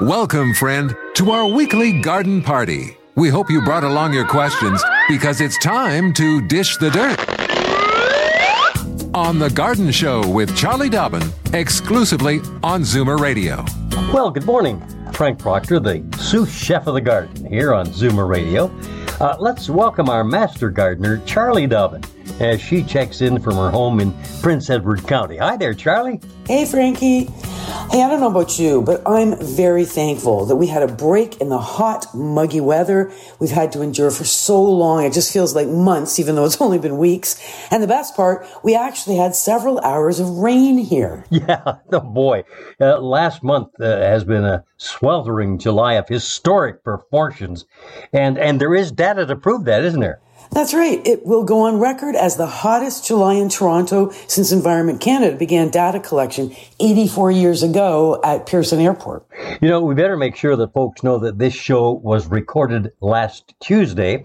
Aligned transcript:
Welcome, 0.00 0.54
friend, 0.54 0.96
to 1.16 1.30
our 1.30 1.46
weekly 1.46 2.00
garden 2.00 2.40
party. 2.40 2.96
We 3.16 3.28
hope 3.28 3.50
you 3.50 3.60
brought 3.60 3.84
along 3.84 4.14
your 4.14 4.26
questions 4.26 4.82
because 5.10 5.42
it's 5.42 5.58
time 5.58 6.14
to 6.14 6.40
dish 6.48 6.78
the 6.78 6.88
dirt. 6.90 7.18
On 9.14 9.38
The 9.38 9.50
Garden 9.50 9.90
Show 9.90 10.26
with 10.26 10.56
Charlie 10.56 10.88
Dobbin, 10.88 11.22
exclusively 11.52 12.38
on 12.62 12.80
Zoomer 12.80 13.20
Radio. 13.20 13.62
Well, 14.10 14.30
good 14.30 14.46
morning. 14.46 14.82
Frank 15.12 15.38
Proctor, 15.38 15.78
the 15.78 16.02
sous 16.18 16.50
chef 16.50 16.86
of 16.86 16.94
the 16.94 17.02
garden, 17.02 17.44
here 17.44 17.74
on 17.74 17.86
Zoomer 17.88 18.26
Radio. 18.26 18.74
Uh, 19.20 19.36
let's 19.38 19.68
welcome 19.68 20.08
our 20.08 20.24
master 20.24 20.70
gardener, 20.70 21.20
Charlie 21.26 21.66
Dobbin, 21.66 22.02
as 22.40 22.60
she 22.60 22.82
checks 22.82 23.20
in 23.20 23.40
from 23.40 23.54
her 23.56 23.70
home 23.70 24.00
in 24.00 24.14
Prince 24.40 24.70
Edward 24.70 25.06
County. 25.06 25.36
Hi 25.36 25.56
there, 25.56 25.74
Charlie. 25.74 26.20
Hey, 26.46 26.64
Frankie. 26.64 27.28
Hey, 27.90 28.02
I 28.02 28.08
don't 28.08 28.20
know 28.20 28.30
about 28.30 28.58
you, 28.58 28.82
but 28.82 29.02
I'm 29.06 29.36
very 29.36 29.84
thankful 29.84 30.46
that 30.46 30.56
we 30.56 30.66
had 30.66 30.82
a 30.82 30.92
break 30.92 31.40
in 31.40 31.48
the 31.48 31.58
hot, 31.58 32.06
muggy 32.14 32.60
weather 32.60 33.12
we've 33.38 33.50
had 33.50 33.72
to 33.72 33.82
endure 33.82 34.10
for 34.10 34.24
so 34.24 34.62
long. 34.62 35.04
It 35.04 35.12
just 35.12 35.32
feels 35.32 35.54
like 35.54 35.68
months, 35.68 36.18
even 36.18 36.34
though 36.34 36.44
it's 36.44 36.60
only 36.60 36.78
been 36.78 36.98
weeks. 36.98 37.40
And 37.70 37.82
the 37.82 37.86
best 37.86 38.16
part, 38.16 38.46
we 38.64 38.74
actually 38.74 39.16
had 39.16 39.34
several 39.34 39.78
hours 39.80 40.18
of 40.18 40.28
rain 40.28 40.78
here. 40.78 41.24
Yeah, 41.40 41.78
oh 41.92 42.00
boy. 42.00 42.44
Uh, 42.80 43.00
last 43.00 43.42
month 43.42 43.68
uh, 43.80 43.84
has 43.84 44.24
been 44.24 44.44
a 44.44 44.62
sweltering 44.76 45.58
July 45.58 45.94
of 45.94 46.06
historic 46.06 46.84
proportions. 46.84 47.64
And, 48.12 48.36
and 48.36 48.60
there 48.60 48.74
is 48.74 48.92
data 48.92 49.24
to 49.26 49.36
prove 49.36 49.64
that, 49.64 49.82
isn't 49.82 50.00
there? 50.00 50.20
That's 50.52 50.74
right. 50.74 51.00
It 51.06 51.24
will 51.24 51.44
go 51.44 51.60
on 51.60 51.78
record 51.78 52.16
as 52.16 52.36
the 52.36 52.46
hottest 52.46 53.06
July 53.06 53.34
in 53.34 53.48
Toronto 53.48 54.10
since 54.26 54.50
Environment 54.50 55.00
Canada 55.00 55.36
began 55.36 55.70
data 55.70 56.00
collection 56.00 56.54
84 56.80 57.30
years 57.30 57.62
ago 57.62 58.20
at 58.24 58.46
Pearson 58.46 58.80
Airport. 58.80 59.24
You 59.62 59.68
know, 59.68 59.80
we 59.80 59.94
better 59.94 60.16
make 60.16 60.34
sure 60.34 60.56
that 60.56 60.72
folks 60.72 61.04
know 61.04 61.18
that 61.18 61.38
this 61.38 61.54
show 61.54 61.92
was 61.92 62.26
recorded 62.26 62.90
last 63.00 63.54
Tuesday. 63.60 64.24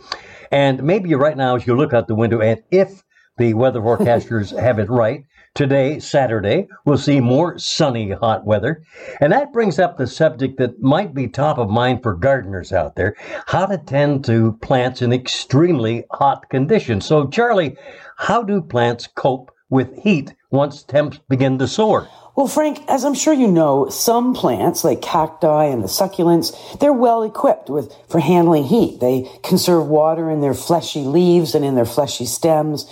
And 0.52 0.82
maybe 0.82 1.14
right 1.14 1.38
now, 1.38 1.58
as 1.58 1.68
you 1.68 1.76
look 1.76 1.94
out 1.94 2.08
the 2.08 2.16
window, 2.16 2.42
and 2.42 2.64
if 2.72 3.04
the 3.38 3.54
weather 3.54 3.80
forecasters 3.80 4.58
have 4.60 4.80
it 4.80 4.90
right, 4.90 5.26
Today, 5.56 6.00
Saturday, 6.00 6.68
we'll 6.84 6.98
see 6.98 7.22
more 7.22 7.58
sunny, 7.58 8.12
hot 8.12 8.46
weather. 8.46 8.84
And 9.22 9.32
that 9.32 9.54
brings 9.54 9.80
up 9.80 9.96
the 9.96 10.06
subject 10.06 10.58
that 10.58 10.82
might 10.82 11.14
be 11.14 11.30
top 11.30 11.58
of 11.58 11.70
mind 11.70 12.04
for 12.04 12.14
gardeners 12.14 12.74
out 12.74 12.98
there 12.98 13.16
how 13.46 13.66
to 13.66 13.78
tend 13.78 14.26
to 14.26 14.60
plants 14.62 15.02
in 15.02 15.14
extremely 15.14 16.04
hot 16.12 16.50
conditions. 16.50 17.06
So, 17.06 17.30
Charlie, 17.30 17.78
how 18.18 18.44
do 18.44 18.62
plants 18.62 19.08
cope 19.08 19.50
with 19.70 19.98
heat 20.04 20.36
once 20.52 20.84
temps 20.84 21.22
begin 21.30 21.58
to 21.60 21.70
soar? 21.70 22.10
Well, 22.36 22.48
Frank, 22.48 22.80
as 22.90 23.06
I'm 23.06 23.14
sure 23.14 23.34
you 23.34 23.48
know, 23.48 23.88
some 23.88 24.34
plants 24.34 24.84
like 24.84 25.02
cacti 25.02 25.68
and 25.68 25.82
the 25.82 25.88
succulents, 25.88 26.80
they're 26.82 26.92
well 26.92 27.24
equipped 27.24 27.70
with 27.70 27.96
for 28.10 28.20
handling 28.20 28.66
heat. 28.66 29.00
They 29.00 29.32
conserve 29.42 29.88
water 29.88 30.30
in 30.30 30.42
their 30.42 30.54
fleshy 30.54 31.06
leaves 31.06 31.56
and 31.56 31.64
in 31.64 31.76
their 31.76 31.86
fleshy 31.86 32.26
stems. 32.26 32.92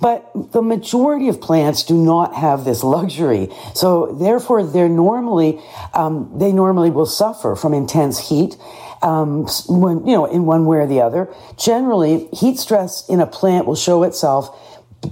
But 0.00 0.52
the 0.52 0.62
majority 0.62 1.28
of 1.28 1.40
plants 1.40 1.82
do 1.82 1.94
not 1.94 2.34
have 2.34 2.64
this 2.64 2.84
luxury. 2.84 3.48
So 3.74 4.14
therefore, 4.18 4.64
they're 4.64 4.88
normally, 4.88 5.60
um, 5.94 6.30
they 6.38 6.52
normally 6.52 6.90
will 6.90 7.06
suffer 7.06 7.56
from 7.56 7.74
intense 7.74 8.28
heat. 8.28 8.56
Um, 9.00 9.46
when, 9.68 10.04
you 10.08 10.12
know, 10.12 10.24
in 10.24 10.44
one 10.44 10.66
way 10.66 10.78
or 10.78 10.86
the 10.88 11.00
other. 11.02 11.32
Generally, 11.56 12.26
heat 12.32 12.58
stress 12.58 13.08
in 13.08 13.20
a 13.20 13.28
plant 13.28 13.64
will 13.64 13.76
show 13.76 14.02
itself 14.02 14.50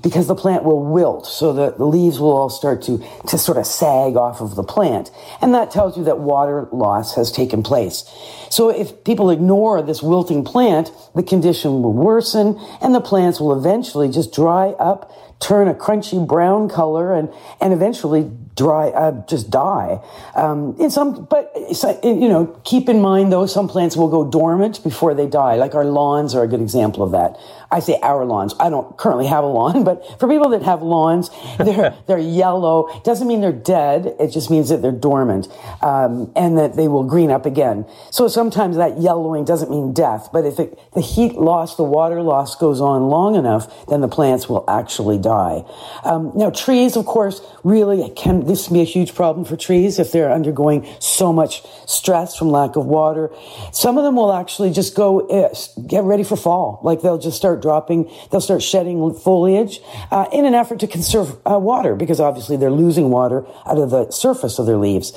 because 0.02 0.26
the 0.26 0.34
plant 0.34 0.64
will 0.64 0.82
wilt, 0.82 1.26
so 1.26 1.52
the, 1.52 1.70
the 1.72 1.84
leaves 1.84 2.18
will 2.18 2.32
all 2.32 2.50
start 2.50 2.82
to, 2.82 2.98
to 3.28 3.38
sort 3.38 3.56
of 3.56 3.66
sag 3.66 4.16
off 4.16 4.40
of 4.40 4.56
the 4.56 4.64
plant. 4.64 5.10
And 5.40 5.54
that 5.54 5.70
tells 5.70 5.96
you 5.96 6.04
that 6.04 6.18
water 6.18 6.68
loss 6.72 7.14
has 7.14 7.30
taken 7.30 7.62
place. 7.62 8.04
So 8.50 8.68
if 8.68 9.04
people 9.04 9.30
ignore 9.30 9.82
this 9.82 10.02
wilting 10.02 10.44
plant, 10.44 10.90
the 11.14 11.22
condition 11.22 11.82
will 11.82 11.92
worsen 11.92 12.60
and 12.80 12.94
the 12.94 13.00
plants 13.00 13.40
will 13.40 13.56
eventually 13.56 14.08
just 14.08 14.34
dry 14.34 14.70
up, 14.70 15.12
turn 15.40 15.68
a 15.68 15.74
crunchy 15.74 16.26
brown 16.26 16.68
color 16.68 17.14
and, 17.14 17.32
and 17.60 17.72
eventually 17.72 18.30
dry, 18.56 18.88
uh, 18.88 19.24
just 19.26 19.50
die. 19.50 20.00
Um, 20.34 20.74
in 20.80 20.90
some, 20.90 21.26
but 21.26 21.52
you 22.02 22.28
know, 22.28 22.60
keep 22.64 22.88
in 22.88 23.00
mind 23.00 23.30
though, 23.30 23.46
some 23.46 23.68
plants 23.68 23.96
will 23.96 24.08
go 24.08 24.28
dormant 24.28 24.82
before 24.82 25.14
they 25.14 25.26
die. 25.26 25.56
Like 25.56 25.74
our 25.74 25.84
lawns 25.84 26.34
are 26.34 26.42
a 26.42 26.48
good 26.48 26.62
example 26.62 27.02
of 27.02 27.12
that. 27.12 27.38
I 27.70 27.80
say 27.80 27.98
our 28.02 28.24
lawns. 28.24 28.54
I 28.58 28.70
don't 28.70 28.96
currently 28.96 29.26
have 29.26 29.44
a 29.44 29.48
lawn, 29.48 29.84
but 29.90 30.18
for 30.18 30.28
people 30.28 30.48
that 30.50 30.62
have 30.62 30.82
lawns, 30.82 31.30
they're 31.58 31.96
they're 32.06 32.18
yellow. 32.18 32.88
It 32.88 33.04
doesn't 33.04 33.28
mean 33.28 33.40
they're 33.40 33.52
dead. 33.52 34.14
It 34.18 34.28
just 34.28 34.50
means 34.50 34.70
that 34.70 34.82
they're 34.82 34.92
dormant, 34.92 35.48
um, 35.82 36.32
and 36.34 36.56
that 36.58 36.76
they 36.76 36.88
will 36.88 37.04
green 37.04 37.30
up 37.30 37.44
again. 37.44 37.84
So 38.10 38.28
sometimes 38.28 38.76
that 38.76 39.00
yellowing 39.00 39.44
doesn't 39.44 39.70
mean 39.70 39.92
death, 39.92 40.30
but 40.32 40.46
if 40.46 40.58
it, 40.58 40.78
the 40.94 41.00
heat 41.00 41.34
loss, 41.34 41.76
the 41.76 41.82
water 41.82 42.22
loss 42.22 42.56
goes 42.56 42.80
on 42.80 43.08
long 43.08 43.34
enough, 43.34 43.86
then 43.88 44.00
the 44.00 44.08
plants 44.08 44.48
will 44.48 44.64
actually 44.68 45.18
die. 45.18 45.64
Um, 46.04 46.32
now, 46.34 46.50
trees, 46.50 46.96
of 46.96 47.04
course, 47.04 47.40
really 47.64 48.10
can 48.10 48.45
this 48.46 48.66
can 48.66 48.74
be 48.74 48.80
a 48.80 48.84
huge 48.84 49.14
problem 49.14 49.44
for 49.44 49.56
trees 49.56 49.98
if 49.98 50.12
they're 50.12 50.32
undergoing 50.32 50.86
so 51.00 51.32
much 51.32 51.62
stress 51.86 52.36
from 52.36 52.50
lack 52.50 52.76
of 52.76 52.86
water. 52.86 53.30
Some 53.72 53.98
of 53.98 54.04
them 54.04 54.16
will 54.16 54.32
actually 54.32 54.72
just 54.72 54.94
go 54.94 55.26
uh, 55.28 55.54
get 55.86 56.04
ready 56.04 56.22
for 56.22 56.36
fall, 56.36 56.80
like 56.82 57.02
they'll 57.02 57.18
just 57.18 57.36
start 57.36 57.62
dropping, 57.62 58.10
they'll 58.30 58.40
start 58.40 58.62
shedding 58.62 59.14
foliage 59.14 59.80
uh, 60.10 60.26
in 60.32 60.44
an 60.44 60.54
effort 60.54 60.80
to 60.80 60.86
conserve 60.86 61.36
uh, 61.50 61.58
water 61.58 61.94
because 61.94 62.20
obviously 62.20 62.56
they're 62.56 62.70
losing 62.70 63.10
water 63.10 63.46
out 63.66 63.78
of 63.78 63.90
the 63.90 64.10
surface 64.10 64.58
of 64.58 64.66
their 64.66 64.78
leaves. 64.78 65.12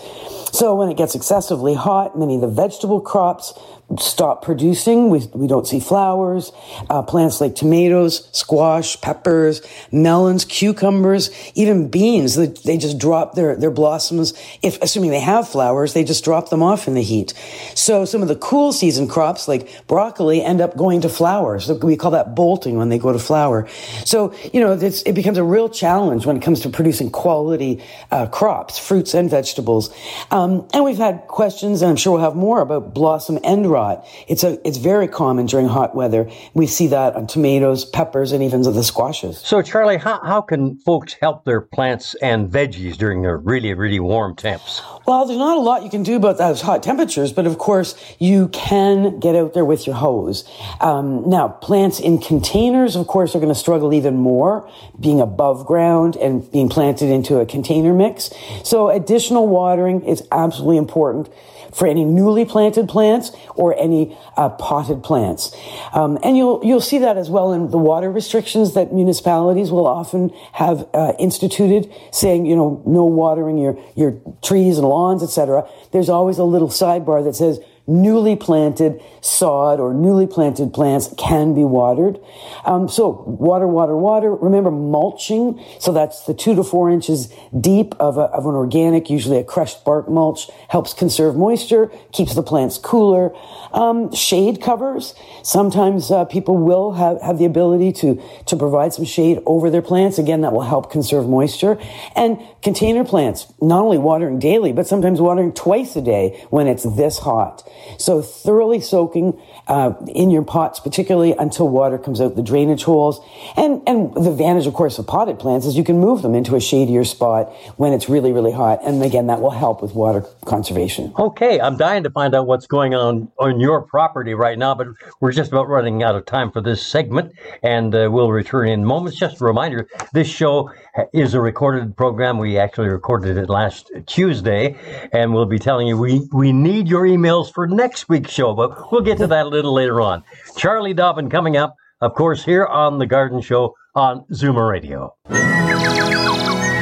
So 0.52 0.76
when 0.76 0.90
it 0.90 0.98
gets 0.98 1.16
excessively 1.16 1.74
hot, 1.74 2.18
many 2.18 2.36
of 2.36 2.42
the 2.42 2.48
vegetable 2.48 3.02
crops 3.02 3.54
stop 3.98 4.44
producing. 4.44 5.10
We, 5.10 5.26
we 5.34 5.48
don't 5.48 5.66
see 5.68 5.80
flowers. 5.80 6.52
Uh, 6.90 7.02
plants 7.02 7.42
like 7.42 7.56
tomatoes, 7.56 8.30
squash, 8.32 9.00
peppers, 9.02 9.62
melons, 9.92 10.46
cucumbers, 10.46 11.32
even 11.56 11.90
beans, 11.90 12.36
they, 12.36 12.48
they 12.48 12.78
just 12.78 13.00
drop 13.00 13.34
their, 13.34 13.56
their 13.56 13.72
blossoms. 13.72 14.34
If, 14.62 14.80
assuming 14.82 15.10
they 15.10 15.20
have 15.20 15.48
flowers, 15.48 15.94
they 15.94 16.04
just 16.04 16.24
drop 16.24 16.50
them 16.50 16.62
off 16.62 16.88
in 16.88 16.94
the 16.94 17.02
heat. 17.02 17.34
So 17.74 18.06
some 18.06 18.22
of 18.22 18.28
the 18.28 18.36
cool 18.36 18.72
season 18.72 19.08
crops 19.08 19.48
like 19.48 19.88
broccoli 19.88 20.44
end 20.44 20.62
up 20.62 20.78
going 20.78 21.02
to 21.02 21.10
flowers. 21.10 21.66
So 21.66 21.76
we 21.76 21.98
call 21.98 22.12
that 22.12 22.36
bolting 22.36 22.78
when 22.78 22.90
they 22.90 23.00
go 23.00 23.12
to 23.12 23.20
flower. 23.20 23.68
So, 24.06 24.36
you 24.54 24.60
know, 24.60 24.74
it 24.74 25.16
becomes 25.16 25.38
a 25.38 25.44
real 25.44 25.70
challenge 25.70 26.26
when 26.26 26.38
it 26.38 26.44
comes 26.44 26.60
to 26.62 26.70
producing 26.70 27.10
quality 27.10 27.84
uh, 28.12 28.28
crops, 28.28 28.78
fruits 28.78 29.16
and 29.16 29.30
vegetables. 29.30 29.90
Um, 30.30 30.39
and 30.74 30.84
we've 30.86 30.98
had 30.98 31.28
questions, 31.28 31.82
and 31.82 31.90
I'm 31.90 31.98
sure 31.98 32.14
we'll 32.14 32.22
have 32.22 32.36
more 32.36 32.62
about 32.62 32.94
blossom 32.94 33.40
end 33.44 33.70
rot. 33.70 34.06
It's 34.28 34.44
a 34.44 34.66
it's 34.68 34.78
very 34.78 35.08
common 35.08 35.48
during 35.48 35.68
hot 35.68 35.96
weather. 35.96 36.30
We 36.54 36.68
see 36.68 36.88
that 36.88 37.16
on 37.16 37.28
tomatoes, 37.28 37.86
peppers, 37.86 38.32
and 38.32 38.44
even 38.44 38.62
the 38.62 38.84
squashes. 38.84 39.40
So, 39.40 39.62
Charlie, 39.62 39.98
how, 39.98 40.20
how 40.24 40.42
can 40.42 40.78
folks 40.80 41.14
help 41.14 41.46
their 41.46 41.62
plants 41.62 42.16
and 42.22 42.50
veggies 42.50 42.98
during 42.98 43.22
the 43.22 43.36
really, 43.36 43.74
really 43.74 44.00
warm 44.00 44.36
temps? 44.36 44.82
Well, 45.06 45.26
there's 45.26 45.40
not 45.40 45.58
a 45.58 45.62
lot 45.62 45.84
you 45.84 45.90
can 45.90 46.04
do 46.04 46.16
about 46.16 46.38
those 46.38 46.62
hot 46.62 46.84
temperatures, 46.84 47.34
but 47.34 47.48
of 47.48 47.58
course, 47.58 47.96
you 48.20 48.50
can 48.50 49.20
get 49.20 49.36
out 49.36 49.54
there 49.54 49.66
with 49.66 49.88
your 49.88 49.96
hose. 49.96 50.48
Um, 50.82 51.28
now, 51.30 51.48
plants 51.48 52.00
in 52.00 52.20
containers, 52.20 52.96
of 52.96 53.08
course, 53.08 53.36
are 53.36 53.40
going 53.40 53.54
to 53.54 53.60
struggle 53.60 53.94
even 53.94 54.18
more 54.18 54.70
being 55.00 55.20
above 55.20 55.66
ground 55.66 56.16
and 56.16 56.50
being 56.52 56.70
planted 56.70 57.10
into 57.10 57.40
a 57.40 57.46
container 57.46 57.94
mix. 57.94 58.30
So, 58.64 58.90
additional 58.90 59.48
watering 59.48 60.04
is 60.04 60.22
absolutely 60.32 60.78
important 60.78 61.30
for 61.74 61.88
any 61.88 62.04
newly 62.04 62.46
planted 62.46 62.88
plants 62.90 63.32
or 63.56 63.78
any 63.78 64.18
uh, 64.38 64.50
potted 64.50 65.04
plants. 65.04 65.56
Um, 65.94 66.18
and 66.24 66.38
you'll 66.38 66.62
you'll 66.64 66.82
see 66.82 66.98
that 67.00 67.18
as 67.18 67.30
well 67.30 67.54
in 67.54 67.70
the 67.70 67.78
water 67.78 68.12
restrictions 68.12 68.74
that 68.74 68.94
municipalities 68.94 69.72
will 69.72 69.88
often 69.88 70.30
have 70.54 70.88
uh, 70.94 71.14
instituted, 71.20 71.92
saying 72.12 72.46
you 72.46 72.56
know 72.56 72.82
no 72.86 73.06
watering 73.06 73.58
your 73.58 73.78
your 73.96 74.20
trees 74.42 74.78
and 74.78 74.88
lawns, 74.88 75.24
etc. 75.24 75.68
There's 75.92 76.10
always 76.10 76.38
a 76.38 76.44
little 76.44 76.70
sidebar 76.70 77.24
that 77.24 77.36
says 77.36 77.60
newly 77.90 78.36
planted 78.36 79.02
sod 79.22 79.80
or 79.80 79.94
newly 79.94 80.28
planted 80.28 80.72
plants 80.74 81.14
can 81.18 81.56
be 81.56 81.64
watered. 81.64 82.20
Um, 82.64 82.88
so 82.88 83.24
water, 83.26 83.68
water, 83.68 83.98
water. 83.98 84.34
Remember 84.34 84.70
mulching. 84.70 85.64
So 85.80 85.92
that's 85.92 86.26
the 86.26 86.34
two 86.34 86.56
to 86.56 86.64
four 86.64 86.90
inches 86.90 87.34
deep 87.60 87.96
of, 88.00 88.18
a, 88.18 88.22
of 88.22 88.46
an 88.46 88.54
organic, 88.54 89.10
usually 89.10 89.38
a 89.38 89.44
crushed 89.44 89.84
bark 89.84 90.08
mulch, 90.08 90.50
helps 90.70 90.94
conserve 90.94 91.36
moisture, 91.36 91.92
keeps 92.14 92.36
the 92.36 92.44
plants 92.44 92.78
cooler. 92.78 93.34
Um, 93.74 94.14
shade 94.14 94.62
covers. 94.62 95.16
Sometimes 95.44 96.12
uh, 96.12 96.26
people 96.26 96.58
will 96.58 96.94
have, 96.94 97.22
have 97.22 97.40
the 97.40 97.46
ability 97.46 97.92
to, 97.94 98.22
to 98.46 98.56
provide 98.56 98.94
some 98.94 99.06
shade 99.06 99.40
over 99.46 99.70
their 99.70 99.82
plants. 99.82 100.20
Again, 100.20 100.42
that 100.42 100.54
will 100.54 100.62
help 100.62 100.92
conserve 100.92 101.28
moisture. 101.28 101.80
And 102.16 102.40
container 102.62 103.04
plants, 103.04 103.52
not 103.62 103.82
only 103.82 103.98
watering 103.98 104.38
daily, 104.38 104.74
but 104.74 104.86
sometimes 104.86 105.20
watering 105.20 105.54
twice 105.54 105.96
a 105.96 106.02
day 106.02 106.46
when 106.50 106.68
it's 106.68 106.84
this 106.84 107.20
hot. 107.20 107.68
So 107.98 108.22
thoroughly 108.22 108.82
soaking 108.82 109.40
uh, 109.68 109.94
in 110.08 110.30
your 110.30 110.44
pots, 110.44 110.80
particularly 110.80 111.34
until 111.34 111.70
water 111.70 111.98
comes 111.98 112.22
out 112.22 112.36
the 112.36 112.42
drainage 112.42 112.84
holes. 112.84 113.20
And 113.56 113.82
and 113.88 114.14
the 114.14 114.32
advantage, 114.32 114.68
of 114.68 114.74
course, 114.74 114.98
of 115.00 115.08
potted 115.08 115.40
plants 115.40 115.66
is 115.66 115.78
you 115.78 115.84
can 115.84 116.00
move 116.00 116.22
them 116.22 116.36
into 116.36 116.56
a 116.56 116.60
shadier 116.60 117.04
spot 117.04 117.52
when 117.78 117.94
it's 117.94 118.10
really 118.10 118.32
really 118.32 118.52
hot. 118.52 118.80
And 118.84 119.04
again, 119.04 119.28
that 119.28 119.42
will 119.42 119.52
help 119.52 119.82
with 119.82 119.94
water 119.94 120.26
conservation. 120.46 121.14
Okay, 121.18 121.60
I'm 121.60 121.78
dying 121.78 122.04
to 122.04 122.10
find 122.10 122.36
out 122.36 122.48
what's 122.48 122.68
going 122.68 122.94
on 122.94 123.32
on 123.40 123.60
your 123.60 123.82
property 123.82 124.34
right 124.34 124.58
now, 124.58 124.76
but 124.76 124.88
we're 125.20 125.32
just 125.32 125.52
about 125.52 125.68
running 125.68 126.04
out 126.04 126.16
of 126.16 126.26
time 126.26 126.52
for 126.52 126.62
this 126.62 126.86
segment, 126.86 127.34
and 127.64 127.94
uh, 127.94 128.10
we'll 128.12 128.32
return 128.32 128.68
in 128.70 128.86
moments. 128.86 129.18
Just 129.18 129.42
a 129.42 129.46
reminder: 129.46 129.88
this 130.14 130.28
show 130.28 130.72
is 131.14 131.34
a 131.34 131.42
recorded 131.42 131.96
program. 131.96 132.38
We 132.38 132.58
actually 132.58 132.90
recorded 132.90 133.38
it 133.38 133.50
last 133.50 133.92
Tuesday, 134.06 134.76
and 135.14 135.34
we'll 135.34 135.46
be 135.46 135.60
telling 135.60 135.88
you 135.88 135.98
we 135.98 136.28
we 136.32 136.52
need 136.52 136.88
your 136.88 137.04
emails 137.04 137.54
for 137.54 137.68
next 137.80 138.10
week's 138.10 138.32
show, 138.32 138.54
but 138.54 138.92
we'll 138.92 139.02
get 139.02 139.18
to 139.18 139.28
that 139.28 139.46
a 139.46 139.50
little 139.50 139.74
later 139.74 140.02
on. 140.02 140.22
Charlie 140.58 140.94
Dobbin 140.94 141.30
coming 141.30 141.56
up, 141.56 141.76
of 142.02 142.14
course, 142.14 142.44
here 142.44 142.66
on 142.66 143.00
The 143.00 143.06
Garden 143.06 143.42
Show 143.42 143.74
on 143.96 144.26
Zoomer 144.34 144.70
Radio. 144.70 145.16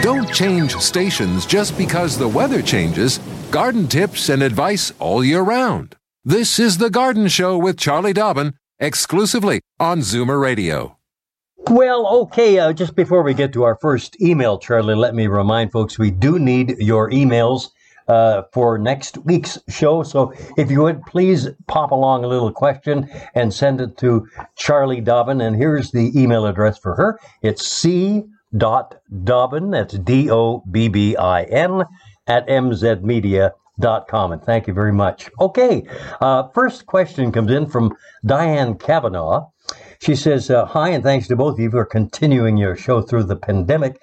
Don't 0.01 0.33
change 0.33 0.75
stations 0.77 1.45
just 1.45 1.77
because 1.77 2.17
the 2.17 2.27
weather 2.27 2.63
changes. 2.63 3.19
Garden 3.51 3.87
tips 3.87 4.29
and 4.29 4.41
advice 4.41 4.91
all 4.97 5.23
year 5.23 5.41
round. 5.41 5.95
This 6.25 6.57
is 6.57 6.79
The 6.79 6.89
Garden 6.89 7.27
Show 7.27 7.57
with 7.59 7.77
Charlie 7.77 8.13
Dobbin, 8.13 8.55
exclusively 8.79 9.61
on 9.79 9.99
Zoomer 9.99 10.41
Radio. 10.41 10.97
Well, 11.69 12.07
okay, 12.23 12.57
uh, 12.57 12.73
just 12.73 12.95
before 12.95 13.21
we 13.21 13.35
get 13.35 13.53
to 13.53 13.63
our 13.63 13.77
first 13.79 14.19
email, 14.19 14.57
Charlie, 14.57 14.95
let 14.95 15.13
me 15.13 15.27
remind 15.27 15.71
folks 15.71 15.99
we 15.99 16.09
do 16.09 16.39
need 16.39 16.75
your 16.79 17.11
emails 17.11 17.69
uh, 18.07 18.43
for 18.53 18.77
next 18.77 19.17
week's 19.19 19.57
show. 19.69 20.03
So 20.03 20.33
if 20.57 20.71
you 20.71 20.81
would 20.83 21.03
please 21.05 21.49
pop 21.67 21.91
along 21.91 22.23
a 22.23 22.27
little 22.27 22.51
question 22.51 23.09
and 23.35 23.53
send 23.53 23.81
it 23.81 23.97
to 23.97 24.27
Charlie 24.55 25.01
Dobbin. 25.01 25.41
And 25.41 25.55
here's 25.55 25.91
the 25.91 26.11
email 26.19 26.45
address 26.45 26.77
for 26.77 26.95
her. 26.95 27.19
It's 27.41 27.65
c 27.65 28.25
dot 28.55 28.95
Dobbin, 29.23 29.71
that's 29.71 29.97
D 29.97 30.31
O 30.31 30.63
B 30.71 30.87
B 30.87 31.15
I 31.17 31.43
N, 31.43 31.83
at 32.27 32.47
mzmedia.com. 32.47 34.31
And 34.31 34.43
thank 34.43 34.67
you 34.67 34.73
very 34.73 34.93
much. 34.93 35.29
Okay, 35.39 35.83
uh, 36.21 36.47
first 36.49 36.85
question 36.85 37.31
comes 37.31 37.51
in 37.51 37.65
from 37.67 37.95
Diane 38.25 38.77
Kavanaugh. 38.77 39.49
She 39.99 40.15
says, 40.15 40.49
uh, 40.49 40.65
Hi, 40.65 40.89
and 40.89 41.03
thanks 41.03 41.27
to 41.27 41.35
both 41.35 41.55
of 41.55 41.59
you 41.59 41.71
for 41.71 41.83
continuing 41.83 42.55
your 42.55 42.75
show 42.75 43.01
through 43.01 43.23
the 43.23 43.35
pandemic. 43.35 43.99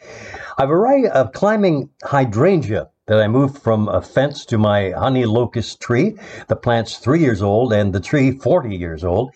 I've 0.59 0.65
a 0.65 0.73
variety 0.73 1.09
of 1.09 1.33
climbing 1.33 1.89
hydrangea 2.03 2.89
that 3.07 3.21
I 3.21 3.29
moved 3.29 3.59
from 3.59 3.89
a 3.89 4.01
fence 4.01 4.47
to 4.47 4.57
my 4.57 4.91
honey 4.91 5.27
locust 5.27 5.81
tree. 5.81 6.17
The 6.49 6.57
plant's 6.57 6.97
three 6.97 7.21
years 7.21 7.43
old 7.43 7.73
and 7.73 7.93
the 7.93 8.01
tree 8.01 8.31
40 8.31 8.75
years 8.75 9.05
old. 9.05 9.33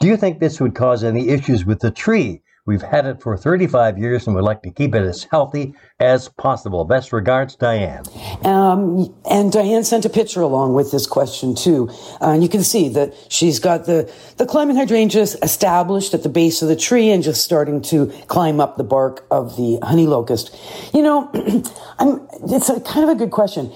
Do 0.00 0.06
you 0.06 0.18
think 0.18 0.38
this 0.38 0.60
would 0.60 0.74
cause 0.74 1.02
any 1.02 1.28
issues 1.28 1.64
with 1.64 1.80
the 1.80 1.90
tree? 1.90 2.42
We've 2.66 2.82
had 2.82 3.06
it 3.06 3.22
for 3.22 3.36
35 3.36 3.96
years 3.96 4.26
and 4.26 4.34
would 4.34 4.44
like 4.44 4.62
to 4.62 4.70
keep 4.72 4.94
it 4.94 5.02
as 5.02 5.22
healthy 5.24 5.74
as 6.00 6.28
possible. 6.28 6.84
Best 6.84 7.12
regards, 7.12 7.54
Diane. 7.54 8.04
Um, 8.44 9.14
and 9.30 9.52
Diane 9.52 9.84
sent 9.84 10.04
a 10.04 10.08
picture 10.08 10.40
along 10.40 10.74
with 10.74 10.90
this 10.90 11.06
question 11.06 11.54
too. 11.54 11.88
Uh, 12.20 12.32
and 12.32 12.42
you 12.42 12.48
can 12.48 12.64
see 12.64 12.88
that 12.90 13.14
she's 13.28 13.60
got 13.60 13.86
the, 13.86 14.12
the 14.36 14.46
climbing 14.46 14.74
hydrangeas 14.74 15.36
established 15.42 16.12
at 16.12 16.24
the 16.24 16.28
base 16.28 16.60
of 16.60 16.68
the 16.68 16.76
tree 16.76 17.10
and 17.10 17.22
just 17.22 17.44
starting 17.44 17.80
to 17.82 18.06
climb 18.26 18.58
up 18.58 18.76
the 18.76 18.84
bark 18.84 19.24
of 19.30 19.56
the 19.56 19.78
honey 19.84 20.08
locust. 20.08 20.54
You 20.92 21.02
know, 21.02 21.30
I'm, 22.00 22.26
it's 22.50 22.68
a 22.68 22.80
kind 22.80 23.08
of 23.08 23.10
a 23.10 23.14
good 23.14 23.30
question. 23.30 23.72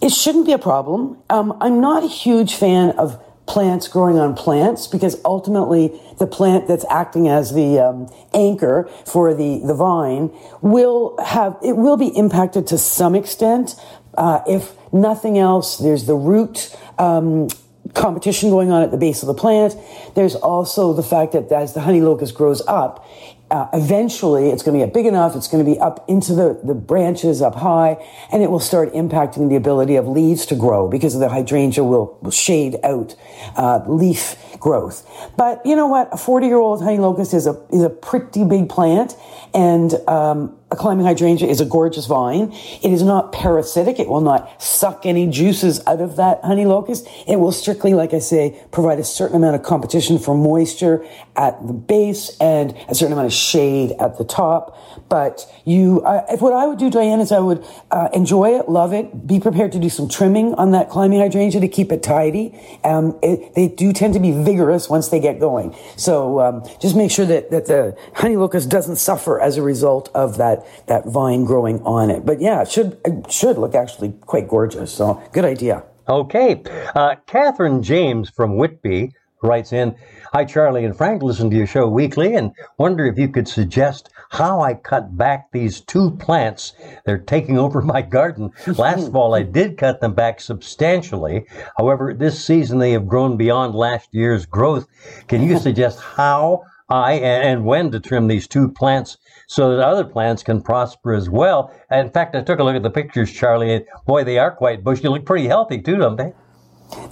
It 0.00 0.12
shouldn't 0.12 0.46
be 0.46 0.52
a 0.52 0.58
problem. 0.58 1.18
Um, 1.28 1.58
I'm 1.60 1.82
not 1.82 2.02
a 2.02 2.08
huge 2.08 2.54
fan 2.54 2.92
of 2.92 3.22
plants 3.50 3.88
growing 3.88 4.16
on 4.16 4.32
plants 4.32 4.86
because 4.86 5.20
ultimately 5.24 6.00
the 6.20 6.26
plant 6.26 6.68
that's 6.68 6.84
acting 6.88 7.26
as 7.26 7.52
the 7.52 7.80
um, 7.80 8.08
anchor 8.32 8.88
for 9.04 9.34
the, 9.34 9.60
the 9.66 9.74
vine 9.74 10.30
will 10.60 11.18
have 11.20 11.56
it 11.60 11.76
will 11.76 11.96
be 11.96 12.16
impacted 12.16 12.64
to 12.64 12.78
some 12.78 13.16
extent 13.16 13.74
uh, 14.14 14.40
if 14.46 14.72
nothing 14.92 15.36
else 15.36 15.78
there's 15.78 16.06
the 16.06 16.14
root 16.14 16.76
um, 17.00 17.48
competition 17.92 18.50
going 18.50 18.70
on 18.70 18.84
at 18.84 18.92
the 18.92 18.96
base 18.96 19.20
of 19.24 19.26
the 19.26 19.34
plant. 19.34 19.74
There's 20.14 20.36
also 20.36 20.92
the 20.92 21.02
fact 21.02 21.32
that 21.32 21.50
as 21.50 21.74
the 21.74 21.80
honey 21.80 22.02
locust 22.02 22.36
grows 22.36 22.62
up 22.68 23.04
uh, 23.50 23.68
eventually 23.72 24.50
it's 24.50 24.62
going 24.62 24.78
to 24.78 24.84
get 24.84 24.94
big 24.94 25.06
enough 25.06 25.34
it's 25.34 25.48
going 25.48 25.64
to 25.64 25.70
be 25.70 25.78
up 25.78 26.04
into 26.08 26.34
the, 26.34 26.60
the 26.64 26.74
branches 26.74 27.42
up 27.42 27.56
high 27.56 27.96
and 28.32 28.42
it 28.42 28.50
will 28.50 28.60
start 28.60 28.92
impacting 28.92 29.48
the 29.48 29.56
ability 29.56 29.96
of 29.96 30.06
leaves 30.06 30.46
to 30.46 30.54
grow 30.54 30.88
because 30.88 31.18
the 31.18 31.28
hydrangea 31.28 31.82
will, 31.84 32.18
will 32.22 32.30
shade 32.30 32.76
out 32.84 33.14
uh, 33.56 33.80
leaf 33.86 34.36
growth. 34.60 35.08
But 35.36 35.64
you 35.64 35.74
know 35.74 35.88
what? 35.88 36.08
A 36.12 36.16
40 36.16 36.46
year 36.46 36.58
old 36.58 36.82
honey 36.82 36.98
locust 36.98 37.34
is 37.34 37.46
a 37.46 37.60
is 37.72 37.82
a 37.82 37.90
pretty 37.90 38.44
big 38.44 38.68
plant 38.68 39.16
and 39.54 39.92
um, 40.06 40.56
a 40.72 40.76
climbing 40.76 41.04
hydrangea 41.04 41.48
is 41.48 41.60
a 41.60 41.64
gorgeous 41.64 42.06
vine. 42.06 42.52
It 42.82 42.92
is 42.92 43.02
not 43.02 43.32
parasitic. 43.32 43.98
It 43.98 44.08
will 44.08 44.20
not 44.20 44.62
suck 44.62 45.04
any 45.04 45.26
juices 45.28 45.80
out 45.86 46.00
of 46.00 46.14
that 46.16 46.40
honey 46.44 46.64
locust. 46.64 47.08
It 47.26 47.36
will 47.40 47.50
strictly, 47.50 47.92
like 47.92 48.14
I 48.14 48.20
say, 48.20 48.56
provide 48.70 49.00
a 49.00 49.04
certain 49.04 49.36
amount 49.36 49.56
of 49.56 49.64
competition 49.64 50.18
for 50.18 50.34
moisture 50.36 51.04
at 51.34 51.66
the 51.66 51.72
base 51.72 52.36
and 52.38 52.76
a 52.88 52.94
certain 52.94 53.12
amount 53.12 53.26
of 53.26 53.32
shade 53.32 53.96
at 53.98 54.16
the 54.18 54.24
top. 54.24 54.76
But 55.08 55.44
you, 55.64 56.02
uh, 56.02 56.36
what 56.36 56.52
I 56.52 56.66
would 56.66 56.78
do, 56.78 56.88
Diane, 56.88 57.18
is 57.18 57.32
I 57.32 57.40
would 57.40 57.66
uh, 57.90 58.08
enjoy 58.12 58.56
it, 58.56 58.68
love 58.68 58.92
it, 58.92 59.26
be 59.26 59.40
prepared 59.40 59.72
to 59.72 59.80
do 59.80 59.88
some 59.88 60.08
trimming 60.08 60.54
on 60.54 60.70
that 60.70 60.88
climbing 60.88 61.18
hydrangea 61.18 61.60
to 61.60 61.68
keep 61.68 61.90
it 61.90 62.04
tidy. 62.04 62.56
Um, 62.84 63.18
it, 63.22 63.54
they 63.54 63.66
do 63.66 63.92
tend 63.92 64.14
to 64.14 64.20
be 64.20 64.30
vigorous 64.30 64.88
once 64.88 65.08
they 65.08 65.18
get 65.18 65.40
going. 65.40 65.74
So 65.96 66.38
um, 66.38 66.64
just 66.80 66.94
make 66.94 67.10
sure 67.10 67.26
that, 67.26 67.50
that 67.50 67.66
the 67.66 67.96
honey 68.14 68.36
locust 68.36 68.68
doesn't 68.68 68.96
suffer 68.96 69.40
as 69.40 69.56
a 69.56 69.62
result 69.62 70.10
of 70.14 70.36
that 70.38 70.59
that 70.86 71.06
vine 71.06 71.44
growing 71.44 71.82
on 71.82 72.10
it. 72.10 72.24
But 72.24 72.40
yeah, 72.40 72.62
it 72.62 72.70
should 72.70 72.98
it 73.04 73.30
should 73.30 73.58
look 73.58 73.74
actually 73.74 74.12
quite 74.20 74.48
gorgeous. 74.48 74.92
So 74.92 75.22
good 75.32 75.44
idea. 75.44 75.84
Okay, 76.08 76.62
uh, 76.94 77.16
Catherine 77.26 77.82
James 77.82 78.30
from 78.30 78.56
Whitby 78.56 79.12
writes 79.42 79.72
in, 79.72 79.94
"Hi 80.32 80.44
Charlie 80.44 80.84
and 80.84 80.96
Frank, 80.96 81.22
listen 81.22 81.50
to 81.50 81.56
your 81.56 81.66
show 81.66 81.88
weekly 81.88 82.34
and 82.34 82.52
wonder 82.78 83.06
if 83.06 83.18
you 83.18 83.28
could 83.28 83.48
suggest 83.48 84.10
how 84.30 84.60
I 84.60 84.74
cut 84.74 85.16
back 85.16 85.50
these 85.50 85.80
two 85.80 86.12
plants. 86.12 86.72
They're 87.04 87.18
taking 87.18 87.58
over 87.58 87.80
my 87.94 88.02
garden. 88.02 88.50
Last 88.66 89.12
fall 89.12 89.34
I 89.34 89.42
did 89.42 89.78
cut 89.78 90.00
them 90.00 90.14
back 90.14 90.40
substantially. 90.40 91.46
However, 91.76 92.12
this 92.12 92.44
season 92.44 92.78
they 92.78 92.92
have 92.92 93.06
grown 93.06 93.36
beyond 93.36 93.74
last 93.74 94.08
year's 94.12 94.46
growth. 94.46 94.86
Can 95.28 95.42
you 95.42 95.58
suggest 95.66 96.00
how?" 96.00 96.62
I 96.90 97.12
and 97.12 97.64
when 97.64 97.92
to 97.92 98.00
trim 98.00 98.26
these 98.26 98.48
two 98.48 98.68
plants 98.68 99.16
so 99.50 99.76
that 99.76 99.84
other 99.84 100.04
plants 100.04 100.44
can 100.44 100.62
prosper 100.62 101.12
as 101.12 101.28
well. 101.28 101.74
And 101.90 102.06
in 102.06 102.12
fact, 102.12 102.36
I 102.36 102.40
took 102.40 102.60
a 102.60 102.62
look 102.62 102.76
at 102.76 102.84
the 102.84 102.90
pictures, 102.90 103.32
Charlie, 103.32 103.74
and 103.74 103.84
boy, 104.06 104.22
they 104.22 104.38
are 104.38 104.52
quite 104.52 104.84
bushy. 104.84 105.02
They 105.02 105.08
look 105.08 105.26
pretty 105.26 105.48
healthy 105.48 105.82
too, 105.82 105.96
don't 105.96 106.14
they? 106.14 106.32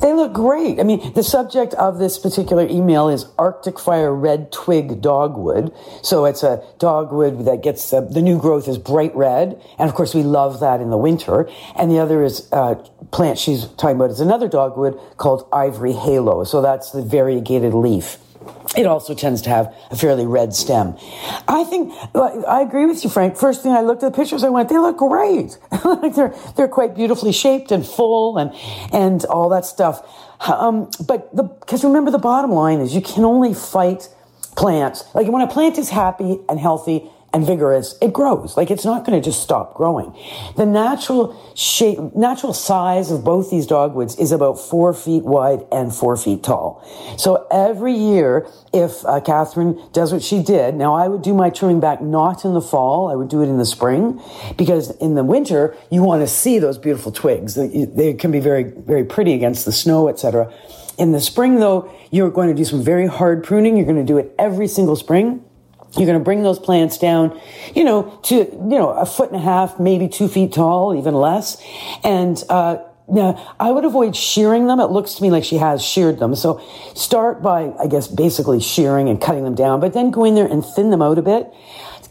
They 0.01 0.13
look 0.13 0.35
great. 0.35 0.79
I 0.79 0.85
mean, 0.85 1.13
the 1.15 1.25
subject 1.25 1.75
of 1.75 1.99
this 1.99 2.17
particular 2.17 2.65
email 2.69 3.09
is 3.09 3.27
Arctic 3.39 3.81
Fire 3.81 4.15
Red 4.15 4.53
Twig 4.53 5.01
Dogwood. 5.01 5.75
So 6.03 6.27
it's 6.27 6.45
a 6.45 6.63
dogwood 6.79 7.45
that 7.45 7.65
gets 7.65 7.93
uh, 7.93 8.03
the 8.03 8.23
new 8.23 8.39
growth 8.39 8.69
is 8.69 8.79
bright 8.79 9.15
red, 9.17 9.61
and 9.77 9.89
of 9.89 9.97
course 9.97 10.15
we 10.15 10.23
love 10.23 10.61
that 10.61 10.81
in 10.81 10.91
the 10.91 10.97
winter. 10.97 11.49
And 11.75 11.91
the 11.91 11.99
other 11.99 12.23
is 12.23 12.49
uh, 12.53 12.77
plant 13.11 13.41
she's 13.41 13.67
talking 13.67 13.97
about 13.97 14.11
is 14.11 14.21
another 14.21 14.49
dogwood 14.49 14.97
called 15.17 15.49
Ivory 15.53 15.93
Halo. 15.93 16.45
So 16.45 16.63
that's 16.63 16.93
the 16.93 17.03
variegated 17.03 17.75
leaf 17.75 18.19
it 18.77 18.87
also 18.87 19.15
tends 19.15 19.43
to 19.43 19.51
have 19.51 19.75
a 19.91 19.97
fairly 19.97 20.27
red 20.27 20.55
stem. 20.55 20.97
I 21.47 21.65
think 21.65 21.93
I 22.15 22.63
agree 22.63 22.87
with 22.87 23.03
you, 23.05 23.11
Frank. 23.11 23.37
First 23.37 23.63
thing 23.63 23.73
I 23.73 23.81
looked 23.81 24.03
at 24.03 24.13
the 24.13 24.17
pictures, 24.17 24.45
I 24.45 24.49
went, 24.49 24.69
they 24.69 24.79
look 24.79 24.99
great. 24.99 25.59
like 25.85 26.15
they're 26.15 26.35
they're 26.57 26.69
quite 26.69 26.95
beautifully 26.95 27.33
shaped 27.33 27.73
and 27.73 27.87
full 27.87 28.39
and 28.39 28.53
and 28.93 29.25
all 29.27 29.49
that 29.51 29.65
stuff. 29.65 30.03
Um, 30.47 30.91
but 31.07 31.35
the 31.35 31.45
because 31.45 31.85
remember 31.85 32.11
the 32.11 32.19
bottom 32.19 32.53
line 32.53 32.81
is 32.81 32.95
you 32.95 33.03
can 33.03 33.25
only 33.25 33.55
fight 33.55 34.09
plants 34.57 35.05
like 35.15 35.29
when 35.29 35.41
a 35.41 35.47
plant 35.47 35.79
is 35.79 35.89
happy 35.89 36.39
and 36.49 36.59
healthy 36.59 37.09
and 37.39 37.47
vigorous, 37.47 37.97
it 38.03 38.13
grows. 38.13 38.57
Like 38.57 38.71
it's 38.71 38.85
not 38.85 39.07
going 39.07 39.21
to 39.21 39.25
just 39.25 39.41
stop 39.41 39.75
growing. 39.75 40.13
The 40.57 40.67
natural 40.67 41.55
shape, 41.55 41.99
natural 42.17 42.53
size 42.53 43.13
of 43.13 43.23
both 43.23 43.49
these 43.49 43.65
dogwoods 43.65 44.17
is 44.17 44.33
about 44.33 44.59
four 44.59 44.93
feet 44.93 45.23
wide 45.23 45.61
and 45.71 45.95
four 45.95 46.17
feet 46.17 46.43
tall. 46.43 46.85
So 47.17 47.47
every 47.51 47.95
year, 47.95 48.49
if 48.73 49.05
uh, 49.07 49.21
Catherine 49.21 49.81
does 49.93 50.13
what 50.13 50.23
she 50.23 50.43
did, 50.43 50.75
now 50.75 50.95
I 50.95 51.07
would 51.07 51.23
do 51.23 51.33
my 51.33 51.49
trimming 51.49 51.79
back 51.79 52.03
not 52.03 52.45
in 52.45 52.55
the 52.55 52.61
fall, 52.61 53.09
I 53.09 53.15
would 53.15 53.29
do 53.29 53.41
it 53.41 53.47
in 53.47 53.57
the 53.57 53.67
spring, 53.67 54.21
because 54.57 54.91
in 54.97 55.15
the 55.15 55.25
winter 55.25 55.77
you 55.91 56.03
want 56.03 56.23
to 56.23 56.27
see 56.27 56.59
those 56.59 56.77
beautiful 56.77 57.13
twigs. 57.13 57.55
They, 57.55 57.85
they 57.85 58.15
can 58.15 58.33
be 58.33 58.41
very, 58.41 58.65
very 58.65 59.05
pretty 59.05 59.33
against 59.33 59.65
the 59.65 59.73
snow, 59.73 60.09
etc. 60.09 60.53
In 60.99 61.13
the 61.13 61.21
spring, 61.21 61.61
though, 61.61 61.89
you're 62.11 62.31
going 62.31 62.49
to 62.49 62.55
do 62.55 62.65
some 62.65 62.83
very 62.83 63.07
hard 63.07 63.45
pruning. 63.45 63.77
You're 63.77 63.87
going 63.87 64.05
to 64.05 64.13
do 64.13 64.19
it 64.19 64.35
every 64.37 64.67
single 64.67 64.97
spring. 64.97 65.45
You're 65.97 66.07
going 66.07 66.19
to 66.19 66.25
bring 66.25 66.43
those 66.43 66.59
plants 66.59 66.99
down, 66.99 67.41
you 67.75 67.85
know, 67.85 68.19
to, 68.25 68.35
you 68.37 68.79
know, 68.79 68.91
a 68.91 69.07
foot 69.07 69.31
and 69.31 69.37
a 69.37 69.43
half, 69.43 69.81
maybe 69.81 70.09
two 70.09 70.29
feet 70.29 70.53
tall, 70.53 70.95
even 70.95 71.15
less. 71.15 71.63
And, 72.05 72.43
uh, 72.49 72.79
now, 73.11 73.55
I 73.59 73.73
would 73.73 73.87
avoid 73.87 74.15
shearing 74.15 74.67
them. 74.67 74.81
It 74.81 74.91
looks 74.91 75.15
to 75.15 75.23
me 75.23 75.31
like 75.31 75.43
she 75.43 75.57
has 75.57 75.83
sheared 75.83 76.19
them. 76.19 76.35
So 76.35 76.61
start 76.95 77.43
by, 77.43 77.73
I 77.81 77.87
guess, 77.87 78.07
basically 78.07 78.61
shearing 78.61 79.09
and 79.09 79.19
cutting 79.19 79.45
them 79.45 79.55
down, 79.55 79.81
but 79.81 79.95
then 79.95 80.11
go 80.11 80.25
in 80.25 80.35
there 80.35 80.47
and 80.47 80.63
thin 80.63 80.91
them 80.91 81.01
out 81.01 81.17
a 81.17 81.23
bit 81.23 81.51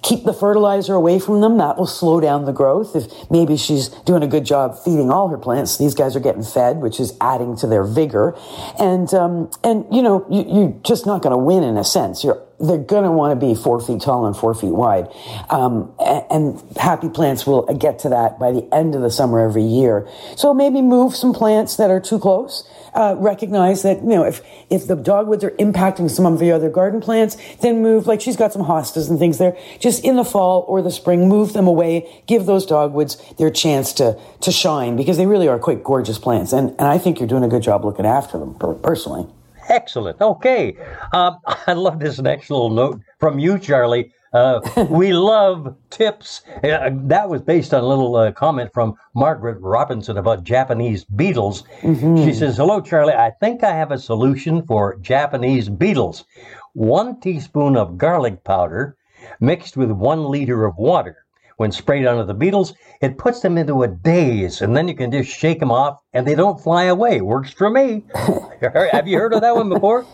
keep 0.07 0.23
the 0.23 0.33
fertilizer 0.33 0.93
away 0.93 1.19
from 1.19 1.41
them. 1.41 1.57
That 1.57 1.77
will 1.77 1.85
slow 1.85 2.19
down 2.19 2.45
the 2.45 2.53
growth. 2.53 2.95
If 2.95 3.29
maybe 3.29 3.57
she's 3.57 3.89
doing 3.89 4.23
a 4.23 4.27
good 4.27 4.45
job 4.45 4.77
feeding 4.83 5.11
all 5.11 5.27
her 5.27 5.37
plants, 5.37 5.77
these 5.77 5.93
guys 5.93 6.15
are 6.15 6.21
getting 6.21 6.43
fed, 6.43 6.77
which 6.77 6.99
is 6.99 7.13
adding 7.19 7.57
to 7.57 7.67
their 7.67 7.83
vigor. 7.83 8.35
And, 8.79 9.13
um, 9.13 9.51
and, 9.63 9.85
you 9.91 10.01
know, 10.01 10.25
you, 10.29 10.45
you're 10.47 10.79
just 10.83 11.05
not 11.05 11.21
going 11.21 11.31
to 11.31 11.37
win 11.37 11.63
in 11.63 11.77
a 11.77 11.83
sense. 11.83 12.23
You're 12.23 12.43
they're 12.59 12.77
going 12.77 13.03
to 13.03 13.11
want 13.11 13.39
to 13.39 13.45
be 13.45 13.53
four 13.53 13.79
feet 13.79 14.01
tall 14.01 14.25
and 14.25 14.35
four 14.35 14.55
feet 14.55 14.71
wide. 14.71 15.07
Um, 15.49 15.93
and, 15.99 16.25
and, 16.31 16.77
happy 16.77 17.09
plants 17.09 17.45
will 17.45 17.63
get 17.75 17.99
to 17.99 18.09
that 18.09 18.39
by 18.39 18.51
the 18.51 18.67
end 18.73 18.95
of 18.95 19.01
the 19.01 19.11
summer 19.11 19.39
every 19.39 19.63
year. 19.63 20.07
So 20.35 20.53
maybe 20.53 20.81
move 20.81 21.15
some 21.15 21.33
plants 21.33 21.75
that 21.77 21.91
are 21.91 21.99
too 21.99 22.17
close. 22.17 22.67
Uh, 22.97 23.13
recognize 23.19 23.83
that, 23.83 23.97
you 24.01 24.09
know, 24.09 24.23
if, 24.23 24.41
if 24.71 24.87
the 24.87 24.95
dogwoods 24.95 25.43
are 25.43 25.51
impacting 25.51 26.09
some 26.09 26.25
of 26.25 26.39
the 26.39 26.51
other 26.51 26.67
garden 26.67 26.99
plants, 26.99 27.37
then 27.61 27.83
move, 27.83 28.07
like 28.07 28.19
she's 28.19 28.35
got 28.35 28.51
some 28.51 28.63
hostas 28.63 29.07
and 29.07 29.19
things 29.19 29.37
there. 29.37 29.55
Just 29.79 30.03
in 30.03 30.15
the 30.15 30.25
fall 30.25 30.65
or 30.67 30.81
the 30.81 30.89
spring, 30.89 31.29
move 31.29 31.53
them 31.53 31.67
away. 31.67 32.23
Give 32.25 32.47
those 32.47 32.65
dogwoods 32.65 33.21
their 33.37 33.51
chance 33.51 33.93
to, 33.93 34.19
to 34.41 34.51
shine 34.51 34.95
because 34.95 35.17
they 35.17 35.27
really 35.27 35.47
are 35.47 35.59
quite 35.59 35.83
gorgeous 35.83 36.17
plants. 36.17 36.53
And, 36.53 36.71
and 36.71 36.87
I 36.87 36.97
think 36.97 37.19
you're 37.19 37.29
doing 37.29 37.43
a 37.43 37.47
good 37.47 37.61
job 37.61 37.85
looking 37.85 38.07
after 38.07 38.39
them 38.39 38.55
personally. 38.55 39.27
Excellent. 39.69 40.19
Okay. 40.19 40.75
Um, 41.13 41.37
I 41.67 41.73
love 41.73 41.99
this 41.99 42.19
next 42.19 42.49
little 42.49 42.71
note 42.71 43.01
from 43.19 43.37
you, 43.37 43.59
Charlie. 43.59 44.11
Uh, 44.33 44.59
we 44.89 45.13
love 45.13 45.75
tips. 45.89 46.41
Uh, 46.63 46.89
that 46.93 47.29
was 47.29 47.41
based 47.41 47.73
on 47.73 47.83
a 47.83 47.87
little 47.87 48.15
uh, 48.15 48.31
comment 48.31 48.69
from 48.73 48.95
Margaret 49.15 49.57
Robinson 49.61 50.17
about 50.17 50.43
Japanese 50.43 51.03
beetles. 51.03 51.63
Mm-hmm. 51.81 52.25
She 52.25 52.33
says, 52.33 52.57
Hello, 52.57 52.81
Charlie. 52.81 53.13
I 53.13 53.31
think 53.39 53.63
I 53.63 53.71
have 53.71 53.91
a 53.91 53.97
solution 53.99 54.65
for 54.65 54.97
Japanese 54.97 55.69
beetles. 55.69 56.25
One 56.73 57.19
teaspoon 57.19 57.77
of 57.77 57.97
garlic 57.97 58.43
powder 58.43 58.97
mixed 59.39 59.77
with 59.77 59.91
one 59.91 60.29
liter 60.29 60.65
of 60.65 60.75
water. 60.77 61.25
When 61.57 61.71
sprayed 61.71 62.05
onto 62.05 62.23
the 62.23 62.35
beetles, 62.35 62.73
it 63.01 63.17
puts 63.17 63.41
them 63.41 63.57
into 63.57 63.81
a 63.81 63.87
daze, 63.87 64.61
and 64.61 64.77
then 64.77 64.87
you 64.87 64.93
can 64.93 65.11
just 65.11 65.29
shake 65.29 65.59
them 65.59 65.71
off 65.71 65.99
and 66.13 66.27
they 66.27 66.35
don't 66.35 66.61
fly 66.61 66.83
away. 66.83 67.21
Works 67.21 67.51
for 67.51 67.69
me. 67.69 68.03
Have 68.91 69.07
you 69.07 69.17
heard 69.17 69.33
of 69.33 69.41
that 69.41 69.55
one 69.55 69.69
before? 69.69 70.05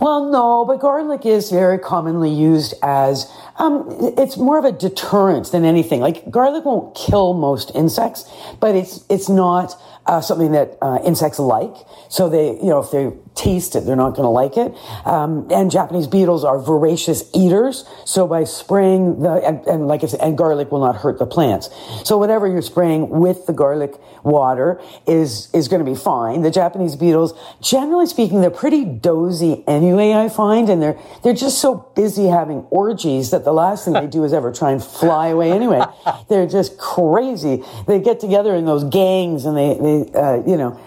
Well, 0.00 0.30
no, 0.30 0.64
but 0.64 0.78
garlic 0.80 1.26
is 1.26 1.50
very 1.50 1.78
commonly 1.78 2.30
used 2.30 2.74
as 2.82 3.30
um, 3.58 3.86
it's 4.16 4.36
more 4.36 4.58
of 4.58 4.64
a 4.64 4.72
deterrent 4.72 5.50
than 5.50 5.64
anything. 5.64 6.00
Like 6.00 6.30
garlic 6.30 6.64
won't 6.64 6.94
kill 6.94 7.34
most 7.34 7.72
insects, 7.74 8.30
but 8.60 8.76
it's 8.76 9.04
it's 9.08 9.28
not 9.28 9.74
uh, 10.06 10.20
something 10.20 10.52
that 10.52 10.78
uh, 10.80 10.98
insects 11.04 11.38
like. 11.38 11.74
So 12.08 12.28
they, 12.28 12.56
you 12.56 12.68
know, 12.70 12.78
if 12.78 12.90
they 12.90 13.12
taste 13.38 13.76
it, 13.76 13.86
they're 13.86 13.96
not 13.96 14.16
going 14.16 14.24
to 14.24 14.30
like 14.30 14.56
it. 14.56 14.74
Um, 15.06 15.46
and 15.50 15.70
Japanese 15.70 16.08
beetles 16.08 16.44
are 16.44 16.58
voracious 16.58 17.24
eaters. 17.32 17.84
So 18.04 18.26
by 18.26 18.44
spraying 18.44 19.20
the, 19.20 19.34
and, 19.34 19.64
and 19.66 19.86
like 19.86 20.02
I 20.02 20.08
said, 20.08 20.20
and 20.20 20.36
garlic 20.36 20.72
will 20.72 20.80
not 20.80 20.96
hurt 20.96 21.18
the 21.18 21.26
plants. 21.26 21.70
So 22.04 22.18
whatever 22.18 22.48
you're 22.48 22.62
spraying 22.62 23.08
with 23.08 23.46
the 23.46 23.52
garlic 23.52 23.94
water 24.24 24.80
is, 25.06 25.48
is 25.54 25.68
going 25.68 25.84
to 25.84 25.90
be 25.90 25.96
fine. 25.96 26.42
The 26.42 26.50
Japanese 26.50 26.96
beetles, 26.96 27.32
generally 27.62 28.06
speaking, 28.06 28.40
they're 28.40 28.50
pretty 28.50 28.84
dozy 28.84 29.62
anyway, 29.68 30.12
I 30.12 30.28
find. 30.28 30.68
And 30.68 30.82
they're, 30.82 30.98
they're 31.22 31.34
just 31.34 31.58
so 31.58 31.92
busy 31.94 32.26
having 32.26 32.66
orgies 32.70 33.30
that 33.30 33.44
the 33.44 33.52
last 33.52 33.84
thing 33.84 33.94
they 33.94 34.08
do 34.08 34.24
is 34.24 34.32
ever 34.32 34.52
try 34.52 34.72
and 34.72 34.82
fly 34.82 35.28
away 35.28 35.52
anyway. 35.52 35.84
they're 36.28 36.48
just 36.48 36.76
crazy. 36.76 37.62
They 37.86 38.00
get 38.00 38.18
together 38.18 38.54
in 38.56 38.64
those 38.64 38.82
gangs 38.84 39.44
and 39.44 39.56
they, 39.56 39.74
they 39.74 40.18
uh, 40.18 40.42
you 40.44 40.56
know, 40.56 40.80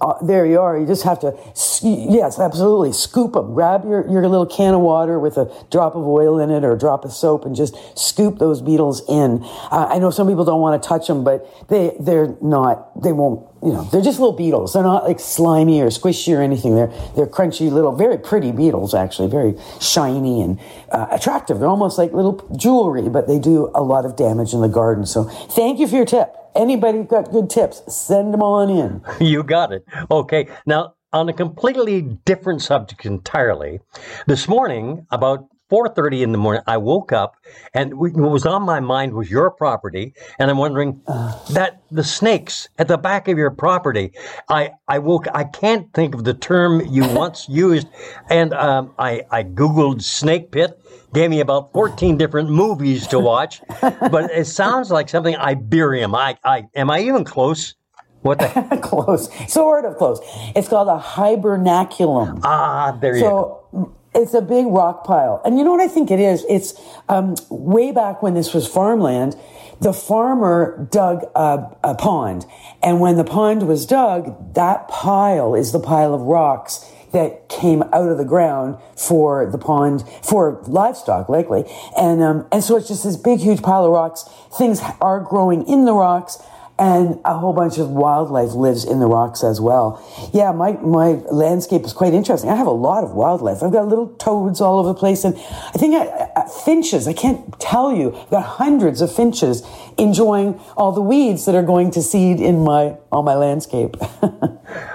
uh, 0.00 0.24
there 0.24 0.46
you 0.46 0.60
are. 0.60 0.78
You 0.78 0.86
just 0.86 1.02
have 1.02 1.20
to, 1.20 1.36
yes, 1.82 2.38
absolutely, 2.38 2.92
scoop 2.92 3.32
them. 3.32 3.54
Grab 3.54 3.84
your, 3.84 4.08
your 4.08 4.28
little 4.28 4.46
can 4.46 4.74
of 4.74 4.80
water 4.80 5.18
with 5.18 5.36
a 5.36 5.52
drop 5.70 5.94
of 5.94 6.06
oil 6.06 6.38
in 6.38 6.50
it 6.50 6.64
or 6.64 6.72
a 6.72 6.78
drop 6.78 7.04
of 7.04 7.12
soap 7.12 7.44
and 7.44 7.56
just 7.56 7.76
scoop 7.98 8.38
those 8.38 8.62
beetles 8.62 9.02
in. 9.08 9.40
Uh, 9.70 9.88
I 9.90 9.98
know 9.98 10.10
some 10.10 10.28
people 10.28 10.44
don't 10.44 10.60
want 10.60 10.80
to 10.80 10.88
touch 10.88 11.08
them, 11.08 11.24
but 11.24 11.68
they, 11.68 11.96
they're 11.98 12.36
not, 12.40 13.02
they 13.02 13.12
won't, 13.12 13.48
you 13.62 13.72
know, 13.72 13.82
they're 13.84 14.02
just 14.02 14.18
little 14.18 14.36
beetles. 14.36 14.72
They're 14.72 14.82
not 14.82 15.04
like 15.04 15.20
slimy 15.20 15.80
or 15.80 15.86
squishy 15.86 16.36
or 16.36 16.42
anything. 16.42 16.74
They're, 16.76 16.92
they're 17.16 17.26
crunchy 17.26 17.70
little, 17.70 17.92
very 17.92 18.18
pretty 18.18 18.52
beetles, 18.52 18.94
actually, 18.94 19.28
very 19.28 19.54
shiny 19.80 20.42
and 20.42 20.60
uh, 20.90 21.08
attractive. 21.10 21.58
They're 21.58 21.68
almost 21.68 21.98
like 21.98 22.12
little 22.12 22.44
jewelry, 22.56 23.08
but 23.08 23.26
they 23.26 23.38
do 23.38 23.70
a 23.74 23.82
lot 23.82 24.04
of 24.04 24.16
damage 24.16 24.52
in 24.52 24.60
the 24.60 24.68
garden. 24.68 25.06
So 25.06 25.24
thank 25.24 25.78
you 25.80 25.86
for 25.86 25.96
your 25.96 26.06
tip 26.06 26.36
anybody 26.54 27.02
got 27.02 27.30
good 27.30 27.50
tips, 27.50 27.82
send 27.92 28.32
them 28.32 28.42
on 28.42 28.70
in. 28.70 29.02
You 29.20 29.42
got 29.42 29.72
it. 29.72 29.84
Okay. 30.10 30.48
Now, 30.66 30.94
on 31.12 31.28
a 31.28 31.32
completely 31.32 32.02
different 32.24 32.62
subject 32.62 33.04
entirely, 33.04 33.80
this 34.26 34.48
morning, 34.48 35.06
about 35.10 35.46
4.30 35.72 36.20
in 36.20 36.32
the 36.32 36.38
morning, 36.38 36.62
I 36.66 36.76
woke 36.76 37.12
up 37.12 37.36
and 37.72 37.94
what 37.94 38.12
was 38.14 38.44
on 38.44 38.62
my 38.62 38.78
mind 38.78 39.14
was 39.14 39.30
your 39.30 39.50
property. 39.50 40.12
And 40.38 40.50
I'm 40.50 40.58
wondering 40.58 41.00
uh, 41.06 41.42
that 41.52 41.80
the 41.90 42.04
snakes 42.04 42.68
at 42.78 42.88
the 42.88 42.98
back 42.98 43.26
of 43.28 43.38
your 43.38 43.50
property, 43.50 44.12
I, 44.50 44.72
I 44.86 44.98
woke, 44.98 45.26
I 45.34 45.44
can't 45.44 45.90
think 45.94 46.14
of 46.14 46.24
the 46.24 46.34
term 46.34 46.82
you 46.90 47.08
once 47.14 47.48
used. 47.48 47.88
And 48.28 48.52
um, 48.52 48.92
I, 48.98 49.22
I 49.30 49.44
Googled 49.44 50.02
snake 50.02 50.50
pit 50.50 50.78
gave 51.14 51.30
me 51.30 51.40
about 51.40 51.72
14 51.72 52.18
different 52.18 52.50
movies 52.50 53.06
to 53.06 53.18
watch, 53.18 53.62
but 53.80 54.30
it 54.30 54.46
sounds 54.60 54.90
like 54.90 55.08
something 55.08 55.34
Iberium. 55.36 56.14
I, 56.14 56.36
I, 56.44 56.64
am 56.74 56.90
I 56.90 57.00
even 57.00 57.24
close? 57.24 57.76
What 58.20 58.38
the? 58.38 58.78
close. 58.82 59.28
Sort 59.50 59.86
of 59.86 59.96
close. 59.96 60.20
It's 60.54 60.68
called 60.68 60.88
a 60.88 61.02
hibernaculum. 61.02 62.40
Ah, 62.44 62.96
there 63.00 63.14
you 63.14 63.20
so, 63.20 63.66
go. 63.72 63.96
It's 64.14 64.34
a 64.34 64.42
big 64.42 64.66
rock 64.66 65.04
pile. 65.04 65.40
And 65.44 65.58
you 65.58 65.64
know 65.64 65.70
what 65.70 65.80
I 65.80 65.88
think 65.88 66.10
it 66.10 66.20
is? 66.20 66.44
It's 66.48 66.74
um, 67.08 67.34
way 67.48 67.92
back 67.92 68.22
when 68.22 68.34
this 68.34 68.52
was 68.52 68.68
farmland, 68.68 69.36
the 69.80 69.92
farmer 69.92 70.86
dug 70.90 71.24
a, 71.34 71.76
a 71.82 71.94
pond. 71.94 72.44
And 72.82 73.00
when 73.00 73.16
the 73.16 73.24
pond 73.24 73.66
was 73.66 73.86
dug, 73.86 74.54
that 74.54 74.88
pile 74.88 75.54
is 75.54 75.72
the 75.72 75.80
pile 75.80 76.14
of 76.14 76.20
rocks 76.22 76.88
that 77.12 77.48
came 77.48 77.82
out 77.92 78.08
of 78.08 78.18
the 78.18 78.24
ground 78.24 78.76
for 78.96 79.50
the 79.50 79.58
pond 79.58 80.02
for 80.22 80.62
livestock, 80.66 81.28
likely. 81.28 81.64
And 81.96 82.22
um, 82.22 82.46
and 82.50 82.64
so 82.64 82.76
it's 82.76 82.88
just 82.88 83.04
this 83.04 83.16
big, 83.16 83.40
huge 83.40 83.62
pile 83.62 83.84
of 83.84 83.92
rocks. 83.92 84.24
Things 84.56 84.80
are 85.00 85.20
growing 85.20 85.66
in 85.66 85.84
the 85.84 85.92
rocks 85.92 86.38
and 86.82 87.20
a 87.24 87.38
whole 87.38 87.52
bunch 87.52 87.78
of 87.78 87.90
wildlife 87.90 88.54
lives 88.54 88.84
in 88.84 88.98
the 88.98 89.06
rocks 89.06 89.44
as 89.44 89.60
well. 89.60 90.02
Yeah, 90.34 90.50
my, 90.50 90.72
my 90.72 91.12
landscape 91.30 91.84
is 91.84 91.92
quite 91.92 92.12
interesting. 92.12 92.50
I 92.50 92.56
have 92.56 92.66
a 92.66 92.72
lot 92.72 93.04
of 93.04 93.12
wildlife. 93.12 93.62
I've 93.62 93.70
got 93.70 93.86
little 93.86 94.08
toads 94.16 94.60
all 94.60 94.80
over 94.80 94.88
the 94.88 94.98
place, 94.98 95.22
and 95.22 95.36
I 95.36 95.78
think 95.78 95.94
I, 95.94 96.28
I, 96.34 96.48
finches. 96.64 97.06
I 97.06 97.12
can't 97.12 97.56
tell 97.60 97.92
you. 97.92 98.16
I've 98.16 98.30
got 98.30 98.42
hundreds 98.42 99.00
of 99.00 99.14
finches 99.14 99.62
enjoying 99.96 100.58
all 100.76 100.90
the 100.90 101.00
weeds 101.00 101.44
that 101.46 101.54
are 101.54 101.62
going 101.62 101.92
to 101.92 102.02
seed 102.02 102.40
in 102.40 102.64
my 102.64 102.96
on 103.12 103.24
my 103.24 103.36
landscape. 103.36 103.94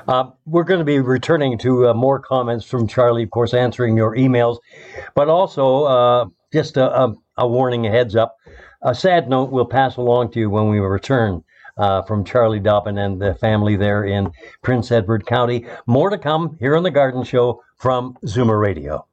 uh, 0.09 0.31
we're 0.45 0.65
going 0.65 0.79
to 0.79 0.85
be 0.85 0.99
returning 0.99 1.57
to 1.59 1.87
uh, 1.87 1.93
more 1.93 2.19
comments 2.19 2.65
from 2.65 2.89
Charlie, 2.89 3.23
of 3.23 3.29
course, 3.29 3.53
answering 3.53 3.95
your 3.95 4.13
emails, 4.13 4.57
but 5.15 5.29
also 5.29 5.85
uh, 5.85 6.25
just 6.51 6.75
a, 6.75 7.03
a, 7.03 7.13
a 7.37 7.47
warning, 7.47 7.87
a 7.87 7.91
heads 7.91 8.13
up. 8.13 8.35
A 8.81 8.93
sad 8.93 9.29
note 9.29 9.51
we'll 9.51 9.65
pass 9.65 9.95
along 9.95 10.31
to 10.33 10.39
you 10.39 10.49
when 10.49 10.69
we 10.69 10.79
return 10.79 11.43
uh, 11.77 12.01
from 12.03 12.23
Charlie 12.23 12.59
Dobbin 12.59 12.97
and 12.97 13.21
the 13.21 13.35
family 13.35 13.75
there 13.75 14.03
in 14.03 14.31
Prince 14.61 14.91
Edward 14.91 15.25
County. 15.25 15.65
More 15.85 16.09
to 16.09 16.17
come 16.17 16.57
here 16.59 16.75
on 16.75 16.83
the 16.83 16.91
Garden 16.91 17.23
Show 17.23 17.61
from 17.77 18.17
Zoomer 18.25 18.59
Radio. 18.59 19.05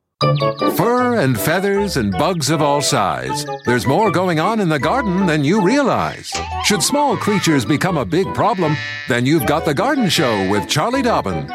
Fur 0.76 1.16
and 1.16 1.38
feathers 1.38 1.96
and 1.96 2.12
bugs 2.12 2.48
of 2.48 2.62
all 2.62 2.80
size. 2.80 3.44
There's 3.66 3.86
more 3.86 4.10
going 4.10 4.40
on 4.40 4.58
in 4.60 4.68
the 4.68 4.78
garden 4.78 5.26
than 5.26 5.44
you 5.44 5.60
realize. 5.60 6.32
Should 6.64 6.82
small 6.82 7.16
creatures 7.16 7.64
become 7.64 7.98
a 7.98 8.06
big 8.06 8.32
problem, 8.32 8.76
then 9.08 9.26
you've 9.26 9.46
got 9.46 9.64
the 9.64 9.74
Garden 9.74 10.08
Show 10.08 10.48
with 10.48 10.68
Charlie 10.68 11.02
Dobbin. 11.02 11.50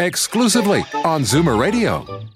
Exclusively 0.00 0.84
on 1.04 1.22
Zoomer 1.22 1.58
Radio. 1.58 2.26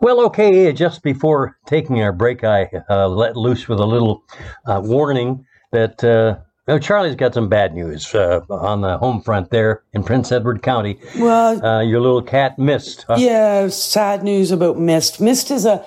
Well, 0.00 0.20
okay, 0.26 0.72
just 0.72 1.02
before 1.02 1.58
taking 1.66 2.02
our 2.02 2.12
break, 2.12 2.42
I 2.42 2.68
uh, 2.90 3.08
let 3.08 3.36
loose 3.36 3.68
with 3.68 3.78
a 3.78 3.86
little 3.86 4.24
uh, 4.66 4.80
warning 4.84 5.46
that 5.70 6.02
uh, 6.02 6.38
well, 6.66 6.78
Charlie's 6.78 7.14
got 7.14 7.34
some 7.34 7.48
bad 7.48 7.74
news 7.74 8.14
uh, 8.14 8.40
on 8.48 8.80
the 8.80 8.96
home 8.96 9.20
front 9.20 9.50
there 9.50 9.82
in 9.92 10.02
Prince 10.02 10.32
Edward 10.32 10.62
County. 10.62 10.98
Well, 11.18 11.64
uh, 11.64 11.82
your 11.82 12.00
little 12.00 12.22
cat 12.22 12.58
Mist. 12.58 13.04
Huh? 13.06 13.16
Yeah, 13.18 13.68
sad 13.68 14.22
news 14.22 14.50
about 14.50 14.78
Mist. 14.78 15.20
Mist 15.20 15.50
is 15.50 15.66
a 15.66 15.84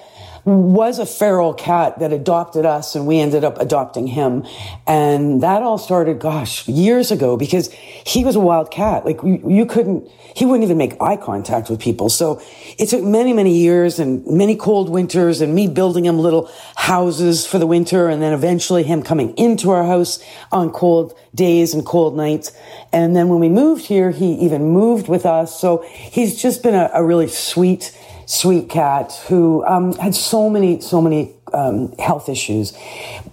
was 0.48 0.98
a 0.98 1.06
feral 1.06 1.54
cat 1.54 2.00
that 2.00 2.14
adopted 2.14 2.66
us 2.66 2.96
and 2.96 3.06
we 3.06 3.20
ended 3.20 3.44
up 3.44 3.60
adopting 3.60 4.08
him. 4.08 4.46
And 4.88 5.44
that 5.44 5.62
all 5.62 5.78
started, 5.78 6.20
gosh, 6.20 6.66
years 6.70 7.12
ago 7.12 7.36
because 7.36 7.70
he 7.74 8.24
was 8.24 8.38
a 8.38 8.40
wild 8.40 8.72
cat. 8.72 9.04
Like 9.04 9.22
you, 9.24 9.44
you, 9.46 9.66
couldn't, 9.66 10.10
he 10.34 10.46
wouldn't 10.46 10.64
even 10.64 10.78
make 10.78 10.96
eye 11.02 11.18
contact 11.18 11.70
with 11.70 11.82
people. 11.82 12.08
So 12.08 12.42
it 12.78 12.90
took 12.90 13.04
many, 13.04 13.34
many 13.34 13.58
years 13.58 13.98
and 13.98 14.26
many 14.28 14.56
cold 14.56 14.90
winters 14.90 15.42
and 15.42 15.54
me 15.56 15.68
building 15.68 16.06
him 16.06 16.20
little 16.20 16.52
houses 16.76 17.46
for 17.46 17.58
the 17.58 17.66
winter 17.66 18.08
and 18.08 18.22
then 18.22 18.34
eventually 18.34 18.84
him 18.84 19.02
coming 19.02 19.36
into 19.36 19.72
our 19.72 19.84
house 19.84 20.24
on 20.52 20.72
cold 20.72 21.18
days 21.34 21.74
and 21.74 21.86
cold 21.86 22.16
nights. 22.16 22.52
And 22.94 23.16
then 23.16 23.30
when 23.30 23.40
we 23.40 23.50
moved 23.50 23.86
here, 23.86 24.12
he 24.12 24.34
even 24.36 24.70
moved 24.70 25.08
with 25.08 25.26
us. 25.26 25.60
So 25.60 25.84
he's 25.90 26.40
just 26.40 26.62
been 26.62 26.76
a, 26.76 26.92
a 26.94 27.04
really 27.04 27.28
sweet, 27.28 27.98
sweet 28.28 28.70
cat 28.70 29.12
who 29.28 29.66
um, 29.66 29.94
had 29.94 30.14
so 30.14 30.48
many, 30.48 30.80
so 30.80 31.02
many 31.02 31.34
um, 31.54 31.94
health 31.94 32.30
issues. 32.30 32.78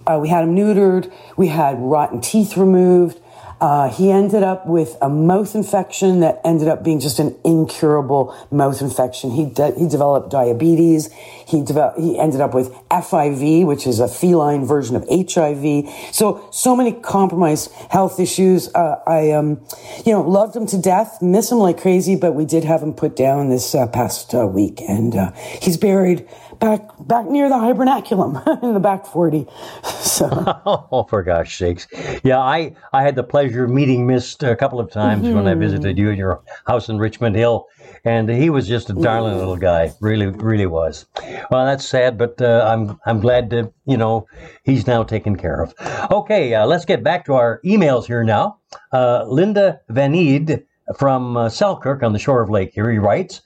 Uh, 0.06 0.18
we 0.22 0.28
had 0.28 0.44
him 0.44 0.56
neutered. 0.56 1.12
We 1.36 1.48
had 1.48 1.78
rotten 1.78 2.22
teeth 2.22 2.56
removed. 2.56 3.20
Uh, 3.60 3.88
he 3.88 4.10
ended 4.10 4.42
up 4.42 4.66
with 4.66 4.96
a 5.00 5.08
mouth 5.08 5.54
infection 5.54 6.20
that 6.20 6.40
ended 6.44 6.68
up 6.68 6.82
being 6.82 7.00
just 7.00 7.18
an 7.18 7.34
incurable 7.44 8.36
mouth 8.50 8.80
infection. 8.82 9.30
He 9.30 9.46
de- 9.46 9.78
he 9.78 9.88
developed 9.88 10.30
diabetes. 10.30 11.12
He 11.46 11.62
developed, 11.62 11.98
he 11.98 12.18
ended 12.18 12.40
up 12.40 12.52
with 12.54 12.72
FIV, 12.90 13.66
which 13.66 13.86
is 13.86 14.00
a 14.00 14.08
feline 14.08 14.66
version 14.66 14.96
of 14.96 15.04
HIV. 15.08 15.88
So 16.12 16.46
so 16.50 16.76
many 16.76 16.92
compromised 16.92 17.70
health 17.90 18.18
issues. 18.20 18.74
Uh, 18.74 19.00
I 19.06 19.32
um, 19.32 19.64
you 20.04 20.12
know 20.12 20.22
loved 20.22 20.56
him 20.56 20.66
to 20.66 20.78
death, 20.78 21.22
miss 21.22 21.50
him 21.50 21.58
like 21.58 21.80
crazy, 21.80 22.16
but 22.16 22.34
we 22.34 22.44
did 22.44 22.64
have 22.64 22.82
him 22.82 22.92
put 22.92 23.16
down 23.16 23.50
this 23.50 23.74
uh, 23.74 23.86
past 23.86 24.34
uh, 24.34 24.46
week, 24.46 24.80
and 24.88 25.14
uh, 25.14 25.32
he's 25.62 25.76
buried 25.76 26.28
back 26.58 26.88
back 27.00 27.26
near 27.26 27.48
the 27.48 27.54
hibernaculum 27.54 28.62
in 28.62 28.74
the 28.74 28.80
back 28.80 29.06
40 29.06 29.46
so. 29.82 30.28
Oh 30.66 31.04
for 31.04 31.22
gosh 31.22 31.58
sakes. 31.58 31.86
Yeah 32.22 32.40
i 32.40 32.74
i 32.92 33.02
had 33.02 33.16
the 33.16 33.22
pleasure 33.22 33.64
of 33.64 33.70
meeting 33.70 34.06
mist 34.06 34.42
a 34.42 34.56
couple 34.56 34.80
of 34.80 34.90
times 34.90 35.24
mm-hmm. 35.24 35.34
when 35.34 35.46
i 35.46 35.52
mm-hmm. 35.52 35.60
visited 35.60 35.98
you 35.98 36.10
at 36.10 36.16
your 36.16 36.42
house 36.66 36.88
in 36.88 36.98
richmond 36.98 37.36
hill 37.36 37.66
and 38.04 38.28
he 38.28 38.50
was 38.50 38.68
just 38.68 38.90
a 38.90 38.92
darling 38.92 39.38
little 39.38 39.56
guy 39.56 39.92
really 40.00 40.26
really 40.26 40.66
was. 40.66 41.06
Well 41.50 41.64
that's 41.64 41.86
sad 41.86 42.18
but 42.18 42.40
uh, 42.40 42.66
i'm 42.70 42.98
i'm 43.06 43.20
glad 43.20 43.50
to 43.50 43.72
you 43.86 43.96
know 43.96 44.26
he's 44.62 44.86
now 44.86 45.02
taken 45.02 45.36
care 45.36 45.62
of. 45.62 45.74
Okay 46.10 46.54
uh, 46.54 46.66
let's 46.66 46.84
get 46.84 47.02
back 47.02 47.24
to 47.26 47.34
our 47.34 47.60
emails 47.64 48.06
here 48.06 48.24
now. 48.24 48.58
Uh, 48.92 49.24
linda 49.26 49.80
vanide 49.88 50.64
from 50.98 51.36
uh, 51.36 51.48
selkirk 51.48 52.02
on 52.02 52.12
the 52.12 52.18
shore 52.18 52.42
of 52.42 52.50
lake 52.50 52.76
erie 52.76 52.98
writes 52.98 53.42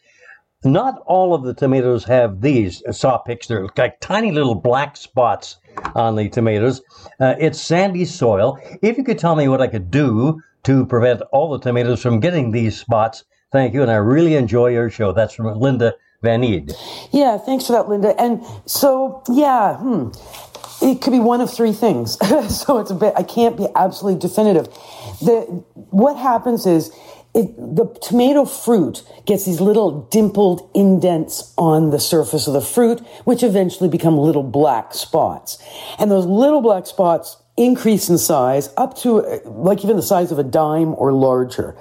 not 0.65 1.03
all 1.07 1.35
of 1.35 1.45
the 1.45 1.55
tomatoes 1.55 2.05
have 2.05 2.41
these 2.41 2.83
saw 2.91 3.19
picks. 3.19 3.47
They're 3.47 3.69
like 3.77 4.01
tiny 4.01 4.33
little 4.33 4.55
black 4.55 4.97
spots 4.97 5.57
on 5.95 6.17
the 6.17 6.29
tomatoes. 6.29 6.83
Uh, 7.21 7.35
it's 7.39 7.61
sandy 7.61 8.05
soil. 8.05 8.59
If 8.83 8.99
you 8.99 9.05
could 9.05 9.19
tell 9.19 9.37
me 9.37 9.49
what 9.49 9.61
I 9.61 9.69
could 9.69 9.91
do 9.91 10.43
to 10.65 10.87
prevent 10.87 11.23
all 11.33 11.51
the 11.51 11.61
tomatoes 11.61 12.03
from 12.03 12.21
getting 12.21 12.51
these 12.51 12.79
spots, 12.79 13.25
thank 13.53 13.75
you. 13.75 13.83
And 13.83 13.91
I 13.91 13.97
really 13.97 14.35
enjoy 14.35 14.69
your 14.69 14.91
show. 14.91 15.13
That's 15.13 15.35
from 15.35 15.47
Linda 15.59 15.95
Van 16.23 16.43
Eed. 16.43 16.73
Yeah, 17.13 17.39
thanks 17.39 17.67
for 17.67 17.75
that, 17.75 17.89
Linda. 17.89 18.21
And 18.21 18.45
so, 18.67 19.23
yeah, 19.29 19.77
hmm, 19.77 20.11
it 20.83 21.01
could 21.01 21.13
be 21.13 21.21
one 21.21 21.41
of 21.41 21.53
three 21.53 21.73
things. 21.73 22.19
so 22.49 22.79
it's 22.79 22.91
a 22.91 22.95
bit, 22.95 23.15
I 23.17 23.23
can't 23.23 23.57
be 23.57 23.69
absolutely 23.77 24.21
definitive. 24.21 24.67
The, 25.21 25.65
what 25.91 26.17
happens 26.17 26.67
is 26.67 26.91
it, 27.39 27.57
the 27.57 27.87
tomato 28.03 28.45
fruit 28.45 29.05
gets 29.25 29.47
these 29.47 29.61
little 29.61 30.03
dimpled 30.11 30.69
indents 30.75 31.55
on 31.57 31.91
the 31.91 32.01
surface 32.01 32.49
of 32.49 32.53
the 32.53 32.61
fruit, 32.61 32.99
which 33.25 33.45
eventually 33.45 33.89
become 33.89 34.19
little 34.19 34.43
black 34.43 34.93
spots. 34.93 35.57
And 36.01 36.11
those 36.11 36.27
little 36.27 36.61
black 36.61 36.87
spots 36.87 37.37
increase 37.57 38.09
in 38.09 38.19
size 38.19 38.71
up 38.77 38.97
to 38.99 39.25
uh, 39.25 39.39
like 39.45 39.85
even 39.85 39.97
the 39.97 40.03
size 40.03 40.33
of 40.33 40.39
a 40.41 40.45
dime 40.45 40.95
or 40.95 41.13
larger. 41.13 41.77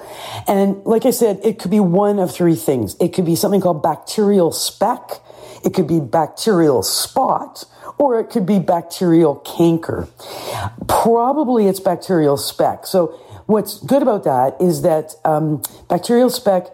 And 0.48 0.84
like 0.86 1.06
I 1.06 1.12
said, 1.12 1.40
it 1.44 1.58
could 1.58 1.72
be 1.72 1.80
one 1.80 2.20
of 2.20 2.32
three 2.32 2.56
things. 2.56 2.96
It 3.00 3.14
could 3.14 3.26
be 3.26 3.36
something 3.36 3.62
called 3.62 3.82
bacterial 3.82 4.52
speck. 4.52 5.22
It 5.66 5.74
could 5.74 5.88
be 5.88 6.00
bacterial 6.00 6.84
spot 6.84 7.66
or 7.98 8.20
it 8.20 8.30
could 8.30 8.46
be 8.46 8.60
bacterial 8.60 9.36
canker. 9.38 10.08
Probably 10.88 11.68
it's 11.68 11.80
bacterial 11.80 12.38
speck. 12.38 12.86
So 12.86 13.20
what's 13.48 13.80
good 13.80 14.02
about 14.02 14.24
that 14.26 14.56
is 14.62 14.84
that 14.84 15.16
um, 15.26 15.62
bacterial 15.90 16.30
speck 16.30 16.68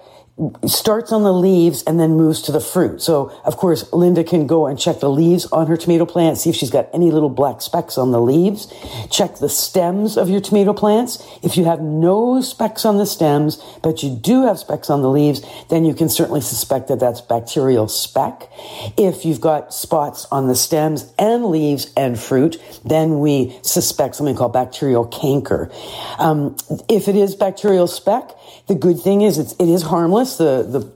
starts 0.66 1.12
on 1.12 1.22
the 1.22 1.32
leaves 1.32 1.84
and 1.84 2.00
then 2.00 2.18
moves 2.18 2.42
to 2.42 2.52
the 2.52 2.60
fruit. 2.60 3.02
So, 3.04 3.32
of 3.46 3.56
course, 3.56 3.92
Linda 3.94 4.24
can 4.24 4.48
go 4.48 4.66
and 4.66 4.80
check 4.80 5.00
the 5.00 5.10
leaves 5.10 5.46
on 5.52 5.68
her 5.68 5.78
tomato 5.78 6.08
plant, 6.08 6.40
see 6.40 6.50
if 6.50 6.56
she's 6.56 6.72
got 6.72 6.90
any 6.92 7.12
little 7.12 7.30
black 7.30 7.62
specks 7.62 8.00
on 8.00 8.12
the 8.12 8.20
leaves. 8.20 8.74
Check 9.12 9.38
the 9.38 9.50
stems 9.50 10.18
of 10.18 10.30
your 10.30 10.42
tomato 10.42 10.74
plants. 10.74 11.24
If 11.44 11.56
you 11.56 11.66
have 11.66 11.82
no 11.82 12.42
specks 12.42 12.84
on 12.84 12.98
the 12.98 13.06
stems, 13.06 13.64
but 13.84 14.02
you 14.02 14.10
do 14.10 14.48
have 14.48 14.58
specks 14.58 14.90
on 14.90 15.04
the 15.04 15.10
leaves, 15.10 15.42
then 15.70 15.86
you 15.86 15.94
can 15.94 16.10
certainly 16.10 16.42
suspect 16.42 16.88
that 16.88 17.00
that's 17.00 17.22
bacterial 17.22 17.88
speck. 17.88 18.50
If 18.98 19.26
you've 19.26 19.42
got 19.42 19.72
spots 19.72 20.26
on 20.32 20.48
the 20.48 20.56
stems 20.56 21.14
and 21.20 21.46
leaves 21.46 21.94
and 21.96 22.20
fruit, 22.20 22.58
then 22.84 23.20
we 23.20 23.60
suspect 23.62 24.16
something 24.16 24.36
called 24.36 24.54
bacterial 24.54 25.06
canker. 25.06 25.72
Um, 26.18 26.56
if 26.90 27.08
it 27.08 27.16
is 27.16 27.36
bacterial 27.36 27.86
speck, 27.86 28.32
the 28.68 28.76
good 28.76 29.00
thing 29.00 29.22
is 29.22 29.38
it's, 29.38 29.54
it 29.54 29.70
is 29.70 29.84
harmless. 29.84 30.23
The, 30.38 30.64
the 30.64 30.92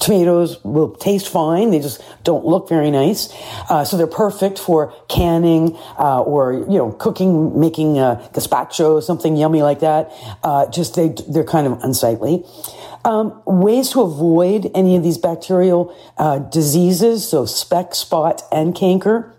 tomatoes 0.00 0.62
will 0.64 0.94
taste 0.94 1.28
fine. 1.28 1.70
They 1.70 1.80
just 1.80 2.02
don't 2.24 2.44
look 2.44 2.68
very 2.68 2.90
nice. 2.90 3.32
Uh, 3.68 3.84
so 3.84 3.96
they're 3.96 4.06
perfect 4.06 4.58
for 4.58 4.92
canning 5.08 5.76
uh, 5.98 6.22
or 6.22 6.52
you 6.52 6.78
know 6.78 6.92
cooking, 6.92 7.58
making 7.58 7.98
a 7.98 8.28
gazpacho, 8.32 9.02
something 9.02 9.36
yummy 9.36 9.62
like 9.62 9.80
that. 9.80 10.12
Uh, 10.42 10.66
just 10.70 10.94
they 10.94 11.14
they're 11.28 11.44
kind 11.44 11.66
of 11.66 11.82
unsightly. 11.82 12.44
Um, 13.04 13.40
ways 13.46 13.90
to 13.90 14.02
avoid 14.02 14.70
any 14.74 14.96
of 14.96 15.02
these 15.02 15.18
bacterial 15.18 15.94
uh, 16.18 16.38
diseases, 16.38 17.28
so 17.28 17.46
speck, 17.46 17.94
spot, 17.94 18.42
and 18.50 18.74
canker. 18.74 19.32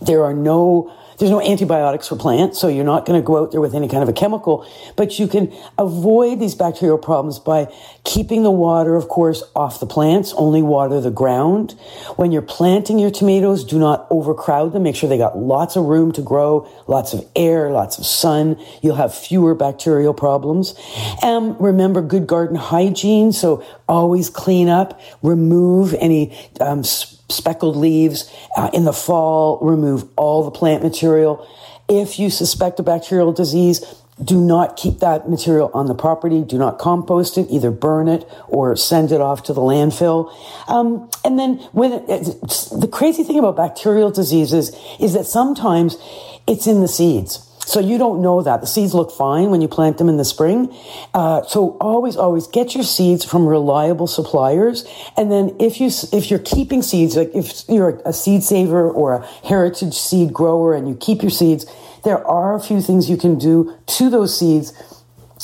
There 0.00 0.24
are 0.24 0.34
no 0.34 0.92
there's 1.18 1.30
no 1.30 1.40
antibiotics 1.40 2.08
for 2.08 2.16
plants, 2.16 2.58
so 2.58 2.68
you're 2.68 2.84
not 2.84 3.06
going 3.06 3.20
to 3.20 3.24
go 3.24 3.42
out 3.42 3.52
there 3.52 3.60
with 3.60 3.74
any 3.74 3.88
kind 3.88 4.02
of 4.02 4.08
a 4.08 4.12
chemical, 4.12 4.66
but 4.96 5.18
you 5.18 5.26
can 5.26 5.52
avoid 5.78 6.40
these 6.40 6.54
bacterial 6.54 6.98
problems 6.98 7.38
by 7.38 7.72
keeping 8.04 8.42
the 8.42 8.50
water, 8.50 8.96
of 8.96 9.08
course, 9.08 9.42
off 9.54 9.80
the 9.80 9.86
plants, 9.86 10.32
only 10.34 10.62
water 10.62 11.00
the 11.00 11.10
ground. 11.10 11.72
When 12.16 12.32
you're 12.32 12.42
planting 12.42 12.98
your 12.98 13.10
tomatoes, 13.10 13.64
do 13.64 13.78
not 13.78 14.06
overcrowd 14.10 14.72
them. 14.72 14.82
Make 14.82 14.96
sure 14.96 15.08
they 15.08 15.18
got 15.18 15.38
lots 15.38 15.76
of 15.76 15.84
room 15.84 16.12
to 16.12 16.22
grow, 16.22 16.68
lots 16.86 17.12
of 17.12 17.26
air, 17.34 17.70
lots 17.70 17.98
of 17.98 18.06
sun. 18.06 18.58
You'll 18.82 18.96
have 18.96 19.14
fewer 19.14 19.54
bacterial 19.54 20.14
problems. 20.14 20.74
And 21.22 21.58
remember 21.60 22.02
good 22.02 22.26
garden 22.26 22.56
hygiene, 22.56 23.32
so 23.32 23.64
always 23.88 24.30
clean 24.30 24.68
up, 24.68 25.00
remove 25.22 25.94
any 25.94 26.36
um, 26.60 26.84
speckled 27.28 27.76
leaves. 27.76 28.30
Uh, 28.56 28.70
in 28.72 28.84
the 28.84 28.92
fall, 28.92 29.58
remove 29.62 30.08
all 30.16 30.44
the 30.44 30.50
plant 30.50 30.82
material. 30.82 31.46
If 31.88 32.18
you 32.18 32.30
suspect 32.30 32.80
a 32.80 32.82
bacterial 32.82 33.32
disease, 33.32 33.80
do 34.22 34.40
not 34.40 34.76
keep 34.76 35.00
that 35.00 35.28
material 35.28 35.70
on 35.74 35.86
the 35.86 35.94
property. 35.94 36.42
Do 36.42 36.56
not 36.56 36.78
compost 36.78 37.36
it. 37.36 37.48
Either 37.50 37.70
burn 37.70 38.08
it 38.08 38.26
or 38.48 38.74
send 38.74 39.12
it 39.12 39.20
off 39.20 39.42
to 39.44 39.52
the 39.52 39.60
landfill. 39.60 40.32
Um, 40.68 41.10
and 41.22 41.38
then 41.38 41.56
when 41.72 41.92
it, 41.92 42.06
the 42.08 42.88
crazy 42.90 43.24
thing 43.24 43.38
about 43.38 43.56
bacterial 43.56 44.10
diseases 44.10 44.74
is 44.98 45.12
that 45.12 45.26
sometimes 45.26 45.98
it's 46.46 46.66
in 46.66 46.80
the 46.80 46.88
seeds. 46.88 47.45
So 47.66 47.80
you 47.80 47.98
don't 47.98 48.22
know 48.22 48.42
that. 48.42 48.60
The 48.60 48.66
seeds 48.66 48.94
look 48.94 49.10
fine 49.10 49.50
when 49.50 49.60
you 49.60 49.66
plant 49.66 49.98
them 49.98 50.08
in 50.08 50.18
the 50.18 50.24
spring. 50.24 50.72
Uh, 51.12 51.42
so 51.42 51.76
always, 51.80 52.16
always 52.16 52.46
get 52.46 52.76
your 52.76 52.84
seeds 52.84 53.24
from 53.24 53.44
reliable 53.44 54.06
suppliers. 54.06 54.86
And 55.16 55.32
then 55.32 55.56
if 55.58 55.80
you, 55.80 55.90
if 56.12 56.30
you're 56.30 56.38
keeping 56.38 56.80
seeds, 56.80 57.16
like 57.16 57.34
if 57.34 57.64
you're 57.68 58.00
a 58.04 58.12
seed 58.12 58.44
saver 58.44 58.88
or 58.88 59.16
a 59.16 59.26
heritage 59.44 59.94
seed 59.94 60.32
grower 60.32 60.74
and 60.74 60.88
you 60.88 60.94
keep 60.94 61.22
your 61.22 61.30
seeds, 61.30 61.66
there 62.04 62.24
are 62.24 62.54
a 62.54 62.60
few 62.60 62.80
things 62.80 63.10
you 63.10 63.16
can 63.16 63.36
do 63.36 63.76
to 63.86 64.10
those 64.10 64.38
seeds 64.38 64.72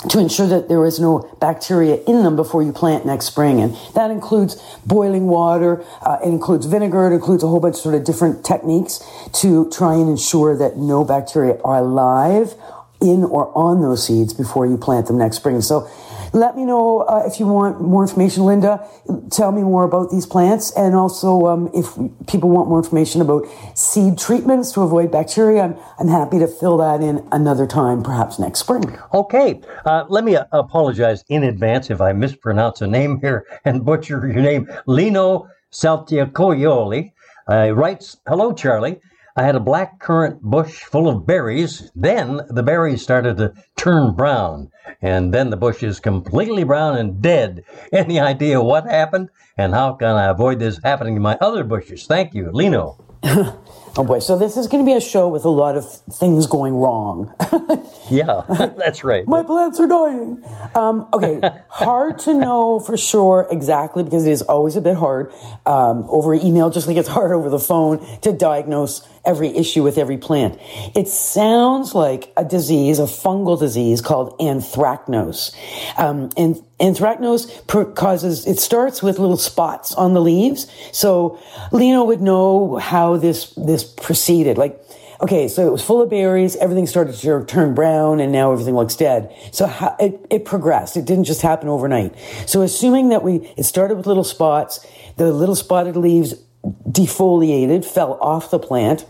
to 0.08 0.18
ensure 0.18 0.46
that 0.46 0.68
there 0.68 0.84
is 0.86 0.98
no 0.98 1.36
bacteria 1.40 2.02
in 2.04 2.22
them 2.22 2.34
before 2.34 2.62
you 2.62 2.72
plant 2.72 3.04
next 3.04 3.26
spring. 3.26 3.60
And 3.60 3.76
that 3.94 4.10
includes 4.10 4.60
boiling 4.86 5.26
water, 5.26 5.84
uh, 6.00 6.18
it 6.24 6.28
includes 6.28 6.66
vinegar, 6.66 7.10
it 7.10 7.14
includes 7.14 7.42
a 7.42 7.46
whole 7.46 7.60
bunch 7.60 7.76
of 7.76 7.80
sort 7.80 7.94
of 7.94 8.04
different 8.04 8.44
techniques 8.44 9.04
to 9.34 9.70
try 9.70 9.94
and 9.94 10.08
ensure 10.08 10.56
that 10.56 10.76
no 10.76 11.04
bacteria 11.04 11.60
are 11.62 11.78
alive 11.78 12.54
in 13.00 13.24
or 13.24 13.56
on 13.56 13.82
those 13.82 14.06
seeds 14.06 14.32
before 14.32 14.66
you 14.66 14.76
plant 14.76 15.08
them 15.08 15.18
next 15.18 15.36
spring. 15.36 15.60
So 15.60 15.88
let 16.32 16.56
me 16.56 16.64
know 16.64 17.00
uh, 17.00 17.22
if 17.26 17.38
you 17.38 17.46
want 17.46 17.80
more 17.80 18.02
information, 18.02 18.44
Linda. 18.44 18.86
Tell 19.30 19.52
me 19.52 19.62
more 19.62 19.84
about 19.84 20.10
these 20.10 20.26
plants, 20.26 20.72
and 20.76 20.94
also 20.94 21.46
um, 21.46 21.70
if 21.74 21.94
people 22.26 22.50
want 22.50 22.68
more 22.68 22.78
information 22.78 23.20
about 23.20 23.46
seed 23.74 24.18
treatments 24.18 24.72
to 24.72 24.80
avoid 24.80 25.10
bacteria. 25.10 25.62
I'm, 25.62 25.76
I'm 25.98 26.08
happy 26.08 26.38
to 26.38 26.46
fill 26.46 26.78
that 26.78 27.02
in 27.02 27.26
another 27.32 27.66
time, 27.66 28.02
perhaps 28.02 28.38
next 28.38 28.60
spring. 28.60 28.98
Okay, 29.12 29.60
uh, 29.84 30.04
let 30.08 30.24
me 30.24 30.36
uh, 30.36 30.44
apologize 30.52 31.24
in 31.28 31.44
advance 31.44 31.90
if 31.90 32.00
I 32.00 32.12
mispronounce 32.12 32.80
a 32.80 32.86
name 32.86 33.20
here 33.20 33.46
and 33.64 33.84
butcher 33.84 34.26
your 34.26 34.42
name. 34.42 34.70
Lino 34.86 35.48
Saltiacoioli 35.70 37.12
uh, 37.48 37.72
writes, 37.72 38.16
"Hello, 38.26 38.52
Charlie." 38.52 39.00
I 39.34 39.44
had 39.44 39.54
a 39.54 39.60
black 39.60 39.98
currant 39.98 40.42
bush 40.42 40.80
full 40.82 41.08
of 41.08 41.26
berries. 41.26 41.90
Then 41.96 42.42
the 42.50 42.62
berries 42.62 43.02
started 43.02 43.38
to 43.38 43.54
turn 43.76 44.14
brown, 44.14 44.70
and 45.00 45.32
then 45.32 45.48
the 45.48 45.56
bush 45.56 45.82
is 45.82 46.00
completely 46.00 46.64
brown 46.64 46.98
and 46.98 47.22
dead. 47.22 47.64
Any 47.92 48.20
idea 48.20 48.62
what 48.62 48.84
happened? 48.84 49.30
And 49.56 49.72
how 49.72 49.94
can 49.94 50.08
I 50.08 50.26
avoid 50.26 50.58
this 50.58 50.80
happening 50.84 51.14
to 51.14 51.20
my 51.20 51.38
other 51.40 51.64
bushes? 51.64 52.06
Thank 52.06 52.34
you, 52.34 52.50
Lino. 52.52 53.02
oh 53.24 54.04
boy, 54.04 54.18
so 54.18 54.36
this 54.36 54.56
is 54.56 54.66
going 54.66 54.84
to 54.84 54.90
be 54.90 54.96
a 54.96 55.00
show 55.00 55.28
with 55.28 55.44
a 55.44 55.48
lot 55.48 55.76
of 55.76 55.88
things 56.12 56.48
going 56.48 56.74
wrong. 56.74 57.32
yeah, 58.10 58.42
that's 58.76 59.04
right. 59.04 59.26
My 59.28 59.44
plants 59.44 59.78
are 59.78 59.86
dying. 59.86 60.42
Um, 60.74 61.08
okay, 61.12 61.40
hard 61.68 62.18
to 62.20 62.34
know 62.34 62.80
for 62.80 62.96
sure 62.96 63.46
exactly 63.48 64.02
because 64.02 64.26
it 64.26 64.32
is 64.32 64.42
always 64.42 64.74
a 64.74 64.80
bit 64.80 64.96
hard 64.96 65.32
um, 65.66 66.04
over 66.08 66.34
email, 66.34 66.68
just 66.68 66.88
like 66.88 66.96
it's 66.96 67.08
hard 67.08 67.30
over 67.30 67.48
the 67.48 67.60
phone 67.60 68.04
to 68.22 68.32
diagnose 68.32 69.08
every 69.24 69.48
issue 69.48 69.82
with 69.82 69.98
every 69.98 70.18
plant. 70.18 70.58
It 70.94 71.08
sounds 71.08 71.94
like 71.94 72.32
a 72.36 72.44
disease, 72.44 72.98
a 72.98 73.02
fungal 73.02 73.58
disease 73.58 74.00
called 74.00 74.38
anthracnose. 74.38 75.54
Um, 75.96 76.30
and 76.36 76.56
anthracnose 76.80 77.66
per- 77.66 77.84
causes, 77.84 78.46
it 78.46 78.58
starts 78.58 79.02
with 79.02 79.18
little 79.18 79.36
spots 79.36 79.94
on 79.94 80.14
the 80.14 80.20
leaves. 80.20 80.66
So 80.92 81.38
Lino 81.70 82.04
would 82.04 82.20
know 82.20 82.76
how 82.76 83.16
this, 83.16 83.50
this 83.54 83.84
proceeded. 83.84 84.58
Like, 84.58 84.82
okay, 85.20 85.46
so 85.46 85.66
it 85.66 85.70
was 85.70 85.84
full 85.84 86.02
of 86.02 86.10
berries, 86.10 86.56
everything 86.56 86.88
started 86.88 87.14
to 87.14 87.44
turn 87.44 87.74
brown, 87.74 88.18
and 88.18 88.32
now 88.32 88.50
everything 88.50 88.74
looks 88.74 88.96
dead. 88.96 89.32
So 89.52 89.66
how, 89.66 89.94
it, 90.00 90.26
it 90.30 90.44
progressed. 90.44 90.96
It 90.96 91.04
didn't 91.04 91.24
just 91.24 91.42
happen 91.42 91.68
overnight. 91.68 92.12
So 92.46 92.62
assuming 92.62 93.10
that 93.10 93.22
we, 93.22 93.36
it 93.56 93.64
started 93.64 93.96
with 93.96 94.08
little 94.08 94.24
spots, 94.24 94.84
the 95.16 95.32
little 95.32 95.54
spotted 95.54 95.96
leaves 95.96 96.34
defoliated, 96.64 97.84
fell 97.84 98.18
off 98.20 98.50
the 98.50 98.58
plant. 98.58 99.06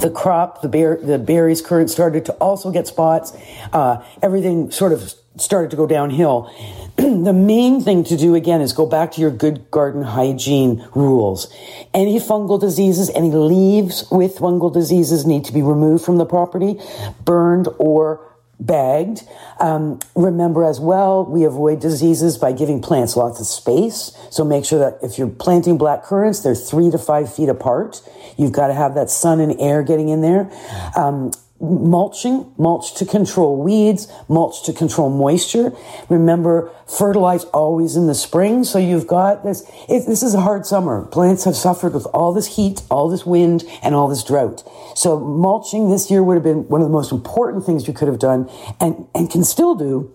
The 0.00 0.10
crop, 0.10 0.62
the, 0.62 0.68
bear, 0.68 0.96
the 0.96 1.18
berries 1.18 1.62
current 1.62 1.90
started 1.90 2.24
to 2.26 2.32
also 2.34 2.70
get 2.70 2.86
spots. 2.86 3.36
Uh, 3.72 4.04
everything 4.22 4.70
sort 4.70 4.92
of 4.92 5.14
started 5.36 5.70
to 5.70 5.76
go 5.76 5.86
downhill. 5.86 6.52
the 6.96 7.32
main 7.32 7.80
thing 7.80 8.04
to 8.04 8.16
do 8.16 8.34
again 8.34 8.60
is 8.60 8.72
go 8.72 8.86
back 8.86 9.12
to 9.12 9.20
your 9.20 9.30
good 9.30 9.70
garden 9.70 10.02
hygiene 10.02 10.86
rules. 10.94 11.52
Any 11.94 12.18
fungal 12.18 12.60
diseases, 12.60 13.10
any 13.14 13.30
leaves 13.30 14.04
with 14.10 14.36
fungal 14.36 14.72
diseases 14.72 15.24
need 15.26 15.44
to 15.44 15.52
be 15.52 15.62
removed 15.62 16.04
from 16.04 16.16
the 16.16 16.26
property, 16.26 16.80
burned 17.24 17.68
or 17.78 18.27
bagged. 18.60 19.22
Um, 19.60 20.00
remember 20.14 20.64
as 20.64 20.80
well, 20.80 21.24
we 21.24 21.44
avoid 21.44 21.80
diseases 21.80 22.36
by 22.38 22.52
giving 22.52 22.80
plants 22.80 23.16
lots 23.16 23.40
of 23.40 23.46
space. 23.46 24.16
So 24.30 24.44
make 24.44 24.64
sure 24.64 24.78
that 24.78 24.98
if 25.02 25.18
you're 25.18 25.28
planting 25.28 25.78
black 25.78 26.02
currants, 26.02 26.40
they're 26.40 26.54
three 26.54 26.90
to 26.90 26.98
five 26.98 27.32
feet 27.32 27.48
apart. 27.48 28.02
You've 28.36 28.52
got 28.52 28.68
to 28.68 28.74
have 28.74 28.94
that 28.94 29.10
sun 29.10 29.40
and 29.40 29.58
air 29.60 29.82
getting 29.82 30.08
in 30.08 30.20
there. 30.20 30.50
Um, 30.96 31.32
mulching, 31.60 32.52
mulch 32.56 32.94
to 32.94 33.04
control 33.04 33.62
weeds, 33.62 34.06
mulch 34.28 34.62
to 34.64 34.72
control 34.72 35.10
moisture. 35.10 35.72
Remember, 36.08 36.70
fertilize 36.86 37.44
always 37.46 37.96
in 37.96 38.06
the 38.06 38.14
spring. 38.14 38.64
So 38.64 38.78
you've 38.78 39.06
got 39.06 39.44
this, 39.44 39.62
it, 39.88 40.06
this 40.06 40.22
is 40.22 40.34
a 40.34 40.40
hard 40.40 40.66
summer. 40.66 41.04
Plants 41.06 41.44
have 41.44 41.56
suffered 41.56 41.94
with 41.94 42.06
all 42.14 42.32
this 42.32 42.56
heat, 42.56 42.82
all 42.90 43.08
this 43.08 43.26
wind, 43.26 43.64
and 43.82 43.94
all 43.94 44.08
this 44.08 44.22
drought. 44.22 44.62
So 44.94 45.18
mulching 45.18 45.90
this 45.90 46.10
year 46.10 46.22
would 46.22 46.34
have 46.34 46.44
been 46.44 46.68
one 46.68 46.80
of 46.80 46.86
the 46.86 46.92
most 46.92 47.12
important 47.12 47.64
things 47.64 47.88
you 47.88 47.94
could 47.94 48.08
have 48.08 48.20
done 48.20 48.48
and, 48.80 49.06
and 49.14 49.30
can 49.30 49.42
still 49.42 49.74
do 49.74 50.14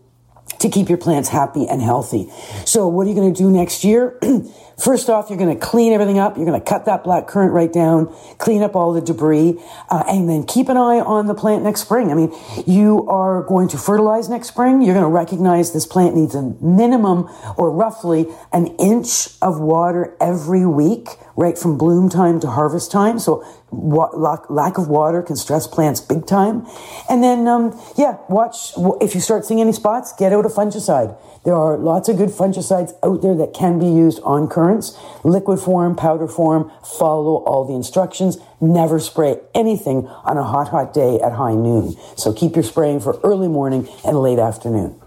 to 0.60 0.70
keep 0.70 0.88
your 0.88 0.98
plants 0.98 1.30
happy 1.30 1.68
and 1.68 1.82
healthy. 1.82 2.30
So 2.66 2.88
what 2.88 3.06
are 3.06 3.10
you 3.10 3.16
going 3.16 3.34
to 3.34 3.38
do 3.38 3.52
next 3.52 3.84
year? 3.84 4.18
First 4.78 5.10
off, 5.10 5.30
you're 5.30 5.38
going 5.38 5.54
to 5.54 5.66
clean 5.66 5.94
everything 5.94 6.20
up. 6.20 6.36
You're 6.36 6.46
going 6.46 6.60
to 6.60 6.66
cut 6.66 6.86
that 6.86 7.04
black 7.04 7.28
currant 7.28 7.54
right 7.54 7.72
down, 7.72 8.14
clean 8.38 8.64
up 8.64 8.76
all 8.76 8.92
the 8.94 9.02
debris, 9.02 9.60
uh, 9.90 10.04
and 10.08 10.28
then 10.28 10.46
keep 10.46 10.68
an 10.70 10.78
eye 10.78 11.00
on 11.00 11.28
the 11.28 11.36
plant 11.36 11.64
next 11.64 11.82
spring. 11.82 12.12
I 12.12 12.16
mean, 12.16 12.34
you 12.66 13.08
are 13.08 13.44
going 13.44 13.68
to 13.70 13.78
fertilize 13.78 14.30
next 14.30 14.48
spring. 14.48 14.82
You're 14.82 14.96
going 14.96 15.06
to 15.06 15.10
recognize 15.10 15.74
this 15.74 15.86
plant 15.86 16.16
needs 16.16 16.34
a 16.36 16.56
minimum 16.60 17.30
or 17.58 17.72
roughly 17.72 18.28
an 18.52 18.68
inch 18.78 19.30
of 19.42 19.60
water 19.60 20.18
every 20.20 20.66
week, 20.66 21.10
right 21.36 21.58
from 21.58 21.78
bloom 21.78 22.10
time 22.10 22.40
to 22.40 22.48
harvest 22.48 22.92
time. 22.92 23.20
So 23.20 23.46
wa- 23.74 24.12
lack, 24.16 24.50
lack 24.50 24.78
of 24.78 24.88
water 24.88 25.22
can 25.22 25.36
stress 25.36 25.68
plants 25.68 26.00
big 26.00 26.26
time. 26.26 26.66
And 27.10 27.24
then, 27.24 27.48
um, 27.48 27.80
yeah, 27.98 28.18
watch 28.30 28.74
if 29.02 29.16
you 29.16 29.22
start 29.22 29.46
seeing 29.46 29.62
any 29.62 29.74
spots, 29.74 30.14
get 30.14 30.32
out 30.34 30.46
a 30.46 30.50
fungicide. 30.50 31.18
There 31.44 31.56
are 31.56 31.78
lots 31.78 32.08
of 32.08 32.18
good 32.18 32.30
fungicides 32.30 32.94
out 33.04 33.22
there 33.22 33.36
that 33.36 33.54
can 33.54 33.78
be 33.78 33.88
used 33.88 34.22
on 34.24 34.48
currants, 34.48 34.98
liquid 35.26 35.60
form, 35.60 35.96
powder 35.96 36.28
form. 36.28 36.72
Follow 36.84 37.44
all 37.44 37.66
the 37.66 37.74
instructions. 37.74 38.38
Never 38.62 39.00
spray 39.00 39.42
anything 39.54 40.08
on 40.08 40.38
a 40.38 40.44
hot, 40.44 40.70
hot 40.70 40.94
day 40.94 41.20
at 41.20 41.34
high 41.34 41.56
noon. 41.56 41.96
So 42.16 42.32
keep 42.32 42.56
your 42.56 42.64
spraying 42.64 43.02
for 43.02 43.20
early 43.24 43.50
morning 43.50 43.90
and 44.06 44.22
late 44.22 44.40
afternoon. 44.40 45.00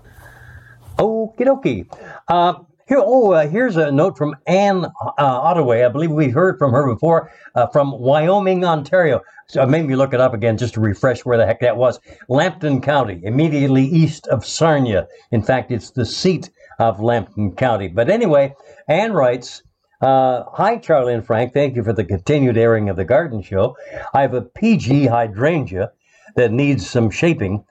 Okie 0.99 1.47
dokie. 1.47 1.87
Uh, 2.29 2.55
here, 2.87 3.03
oh, 3.05 3.33
uh, 3.33 3.49
here's 3.49 3.77
a 3.77 3.91
note 3.91 4.17
from 4.17 4.37
Anne 4.47 4.85
uh, 4.85 4.91
Ottaway. 5.19 5.85
I 5.85 5.89
believe 5.89 6.13
we've 6.13 6.33
heard 6.33 6.57
from 6.57 6.73
her 6.73 6.87
before 6.87 7.33
uh, 7.57 7.67
from 7.67 7.99
Wyoming, 7.99 8.65
Ontario. 8.65 9.23
So 9.49 9.61
I 9.61 9.67
made 9.67 9.87
me 9.87 9.97
look 9.97 10.15
it 10.15 10.21
up 10.21 10.35
again 10.35 10.57
just 10.57 10.75
to 10.75 10.81
refresh 10.81 11.25
where 11.25 11.37
the 11.37 11.47
heck 11.47 11.61
that 11.61 11.77
was. 11.77 11.99
Lambton 12.29 12.81
County, 12.81 13.21
immediately 13.25 13.85
east 13.85 14.29
of 14.29 14.47
Sarnia. 14.47 15.09
In 15.33 15.43
fact, 15.43 15.73
it's 15.73 15.91
the 15.91 16.07
seat 16.07 16.51
of 16.79 17.01
Lambton 17.01 17.57
County. 17.57 17.89
But 17.89 18.09
anyway, 18.09 18.55
Anne 18.87 19.13
writes, 19.13 19.63
uh, 20.01 20.45
Hi, 20.53 20.77
Charlie 20.77 21.15
and 21.15 21.27
Frank. 21.27 21.55
Thank 21.55 21.75
you 21.75 21.83
for 21.83 21.93
the 21.93 22.05
continued 22.05 22.57
airing 22.57 22.89
of 22.89 22.97
the 22.97 23.05
garden 23.05 23.43
show. 23.43 23.77
I 24.15 24.23
have 24.23 24.35
a 24.35 24.43
PG 24.43 25.07
hydrangea 25.07 25.91
that 26.37 26.53
needs 26.53 26.89
some 26.89 27.11
shaping 27.11 27.65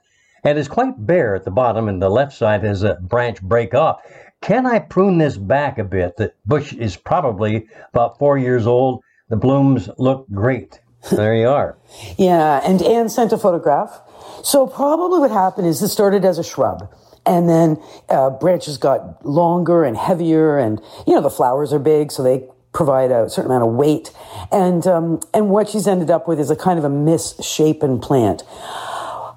and 0.44 0.58
is 0.58 0.68
quite 0.68 0.94
bare 1.06 1.34
at 1.34 1.44
the 1.44 1.50
bottom, 1.50 1.88
and 1.88 2.00
the 2.00 2.08
left 2.08 2.32
side 2.32 2.62
has 2.62 2.84
a 2.84 2.94
branch 2.94 3.42
break 3.42 3.74
off. 3.74 4.00
Can 4.46 4.64
I 4.64 4.78
prune 4.78 5.18
this 5.18 5.36
back 5.36 5.76
a 5.76 5.82
bit? 5.82 6.18
The 6.18 6.32
bush 6.46 6.72
is 6.72 6.94
probably 6.94 7.66
about 7.92 8.16
four 8.16 8.38
years 8.38 8.64
old. 8.64 9.02
The 9.28 9.34
blooms 9.34 9.90
look 9.98 10.24
great. 10.32 10.78
There 11.10 11.34
you 11.34 11.48
are. 11.48 11.76
yeah, 12.16 12.60
and 12.64 12.80
Anne 12.80 13.08
sent 13.08 13.32
a 13.32 13.38
photograph. 13.38 14.00
So 14.44 14.68
probably 14.68 15.18
what 15.18 15.32
happened 15.32 15.66
is 15.66 15.80
this 15.80 15.92
started 15.92 16.24
as 16.24 16.38
a 16.38 16.44
shrub. 16.44 16.94
And 17.26 17.48
then 17.48 17.82
uh, 18.08 18.30
branches 18.30 18.78
got 18.78 19.26
longer 19.26 19.82
and 19.82 19.96
heavier, 19.96 20.58
and 20.58 20.80
you 21.08 21.14
know 21.14 21.20
the 21.20 21.28
flowers 21.28 21.72
are 21.72 21.80
big, 21.80 22.12
so 22.12 22.22
they 22.22 22.44
provide 22.72 23.10
a 23.10 23.28
certain 23.28 23.50
amount 23.50 23.68
of 23.68 23.74
weight. 23.74 24.12
And 24.52 24.86
um, 24.86 25.18
and 25.34 25.50
what 25.50 25.70
she's 25.70 25.88
ended 25.88 26.08
up 26.08 26.28
with 26.28 26.38
is 26.38 26.50
a 26.50 26.56
kind 26.56 26.78
of 26.78 26.84
a 26.84 26.88
misshapen 26.88 27.98
plant. 27.98 28.44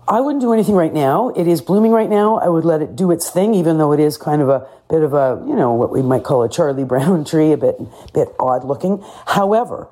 I 0.10 0.22
wouldn't 0.22 0.42
do 0.42 0.54
anything 0.54 0.74
right 0.74 0.92
now. 0.92 1.30
It 1.30 1.48
is 1.48 1.62
blooming 1.62 1.92
right 1.92 2.10
now. 2.10 2.38
I 2.38 2.48
would 2.50 2.66
let 2.66 2.82
it 2.82 2.96
do 2.96 3.12
its 3.12 3.30
thing, 3.30 3.54
even 3.54 3.78
though 3.78 3.92
it 3.92 4.00
is 4.00 4.18
kind 4.18 4.42
of 4.42 4.50
a 4.50 4.68
bit 4.90 5.04
of 5.04 5.14
a, 5.14 5.44
you 5.48 5.56
know, 5.56 5.74
what 5.76 5.92
we 5.92 6.02
might 6.02 6.24
call 6.24 6.42
a 6.42 6.50
Charlie 6.50 6.84
Brown 6.84 7.24
tree, 7.32 7.52
a 7.52 7.58
bit, 7.58 7.78
bit 8.12 8.30
odd 8.40 8.66
looking. 8.66 9.04
However, 9.28 9.88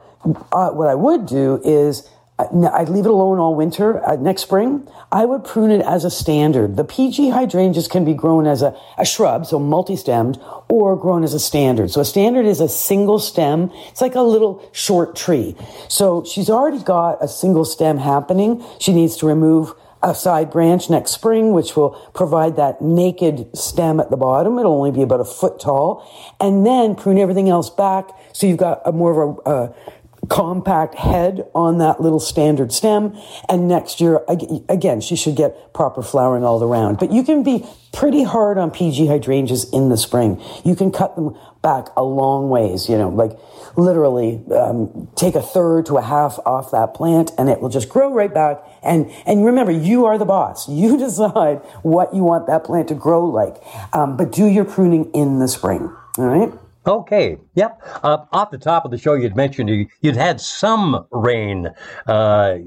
uh, 0.52 0.72
what 0.72 0.90
I 0.90 0.96
would 0.96 1.28
do 1.28 1.62
is 1.64 2.10
uh, 2.40 2.48
I'd 2.74 2.90
leave 2.90 3.06
it 3.06 3.12
alone 3.12 3.38
all 3.38 3.54
winter. 3.54 4.04
Uh, 4.04 4.16
next 4.16 4.42
spring, 4.42 4.88
I 5.12 5.26
would 5.26 5.44
prune 5.44 5.70
it 5.70 5.82
as 5.82 6.04
a 6.04 6.10
standard. 6.10 6.78
The 6.78 6.84
PG 6.84 7.30
hydrangeas 7.30 7.88
can 7.88 8.04
be 8.04 8.16
grown 8.16 8.48
as 8.48 8.64
a, 8.64 8.76
a 8.98 9.06
shrub, 9.06 9.46
so 9.46 9.60
multi-stemmed, 9.60 10.42
or 10.68 10.96
grown 10.96 11.24
as 11.24 11.36
a 11.36 11.40
standard. 11.40 11.92
So 11.92 12.02
a 12.02 12.06
standard 12.06 12.48
is 12.48 12.60
a 12.60 12.68
single 12.68 13.20
stem. 13.20 13.72
It's 13.90 14.02
like 14.02 14.16
a 14.16 14.22
little 14.22 14.68
short 14.72 15.16
tree. 15.16 15.56
So 15.90 16.24
she's 16.24 16.50
already 16.50 16.80
got 16.80 17.24
a 17.24 17.28
single 17.28 17.66
stem 17.66 18.00
happening. 18.00 18.66
She 18.80 18.94
needs 18.94 19.16
to 19.18 19.28
remove 19.28 19.76
a 20.04 20.14
side 20.14 20.52
branch 20.52 20.90
next 20.90 21.12
spring, 21.12 21.54
which 21.54 21.76
will 21.76 21.92
provide 22.14 22.56
that 22.56 22.82
naked 22.82 23.56
stem 23.58 24.00
at 24.00 24.10
the 24.10 24.18
bottom. 24.18 24.60
It'll 24.60 24.76
only 24.76 24.92
be 24.92 25.02
about 25.02 25.20
a 25.20 25.26
foot 25.26 25.60
tall. 25.60 26.06
And 26.40 26.66
then 26.66 26.96
prune 26.96 27.18
everything 27.18 27.50
else 27.50 27.70
back 27.70 28.10
so 28.34 28.46
you've 28.46 28.58
got 28.58 28.82
a 28.86 28.92
more 28.92 29.22
of 29.24 29.40
a, 29.46 29.76
compact 30.30 30.96
head 30.96 31.46
on 31.56 31.78
that 31.78 32.02
little 32.02 32.20
standard 32.20 32.74
stem. 32.74 33.18
And 33.48 33.68
next 33.68 34.02
year, 34.02 34.22
again, 34.68 35.02
she 35.02 35.16
should 35.16 35.36
get 35.36 35.74
proper 35.74 36.02
flowering 36.02 36.44
all 36.44 36.62
around. 36.64 36.98
But 36.98 37.12
you 37.12 37.24
can 37.24 37.44
be 37.44 37.66
pretty 37.94 38.24
hard 38.24 38.58
on 38.58 38.72
PG 38.72 39.08
hydrangeas 39.08 39.70
in 39.72 39.90
the 39.90 39.98
spring. 39.98 40.42
You 40.66 40.76
can 40.76 40.92
cut 40.92 41.16
them 41.16 41.38
back 41.62 41.88
a 41.96 42.04
long 42.04 42.50
ways, 42.50 42.90
you 42.90 42.98
know, 42.98 43.10
like 43.10 43.32
literally 43.78 44.42
um, 44.54 45.08
take 45.16 45.36
a 45.36 45.42
third 45.42 45.86
to 45.86 45.98
a 45.98 46.02
half 46.02 46.40
off 46.46 46.72
that 46.72 46.94
plant 46.94 47.32
and 47.38 47.50
it 47.50 47.62
will 47.62 47.70
just 47.70 47.90
grow 47.90 48.12
right 48.12 48.34
back. 48.34 48.64
And, 48.84 49.10
and 49.26 49.46
remember, 49.46 49.72
you 49.72 50.06
are 50.06 50.18
the 50.18 50.26
boss. 50.26 50.68
You 50.88 50.98
decide 50.98 51.58
what 51.82 52.14
you 52.14 52.24
want 52.24 52.48
that 52.48 52.64
plant 52.64 52.88
to 52.90 52.94
grow 52.96 53.26
like. 53.26 53.56
Um, 53.94 54.16
but 54.16 54.32
do 54.32 54.46
your 54.46 54.64
pruning 54.64 55.12
in 55.12 55.40
the 55.40 55.48
spring. 55.48 55.92
All 56.18 56.28
right. 56.28 56.54
Okay. 56.86 57.38
Yep. 57.56 57.82
Uh, 58.04 58.26
off 58.32 58.52
the 58.52 58.58
top 58.58 58.86
of 58.86 58.92
the 58.92 58.98
show, 58.98 59.16
you'd 59.16 59.36
mentioned 59.36 59.70
you, 59.70 59.88
would 60.04 60.16
had 60.16 60.40
some 60.40 61.06
rain 61.12 61.70
uh, 62.06 62.58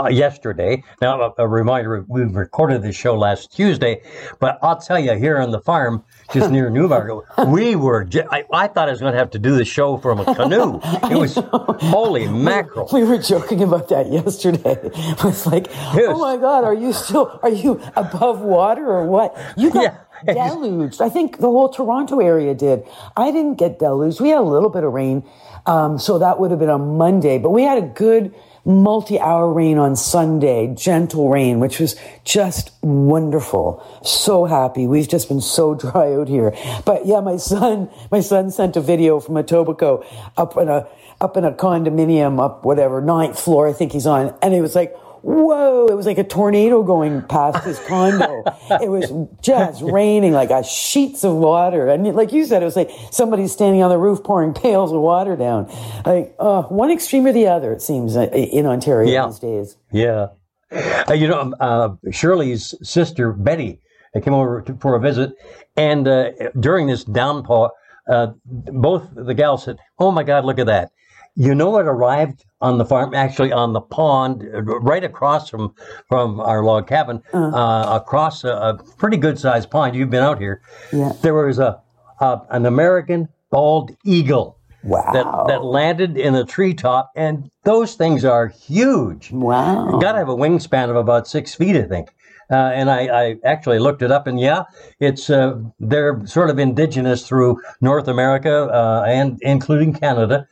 uh, 0.00 0.08
yesterday. 0.08 0.82
Now, 1.00 1.20
a, 1.20 1.42
a, 1.42 1.48
reminder: 1.48 2.04
we 2.08 2.22
recorded 2.22 2.82
this 2.82 2.96
show 2.96 3.16
last 3.16 3.52
Tuesday, 3.52 4.02
but 4.40 4.58
I'll 4.62 4.78
tell 4.78 4.98
you, 4.98 5.14
here 5.14 5.38
on 5.38 5.50
the 5.50 5.60
farm, 5.60 6.04
just 6.32 6.50
near 6.50 6.70
Newmarket, 6.76 7.22
we 7.46 7.76
were. 7.76 8.08
I, 8.30 8.44
I, 8.52 8.66
thought 8.68 8.88
I 8.88 8.92
was 8.92 9.00
going 9.00 9.12
to 9.12 9.18
have 9.18 9.30
to 9.30 9.38
do 9.38 9.56
the 9.56 9.64
show 9.64 9.96
from 9.96 10.20
a 10.20 10.24
canoe. 10.34 10.80
It 11.10 11.16
was 11.16 11.34
holy 11.34 12.26
mackerel. 12.28 12.88
We, 12.92 13.02
we, 13.02 13.08
were 13.08 13.18
joking 13.18 13.62
about 13.62 13.88
that 13.88 14.10
yesterday. 14.10 14.76
It 15.06 15.22
was 15.22 15.46
like, 15.46 15.66
yes. 15.66 16.06
oh 16.08 16.18
my 16.18 16.36
God, 16.36 16.64
are 16.64 16.74
you 16.74 16.92
still? 16.92 17.38
Are 17.42 17.50
you 17.50 17.80
above 17.94 18.40
water 18.40 18.86
or 18.86 19.06
what? 19.06 19.36
You 19.56 19.70
got. 19.70 19.82
Yeah 19.82 19.98
deluged. 20.24 21.02
I 21.02 21.10
think 21.10 21.38
the 21.38 21.48
whole 21.48 21.68
Toronto 21.68 22.20
area 22.20 22.54
did. 22.54 22.84
I 23.16 23.30
didn't 23.30 23.56
get 23.56 23.78
deluged. 23.78 24.18
We 24.18 24.30
had 24.30 24.38
a 24.38 24.42
little 24.42 24.70
bit 24.70 24.82
of 24.82 24.92
rain. 24.92 25.22
Um, 25.66 25.98
so 25.98 26.18
that 26.18 26.38
would 26.38 26.50
have 26.50 26.60
been 26.60 26.70
on 26.70 26.96
Monday, 26.96 27.38
but 27.38 27.50
we 27.50 27.64
had 27.64 27.78
a 27.78 27.86
good 27.86 28.34
multi 28.66 29.18
hour 29.20 29.50
rain 29.50 29.78
on 29.78 29.94
Sunday, 29.94 30.74
gentle 30.74 31.30
rain, 31.30 31.60
which 31.60 31.78
was 31.78 31.94
just 32.24 32.72
wonderful. 32.82 33.82
So 34.02 34.44
happy. 34.44 34.86
We've 34.86 35.08
just 35.08 35.28
been 35.28 35.40
so 35.40 35.74
dry 35.86 36.14
out 36.14 36.28
here. 36.28 36.54
But 36.84 37.06
yeah, 37.06 37.20
my 37.20 37.36
son, 37.36 37.88
my 38.10 38.20
son 38.20 38.50
sent 38.50 38.76
a 38.76 38.80
video 38.80 39.20
from 39.20 39.36
Etobicoke 39.36 40.04
up 40.36 40.56
in 40.56 40.68
a, 40.68 40.88
up 41.20 41.36
in 41.36 41.44
a 41.44 41.52
condominium 41.52 42.42
up 42.42 42.64
whatever, 42.64 43.00
ninth 43.00 43.40
floor, 43.40 43.68
I 43.68 43.72
think 43.72 43.92
he's 43.92 44.06
on. 44.06 44.36
And 44.42 44.52
he 44.52 44.60
was 44.60 44.74
like, 44.74 44.94
whoa, 45.26 45.86
it 45.88 45.94
was 45.94 46.06
like 46.06 46.18
a 46.18 46.24
tornado 46.24 46.84
going 46.84 47.20
past 47.22 47.64
his 47.64 47.80
condo. 47.80 48.44
it 48.80 48.88
was 48.88 49.12
just 49.42 49.82
raining 49.82 50.32
like 50.32 50.50
a 50.50 50.62
sheets 50.62 51.24
of 51.24 51.34
water. 51.34 51.88
And 51.88 52.14
like 52.14 52.32
you 52.32 52.46
said, 52.46 52.62
it 52.62 52.64
was 52.64 52.76
like 52.76 52.90
somebody 53.10 53.48
standing 53.48 53.82
on 53.82 53.90
the 53.90 53.98
roof 53.98 54.22
pouring 54.22 54.54
pails 54.62 54.92
of 54.92 55.00
water 55.00 55.34
down. 55.34 55.66
Like, 56.04 56.34
uh, 56.38 56.62
one 56.62 56.92
extreme 56.92 57.26
or 57.26 57.32
the 57.32 57.48
other, 57.48 57.72
it 57.72 57.82
seems, 57.82 58.16
uh, 58.16 58.28
in 58.30 58.66
Ontario 58.66 59.10
yeah. 59.10 59.26
these 59.26 59.38
days. 59.40 59.76
Yeah. 59.90 60.28
Uh, 60.70 61.12
you 61.12 61.26
know, 61.26 61.52
uh, 61.58 61.96
Shirley's 62.12 62.74
sister, 62.82 63.32
Betty, 63.32 63.80
came 64.22 64.32
over 64.32 64.62
to, 64.62 64.76
for 64.76 64.94
a 64.94 65.00
visit. 65.00 65.32
And 65.76 66.06
uh, 66.06 66.30
during 66.58 66.86
this 66.86 67.02
downpour, 67.04 67.72
uh, 68.08 68.28
both 68.44 69.08
the 69.14 69.34
gals 69.34 69.64
said, 69.64 69.76
Oh 69.98 70.12
my 70.12 70.22
God, 70.22 70.44
look 70.44 70.60
at 70.60 70.66
that. 70.66 70.90
You 71.34 71.54
know 71.54 71.70
what 71.70 71.86
arrived 71.86 72.45
on 72.60 72.78
the 72.78 72.84
farm, 72.84 73.14
actually 73.14 73.52
on 73.52 73.72
the 73.72 73.80
pond, 73.80 74.48
right 74.52 75.04
across 75.04 75.48
from 75.48 75.74
from 76.08 76.40
our 76.40 76.64
log 76.64 76.88
cabin, 76.88 77.22
uh-huh. 77.32 77.56
uh, 77.56 77.96
across 77.96 78.44
a, 78.44 78.48
a, 78.48 78.82
pretty 78.96 79.16
good 79.16 79.38
sized 79.38 79.70
pond. 79.70 79.94
You've 79.94 80.10
been 80.10 80.22
out 80.22 80.38
here. 80.38 80.62
Yeah. 80.92 81.12
There 81.22 81.34
was 81.34 81.58
a, 81.58 81.80
a 82.20 82.40
an 82.50 82.66
American 82.66 83.28
bald 83.50 83.94
eagle. 84.04 84.58
Wow. 84.82 85.10
That, 85.12 85.48
that 85.48 85.64
landed 85.64 86.16
in 86.16 86.36
a 86.36 86.44
treetop, 86.44 87.10
and 87.16 87.50
those 87.64 87.96
things 87.96 88.24
are 88.24 88.46
huge. 88.46 89.32
Wow. 89.32 89.90
You 89.90 90.00
got 90.00 90.12
to 90.12 90.18
have 90.18 90.28
a 90.28 90.36
wingspan 90.36 90.90
of 90.90 90.94
about 90.94 91.26
six 91.26 91.56
feet, 91.56 91.74
I 91.74 91.82
think. 91.82 92.10
Uh, 92.52 92.70
and 92.72 92.88
I, 92.88 93.30
I, 93.30 93.36
actually 93.44 93.80
looked 93.80 94.02
it 94.02 94.12
up, 94.12 94.28
and 94.28 94.38
yeah, 94.38 94.62
it's 95.00 95.28
uh, 95.28 95.58
they're 95.80 96.24
sort 96.24 96.50
of 96.50 96.60
indigenous 96.60 97.26
through 97.26 97.60
North 97.80 98.06
America 98.06 98.66
uh, 98.72 99.04
and 99.08 99.40
including 99.42 99.92
Canada 99.92 100.46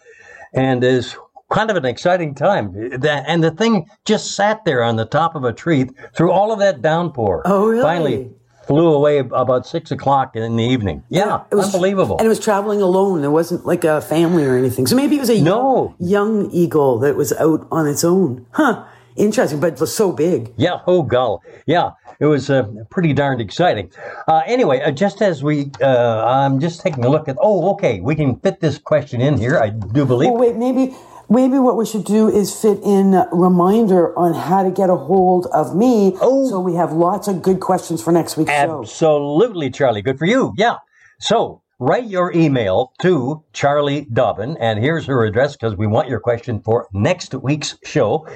and 0.53 0.83
is 0.83 1.17
kind 1.55 1.71
of 1.71 1.77
an 1.77 1.85
exciting 1.85 2.35
time. 2.35 2.75
And 3.05 3.43
the 3.43 3.51
thing 3.53 3.89
just 4.05 4.35
sat 4.35 4.65
there 4.65 4.83
on 4.83 4.97
the 4.97 5.07
top 5.07 5.35
of 5.35 5.45
a 5.45 5.53
tree 5.53 5.89
through 6.17 6.33
all 6.33 6.53
of 6.53 6.59
that 6.59 6.83
downpour. 6.83 7.43
Oh, 7.45 7.69
really? 7.69 7.83
Finally 7.83 8.31
flew 8.67 8.95
away 8.95 9.19
about 9.19 9.67
six 9.67 9.91
o'clock 9.91 10.35
in 10.35 10.57
the 10.57 10.65
evening. 10.65 11.03
Yeah, 11.11 11.43
it 11.51 11.55
was 11.55 11.67
unbelievable. 11.67 12.17
And 12.17 12.25
it 12.25 12.31
was 12.31 12.41
traveling 12.41 12.81
alone. 12.81 13.21
There 13.21 13.31
wasn't 13.31 13.67
like 13.67 13.85
a 13.85 14.01
family 14.01 14.45
or 14.45 14.57
anything. 14.57 14.87
So 14.87 14.97
maybe 14.97 15.17
it 15.17 15.21
was 15.21 15.29
a 15.31 15.41
no. 15.41 15.95
young, 15.99 16.45
young 16.45 16.51
eagle 16.51 16.99
that 17.01 17.15
was 17.15 17.33
out 17.35 17.67
on 17.71 17.87
its 17.87 18.05
own. 18.05 18.47
Huh. 18.53 18.87
Interesting, 19.17 19.61
but 19.61 19.75
it 19.75 19.81
was 19.81 19.95
so 19.95 20.11
big. 20.13 20.53
Yeah, 20.57 20.81
oh, 20.87 21.03
gull. 21.03 21.43
Yeah, 21.67 21.91
it 22.19 22.27
was 22.27 22.51
uh, 22.51 22.67
pretty 22.91 23.13
darned 23.13 23.41
exciting. 23.41 23.93
Uh, 24.27 24.43
anyway, 24.47 24.81
uh, 24.81 24.91
just 24.91 25.23
as 25.23 25.45
we, 25.45 25.71
uh, 25.81 26.25
I'm 26.25 26.59
just 26.59 26.81
taking 26.81 27.05
a 27.05 27.09
look 27.09 27.29
at, 27.29 27.37
oh, 27.41 27.71
okay, 27.75 28.01
we 28.01 28.17
can 28.17 28.41
fit 28.41 28.61
this 28.61 28.77
question 28.77 29.21
in 29.21 29.39
here, 29.39 29.59
I 29.59 29.69
do 29.69 30.05
believe. 30.05 30.31
Oh, 30.31 30.39
wait, 30.39 30.57
maybe. 30.57 30.97
Maybe 31.29 31.59
what 31.59 31.77
we 31.77 31.87
should 31.87 32.05
do 32.05 32.29
is 32.29 32.55
fit 32.55 32.81
in 32.83 33.15
a 33.15 33.29
reminder 33.33 34.17
on 34.19 34.35
how 34.35 34.63
to 34.63 34.71
get 34.71 34.91
a 34.91 34.97
hold 34.97 35.47
of 35.47 35.75
me. 35.75 36.17
Oh. 36.21 36.49
So 36.49 36.61
we 36.61 36.75
have 36.75 36.93
lots 36.93 37.29
of 37.29 37.43
good 37.43 37.61
questions 37.61 38.03
for 38.03 38.13
next 38.13 38.37
week's 38.37 38.51
Absolutely, 38.51 38.87
show. 38.87 38.91
Absolutely, 38.91 39.71
Charlie. 39.71 40.03
Good 40.03 40.19
for 40.19 40.27
you. 40.27 40.53
Yeah. 40.57 40.77
So 41.21 41.63
write 41.79 42.07
your 42.07 42.33
email 42.33 42.93
to 43.01 43.43
Charlie 43.53 44.07
Dobbin, 44.13 44.57
and 44.59 44.79
here's 44.79 45.07
her 45.07 45.25
address 45.25 45.57
because 45.57 45.77
we 45.77 45.87
want 45.87 46.09
your 46.09 46.21
question 46.21 46.61
for 46.61 46.89
next 46.93 47.35
week's 47.35 47.77
show. 47.85 48.29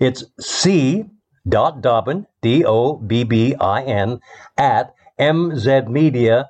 It's 0.00 0.24
C. 0.40 1.04
dot 1.48 1.80
Dobbin, 1.80 2.26
D 2.42 2.64
O 2.64 2.94
B 2.94 3.24
B 3.24 3.54
I 3.60 3.82
N, 3.82 4.20
at 4.56 4.94
mzmedia.com 5.18 6.46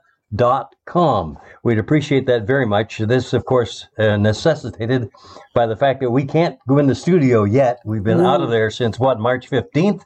com. 0.85 1.39
We'd 1.63 1.79
appreciate 1.79 2.27
that 2.27 2.47
very 2.47 2.67
much. 2.67 2.99
This, 2.99 3.33
of 3.33 3.45
course, 3.45 3.87
uh, 3.99 4.17
necessitated 4.17 5.11
by 5.55 5.67
the 5.67 5.77
fact 5.77 6.01
that 6.01 6.11
we 6.11 6.25
can't 6.25 6.59
go 6.69 6.79
in 6.79 6.87
the 6.87 6.95
studio 6.95 7.45
yet. 7.45 7.81
We've 7.85 8.03
been 8.03 8.19
mm. 8.19 8.27
out 8.27 8.41
of 8.41 8.51
there 8.51 8.71
since 8.71 8.99
what 8.99 9.21
March 9.21 9.49
fifteenth, 9.49 10.05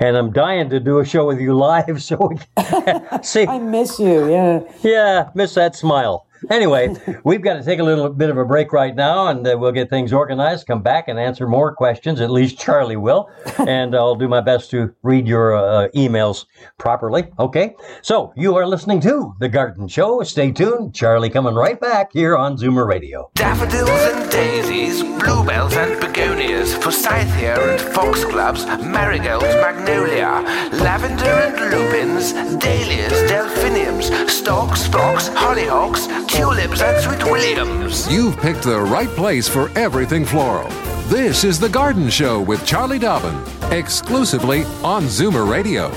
and 0.00 0.16
I'm 0.16 0.32
dying 0.32 0.70
to 0.70 0.80
do 0.80 0.98
a 0.98 1.04
show 1.04 1.26
with 1.26 1.40
you 1.40 1.54
live. 1.54 2.02
So 2.02 2.16
we 2.16 2.36
see. 3.22 3.46
I 3.46 3.58
miss 3.58 3.98
you. 3.98 4.28
Yeah. 4.30 4.60
Yeah, 4.82 5.30
miss 5.34 5.54
that 5.54 5.76
smile. 5.76 6.26
Anyway, 6.50 6.94
we've 7.24 7.42
got 7.42 7.54
to 7.54 7.64
take 7.64 7.78
a 7.78 7.84
little 7.84 8.08
bit 8.08 8.30
of 8.30 8.36
a 8.36 8.44
break 8.44 8.72
right 8.72 8.94
now, 8.94 9.28
and 9.28 9.46
uh, 9.46 9.56
we'll 9.58 9.72
get 9.72 9.90
things 9.90 10.12
organized. 10.12 10.66
Come 10.66 10.82
back 10.82 11.08
and 11.08 11.18
answer 11.18 11.46
more 11.46 11.74
questions. 11.74 12.20
At 12.20 12.30
least 12.30 12.58
Charlie 12.58 12.96
will, 12.96 13.30
and 13.58 13.94
I'll 13.94 14.16
do 14.16 14.28
my 14.28 14.40
best 14.40 14.70
to 14.70 14.94
read 15.02 15.26
your 15.26 15.54
uh, 15.54 15.88
emails 15.94 16.46
properly. 16.78 17.28
Okay. 17.38 17.74
So 18.02 18.32
you 18.36 18.56
are 18.56 18.66
listening 18.66 19.00
to 19.02 19.34
the 19.38 19.48
Garden 19.48 19.88
Show. 19.88 20.22
Stay 20.22 20.50
tuned. 20.50 20.94
Charlie 20.94 21.30
coming 21.30 21.54
right 21.54 21.80
back 21.80 22.10
here 22.12 22.36
on 22.36 22.56
Zoomer 22.56 22.86
Radio. 22.86 23.30
Daffodils 23.34 23.88
and 23.88 24.30
daisies, 24.30 25.02
bluebells 25.02 25.74
and 25.76 26.00
begonias, 26.00 26.74
forsythia 26.74 27.58
and 27.58 27.80
foxgloves, 27.94 28.66
marigolds, 28.66 29.44
magnolia, 29.44 30.42
lavender 30.72 31.24
and 31.24 31.70
lupins, 31.70 32.32
dahlias, 32.58 33.30
delphiniums, 33.30 34.10
stocks, 34.30 34.86
phlox, 34.86 35.28
hollyhocks 35.28 36.08
tulips 36.32 36.80
and 36.80 36.98
sweet 37.02 37.22
williams. 37.30 38.10
You've 38.10 38.38
picked 38.38 38.62
the 38.62 38.80
right 38.80 39.08
place 39.10 39.46
for 39.46 39.68
everything 39.78 40.24
floral. 40.24 40.68
This 41.08 41.44
is 41.44 41.60
The 41.60 41.68
Garden 41.68 42.08
Show 42.08 42.40
with 42.40 42.64
Charlie 42.64 42.98
Dobbin, 42.98 43.38
exclusively 43.70 44.64
on 44.82 45.04
Zoomer 45.04 45.48
Radio. 45.48 45.92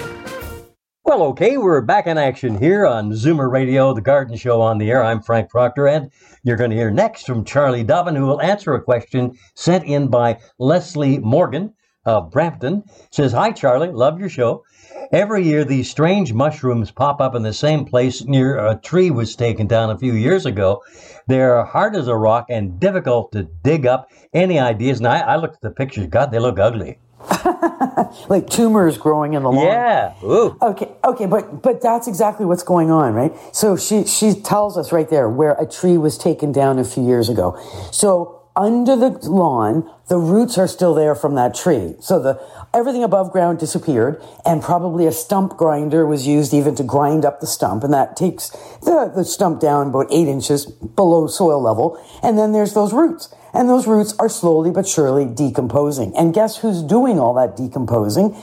Well, 1.05 1.23
okay, 1.23 1.57
we're 1.57 1.81
back 1.81 2.05
in 2.07 2.17
action 2.17 2.57
here 2.57 2.85
on 2.85 3.11
Zoomer 3.11 3.49
Radio, 3.49 3.93
The 3.93 4.01
Garden 4.01 4.35
Show 4.35 4.59
on 4.59 4.77
the 4.77 4.91
air. 4.91 5.01
I'm 5.01 5.21
Frank 5.21 5.49
Proctor, 5.49 5.87
and 5.87 6.11
you're 6.43 6.57
going 6.57 6.71
to 6.71 6.75
hear 6.75 6.91
next 6.91 7.25
from 7.25 7.45
Charlie 7.45 7.85
Dobbin, 7.85 8.15
who 8.15 8.25
will 8.25 8.41
answer 8.41 8.73
a 8.73 8.81
question 8.81 9.37
sent 9.53 9.85
in 9.85 10.07
by 10.07 10.39
Leslie 10.59 11.19
Morgan 11.19 11.73
of 12.05 12.29
Brampton. 12.31 12.83
Says, 13.11 13.31
Hi, 13.31 13.51
Charlie, 13.51 13.91
love 13.91 14.19
your 14.19 14.29
show. 14.29 14.63
Every 15.11 15.43
year, 15.43 15.63
these 15.63 15.89
strange 15.89 16.33
mushrooms 16.33 16.91
pop 16.91 17.21
up 17.21 17.35
in 17.35 17.43
the 17.43 17.53
same 17.53 17.85
place 17.85 18.23
near 18.23 18.57
a 18.57 18.75
tree 18.75 19.11
was 19.11 19.35
taken 19.35 19.67
down 19.67 19.89
a 19.89 19.97
few 19.97 20.13
years 20.13 20.45
ago. 20.45 20.81
They're 21.27 21.63
hard 21.63 21.95
as 21.95 22.07
a 22.07 22.15
rock 22.15 22.47
and 22.49 22.79
difficult 22.79 23.31
to 23.33 23.43
dig 23.43 23.85
up. 23.85 24.09
Any 24.33 24.59
ideas? 24.59 24.99
And 24.99 25.07
I, 25.07 25.19
I 25.19 25.35
looked 25.37 25.55
at 25.55 25.61
the 25.61 25.71
pictures. 25.71 26.07
God, 26.07 26.31
they 26.31 26.39
look 26.39 26.59
ugly. 26.59 26.99
like 28.29 28.49
tumors 28.49 28.97
growing 28.97 29.33
in 29.33 29.43
the 29.43 29.51
lawn. 29.51 29.65
Yeah. 29.65 30.13
Ooh. 30.23 30.57
Okay. 30.61 30.91
Okay. 31.03 31.25
But 31.25 31.61
but 31.61 31.81
that's 31.81 32.07
exactly 32.07 32.45
what's 32.45 32.61
going 32.61 32.91
on, 32.91 33.13
right? 33.13 33.33
So 33.51 33.75
she 33.77 34.05
she 34.05 34.33
tells 34.33 34.77
us 34.77 34.91
right 34.91 35.09
there 35.09 35.27
where 35.29 35.53
a 35.53 35.67
tree 35.67 35.97
was 35.97 36.17
taken 36.17 36.51
down 36.51 36.77
a 36.77 36.83
few 36.83 37.03
years 37.03 37.29
ago. 37.29 37.57
So 37.91 38.34
under 38.55 38.95
the 38.95 39.09
lawn, 39.29 39.89
the 40.07 40.17
roots 40.17 40.57
are 40.57 40.67
still 40.67 40.93
there 40.93 41.15
from 41.15 41.35
that 41.35 41.55
tree. 41.55 41.95
So 41.99 42.19
the 42.19 42.41
everything 42.73 43.03
above 43.03 43.31
ground 43.31 43.59
disappeared, 43.59 44.21
and 44.45 44.61
probably 44.61 45.05
a 45.07 45.11
stump 45.11 45.57
grinder 45.57 46.05
was 46.05 46.27
used 46.27 46.53
even 46.53 46.75
to 46.75 46.83
grind 46.83 47.25
up 47.25 47.39
the 47.39 47.47
stump, 47.47 47.83
and 47.83 47.93
that 47.93 48.15
takes 48.15 48.49
the, 48.83 49.11
the 49.13 49.25
stump 49.25 49.59
down 49.59 49.87
about 49.87 50.07
eight 50.11 50.27
inches 50.27 50.65
below 50.65 51.27
soil 51.27 51.61
level. 51.61 52.01
And 52.23 52.37
then 52.37 52.51
there's 52.51 52.73
those 52.73 52.93
roots. 52.93 53.33
And 53.53 53.69
those 53.69 53.87
roots 53.87 54.13
are 54.19 54.27
slowly 54.27 54.69
but 54.69 54.85
surely 54.85 55.25
decomposing. 55.25 56.15
And 56.17 56.33
guess 56.33 56.57
who's 56.57 56.83
doing 56.83 57.19
all 57.19 57.33
that 57.35 57.55
decomposing? 57.55 58.35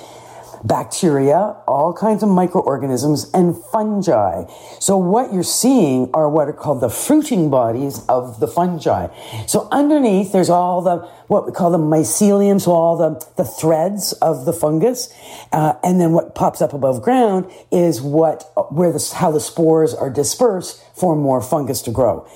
Bacteria, 0.65 1.57
all 1.67 1.93
kinds 1.93 2.23
of 2.23 2.29
microorganisms, 2.29 3.31
and 3.33 3.57
fungi. 3.73 4.45
So 4.79 4.97
what 4.97 5.33
you're 5.33 5.43
seeing 5.43 6.11
are 6.15 6.29
what 6.29 6.49
are 6.49 6.53
called 6.53 6.81
the 6.81 6.89
fruiting 6.89 7.51
bodies 7.51 8.05
of 8.09 8.41
the 8.41 8.47
fungi. 8.47 9.09
So 9.47 9.69
underneath, 9.73 10.33
there's 10.33 10.51
all 10.51 10.83
the 10.83 11.09
what 11.29 11.47
we 11.47 11.53
call 11.53 11.71
the 11.71 11.79
mycelium, 11.79 12.61
so 12.61 12.73
all 12.73 12.97
the, 12.97 13.27
the 13.37 13.45
threads 13.45 14.13
of 14.15 14.45
the 14.45 14.53
fungus, 14.53 15.13
uh, 15.51 15.75
and 15.83 15.99
then 15.99 16.13
what 16.13 16.35
pops 16.35 16.61
up 16.61 16.75
above 16.75 17.01
ground 17.01 17.51
is 17.71 18.03
what 18.03 18.53
where 18.71 18.93
the 18.93 19.15
how 19.17 19.31
the 19.31 19.41
spores 19.41 19.95
are 19.95 20.11
dispersed 20.11 20.85
for 20.95 21.17
more 21.17 21.41
fungus 21.41 21.81
to 21.83 21.91
grow. 21.91 22.29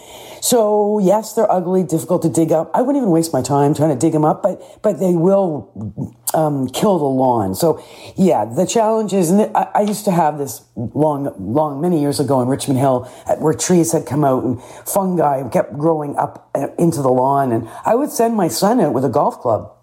So 0.46 1.00
yes, 1.00 1.32
they're 1.32 1.50
ugly, 1.50 1.82
difficult 1.82 2.22
to 2.22 2.28
dig 2.28 2.52
up. 2.52 2.70
I 2.72 2.80
wouldn't 2.80 3.02
even 3.02 3.11
waste 3.11 3.32
my 3.32 3.42
time 3.42 3.74
trying 3.74 3.90
to 3.90 3.96
dig 3.96 4.12
them 4.12 4.24
up, 4.24 4.44
but 4.44 4.62
but 4.80 5.00
they 5.00 5.16
will 5.16 5.72
um, 6.35 6.68
kill 6.68 7.00
the 7.00 7.04
lawn. 7.04 7.56
So 7.56 7.82
yeah, 8.14 8.44
the 8.44 8.64
challenge 8.64 9.12
is, 9.12 9.32
and 9.32 9.50
I, 9.56 9.70
I, 9.74 9.80
used 9.80 10.04
to 10.04 10.12
have 10.12 10.38
this 10.38 10.62
long, 10.76 11.35
long, 11.37 11.80
many 11.80 12.00
years 12.00 12.20
ago 12.20 12.42
in 12.42 12.46
Richmond 12.46 12.78
Hill, 12.78 13.11
where 13.38 13.54
trees 13.54 13.90
had 13.90 14.06
come 14.06 14.24
out 14.24 14.44
and 14.44 14.62
fungi 14.62 15.48
kept 15.48 15.76
growing 15.76 16.14
up 16.14 16.48
uh, 16.54 16.68
into 16.78 17.02
the 17.02 17.11
lawn, 17.11 17.50
and 17.50 17.68
I 17.85 17.96
would 17.96 18.12
send 18.12 18.37
my 18.37 18.46
son 18.46 18.78
out 18.78 18.92
with 18.92 19.04
a 19.04 19.09
golf 19.09 19.40
club 19.40 19.75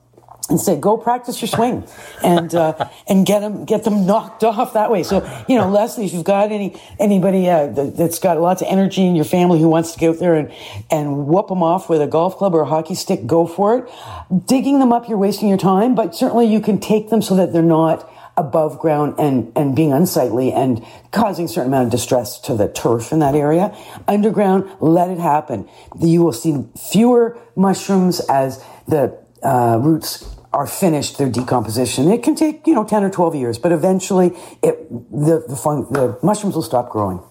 and 0.49 0.59
say, 0.59 0.77
"Go 0.77 0.97
practice 0.97 1.41
your 1.41 1.47
swing," 1.47 1.87
and 2.23 2.53
uh, 2.53 2.89
and 3.07 3.25
get 3.25 3.39
them 3.39 3.65
get 3.65 3.83
them 3.83 4.05
knocked 4.05 4.43
off 4.43 4.73
that 4.73 4.91
way. 4.91 5.03
So 5.03 5.23
you 5.47 5.57
know, 5.57 5.69
Leslie, 5.69 6.05
if 6.05 6.13
you've 6.13 6.23
got 6.23 6.51
any 6.51 6.79
anybody 6.99 7.49
uh, 7.49 7.67
that's 7.67 8.19
got 8.19 8.39
lots 8.39 8.61
of 8.61 8.67
energy 8.69 9.05
in 9.05 9.15
your 9.15 9.25
family 9.25 9.59
who 9.59 9.69
wants 9.69 9.93
to 9.93 9.99
go 9.99 10.11
out 10.11 10.19
there 10.19 10.35
and 10.35 10.51
and 10.91 11.27
whoop 11.27 11.47
them 11.47 11.63
off 11.63 11.89
with 11.89 12.01
a 12.01 12.07
golf 12.07 12.37
club 12.37 12.53
or 12.53 12.61
a 12.61 12.65
hockey 12.65 12.95
stick, 12.95 13.25
go 13.25 13.47
for 13.47 13.77
it. 13.77 14.45
Digging 14.45 14.79
them 14.79 14.91
up, 14.91 15.07
you're 15.07 15.17
wasting 15.17 15.47
your 15.47 15.57
time, 15.57 15.95
but 15.95 16.15
certainly 16.15 16.45
you 16.45 16.59
can 16.59 16.79
take 16.79 17.09
them 17.09 17.21
so 17.21 17.35
that 17.35 17.53
they're 17.53 17.61
not 17.61 18.09
above 18.35 18.79
ground 18.79 19.15
and, 19.19 19.51
and 19.55 19.75
being 19.75 19.93
unsightly 19.93 20.51
and 20.51 20.83
causing 21.11 21.45
a 21.45 21.47
certain 21.47 21.71
amount 21.71 21.85
of 21.85 21.91
distress 21.91 22.39
to 22.39 22.55
the 22.55 22.67
turf 22.67 23.11
in 23.11 23.19
that 23.19 23.35
area. 23.35 23.75
Underground, 24.07 24.69
let 24.79 25.09
it 25.09 25.19
happen. 25.19 25.69
You 25.99 26.23
will 26.23 26.33
see 26.33 26.65
fewer 26.75 27.37
mushrooms 27.55 28.19
as 28.21 28.63
the 28.87 29.22
uh, 29.43 29.77
roots 29.81 30.35
are 30.53 30.67
finished 30.67 31.17
their 31.17 31.29
decomposition. 31.29 32.11
It 32.11 32.23
can 32.23 32.35
take, 32.35 32.67
you 32.67 32.75
know, 32.75 32.83
10 32.83 33.03
or 33.03 33.09
12 33.09 33.35
years, 33.35 33.57
but 33.57 33.71
eventually 33.71 34.27
it, 34.61 34.89
the, 35.11 35.43
the, 35.47 35.55
fun, 35.55 35.87
the 35.91 36.17
mushrooms 36.21 36.55
will 36.55 36.61
stop 36.61 36.89
growing. 36.89 37.21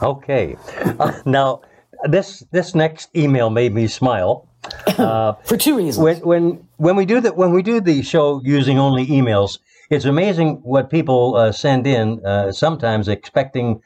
Okay. 0.00 0.56
Uh, 0.98 1.20
now, 1.24 1.62
this, 2.04 2.44
this 2.52 2.74
next 2.74 3.14
email 3.16 3.50
made 3.50 3.74
me 3.74 3.88
smile. 3.88 4.48
Uh, 4.86 5.32
For 5.44 5.56
two 5.56 5.76
reasons. 5.76 5.98
When, 5.98 6.16
when, 6.18 6.68
when, 6.76 6.96
we 6.96 7.04
do 7.04 7.20
the, 7.20 7.32
when 7.32 7.52
we 7.52 7.62
do 7.62 7.80
the 7.80 8.02
show 8.02 8.40
using 8.44 8.78
only 8.78 9.06
emails, 9.06 9.58
it's 9.90 10.04
amazing 10.04 10.60
what 10.62 10.88
people 10.88 11.34
uh, 11.36 11.52
send 11.52 11.86
in, 11.86 12.24
uh, 12.24 12.52
sometimes 12.52 13.08
expecting 13.08 13.82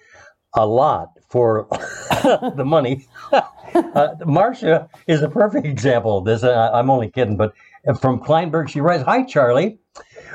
a 0.55 0.67
lot 0.67 1.16
for 1.29 1.67
the 2.57 2.65
money. 2.65 3.07
uh, 3.33 4.09
Marcia 4.25 4.89
is 5.07 5.23
a 5.23 5.29
perfect 5.29 5.67
example 5.67 6.19
of 6.19 6.25
this. 6.25 6.43
Uh, 6.43 6.71
I'm 6.73 6.91
only 6.91 7.11
kidding, 7.11 7.37
but 7.37 7.53
from 8.01 8.21
Kleinburg, 8.21 8.69
she 8.69 8.81
writes 8.81 9.05
Hi, 9.05 9.25
Charlie. 9.25 9.79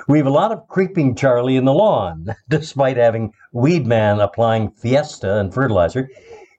We 0.08 0.18
have 0.18 0.28
a 0.28 0.32
lot 0.32 0.52
of 0.52 0.68
creeping 0.68 1.16
Charlie 1.16 1.58
in 1.58 1.66
the 1.66 1.74
lawn, 1.74 2.28
despite 2.50 2.98
having 2.98 3.34
Weed 3.52 3.86
Man 3.86 4.20
applying 4.20 4.72
Fiesta 4.72 5.40
and 5.40 5.54
fertilizer. 5.54 6.10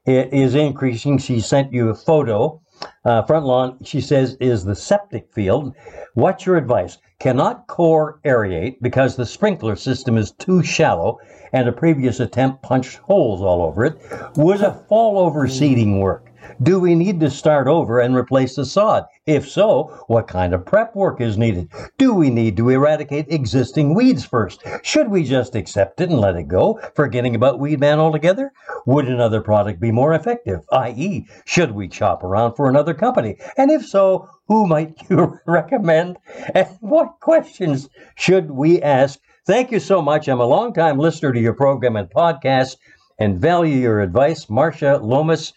It 0.05 0.33
is 0.33 0.55
increasing. 0.55 1.18
She 1.18 1.40
sent 1.40 1.73
you 1.73 1.90
a 1.90 1.95
photo. 1.95 2.61
Uh, 3.05 3.23
front 3.23 3.47
lawn, 3.47 3.79
she 3.85 4.01
says, 4.01 4.37
is 4.40 4.64
the 4.64 4.75
septic 4.75 5.33
field. 5.33 5.75
What's 6.14 6.45
your 6.45 6.57
advice? 6.57 6.99
Cannot 7.22 7.68
core 7.68 8.18
aerate 8.24 8.78
because 8.82 9.14
the 9.14 9.24
sprinkler 9.24 9.76
system 9.76 10.18
is 10.18 10.32
too 10.32 10.61
shallow 10.61 11.20
and 11.52 11.68
a 11.68 11.72
previous 11.72 12.18
attempt 12.18 12.62
punched 12.62 12.96
holes 12.96 13.40
all 13.40 13.62
over 13.62 13.85
it. 13.85 13.96
Would 14.35 14.61
a 14.61 14.72
fall 14.88 15.20
over 15.20 15.46
seeding 15.46 16.00
work? 16.00 16.32
Do 16.62 16.81
we 16.81 16.94
need 16.94 17.20
to 17.20 17.31
start 17.31 17.68
over 17.68 18.00
and 18.00 18.16
replace 18.16 18.57
the 18.57 18.64
sod? 18.64 19.05
If 19.26 19.48
so, 19.48 20.05
what 20.09 20.26
kind 20.26 20.52
of 20.52 20.66
prep 20.66 20.96
work 20.96 21.20
is 21.20 21.38
needed? 21.38 21.68
Do 21.98 22.14
we 22.14 22.31
need 22.31 22.57
to 22.57 22.68
eradicate 22.68 23.26
existing 23.28 23.94
weeds 23.94 24.24
first? 24.24 24.62
Should 24.83 25.09
we 25.09 25.24
just 25.24 25.55
accept 25.55 26.00
it 26.00 26.11
and 26.11 26.20
let 26.20 26.37
it 26.37 26.48
go, 26.48 26.81
forgetting 26.94 27.35
about 27.35 27.61
Weed 27.61 27.81
Man 27.81 27.98
altogether? 27.98 28.52
Would 28.87 29.09
another 29.09 29.40
product 29.40 29.81
be 29.81 29.92
more 29.92 30.14
effective? 30.14 30.61
I.e., 30.72 31.26
should 31.44 31.72
we 31.72 31.87
chop 31.88 32.24
around 32.24 32.55
for 32.55 32.68
another 32.68 32.94
company? 32.94 33.37
And 33.57 33.70
if 33.70 33.87
so, 33.87 34.28
who 34.48 34.66
might 34.66 34.96
you 35.09 35.38
recommend? 35.46 36.16
And 36.55 36.66
what 36.81 37.20
questions 37.20 37.88
should 38.16 38.50
we 38.50 38.83
ask? 38.83 39.18
Thank 39.46 39.70
you 39.70 39.81
so 39.81 40.02
much. 40.02 40.28
I'm 40.28 40.40
a 40.40 40.46
longtime 40.46 40.98
listener 40.98 41.33
to 41.33 41.40
your 41.40 41.55
program 41.55 41.96
and 41.96 42.11
podcast 42.11 42.76
and 43.18 43.40
value 43.40 43.76
your 43.76 44.00
advice. 44.00 44.50
Marcia 44.50 44.98
Lomas, 45.02 45.52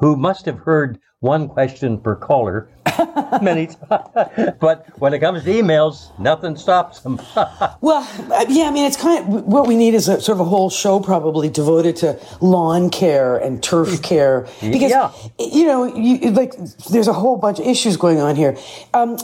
who 0.00 0.16
must 0.16 0.46
have 0.46 0.58
heard 0.58 0.98
one 1.20 1.48
question 1.48 2.00
per 2.00 2.16
caller 2.16 2.70
many 3.42 3.66
times. 3.66 4.56
but 4.60 4.86
when 4.98 5.12
it 5.12 5.20
comes 5.20 5.44
to 5.44 5.50
emails, 5.50 6.18
nothing 6.18 6.56
stops 6.56 7.00
them. 7.00 7.20
well, 7.82 8.08
uh, 8.32 8.46
yeah, 8.48 8.64
I 8.64 8.70
mean, 8.70 8.86
it's 8.86 8.96
kind 8.96 9.22
of 9.22 9.44
what 9.44 9.68
we 9.68 9.76
need 9.76 9.92
is 9.92 10.08
a 10.08 10.20
sort 10.20 10.36
of 10.36 10.40
a 10.40 10.48
whole 10.48 10.70
show 10.70 10.98
probably 10.98 11.50
devoted 11.50 11.96
to 11.96 12.18
lawn 12.40 12.88
care 12.88 13.36
and 13.36 13.62
turf 13.62 14.02
care 14.02 14.48
because 14.62 14.90
yeah. 14.90 15.12
you 15.38 15.66
know, 15.66 15.84
you, 15.94 16.30
like 16.30 16.54
there's 16.90 17.08
a 17.08 17.12
whole 17.12 17.36
bunch 17.36 17.58
of 17.58 17.66
issues 17.66 17.98
going 17.98 18.20
on 18.20 18.34
here. 18.34 18.56
Um, 18.94 19.18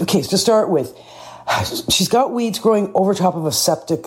okay, 0.00 0.22
so 0.22 0.30
to 0.30 0.38
start 0.38 0.70
with 0.70 0.96
she's 1.88 2.08
got 2.08 2.32
weeds 2.32 2.58
growing 2.58 2.90
over 2.94 3.14
top 3.14 3.34
of 3.34 3.46
a 3.46 3.52
septic 3.52 4.06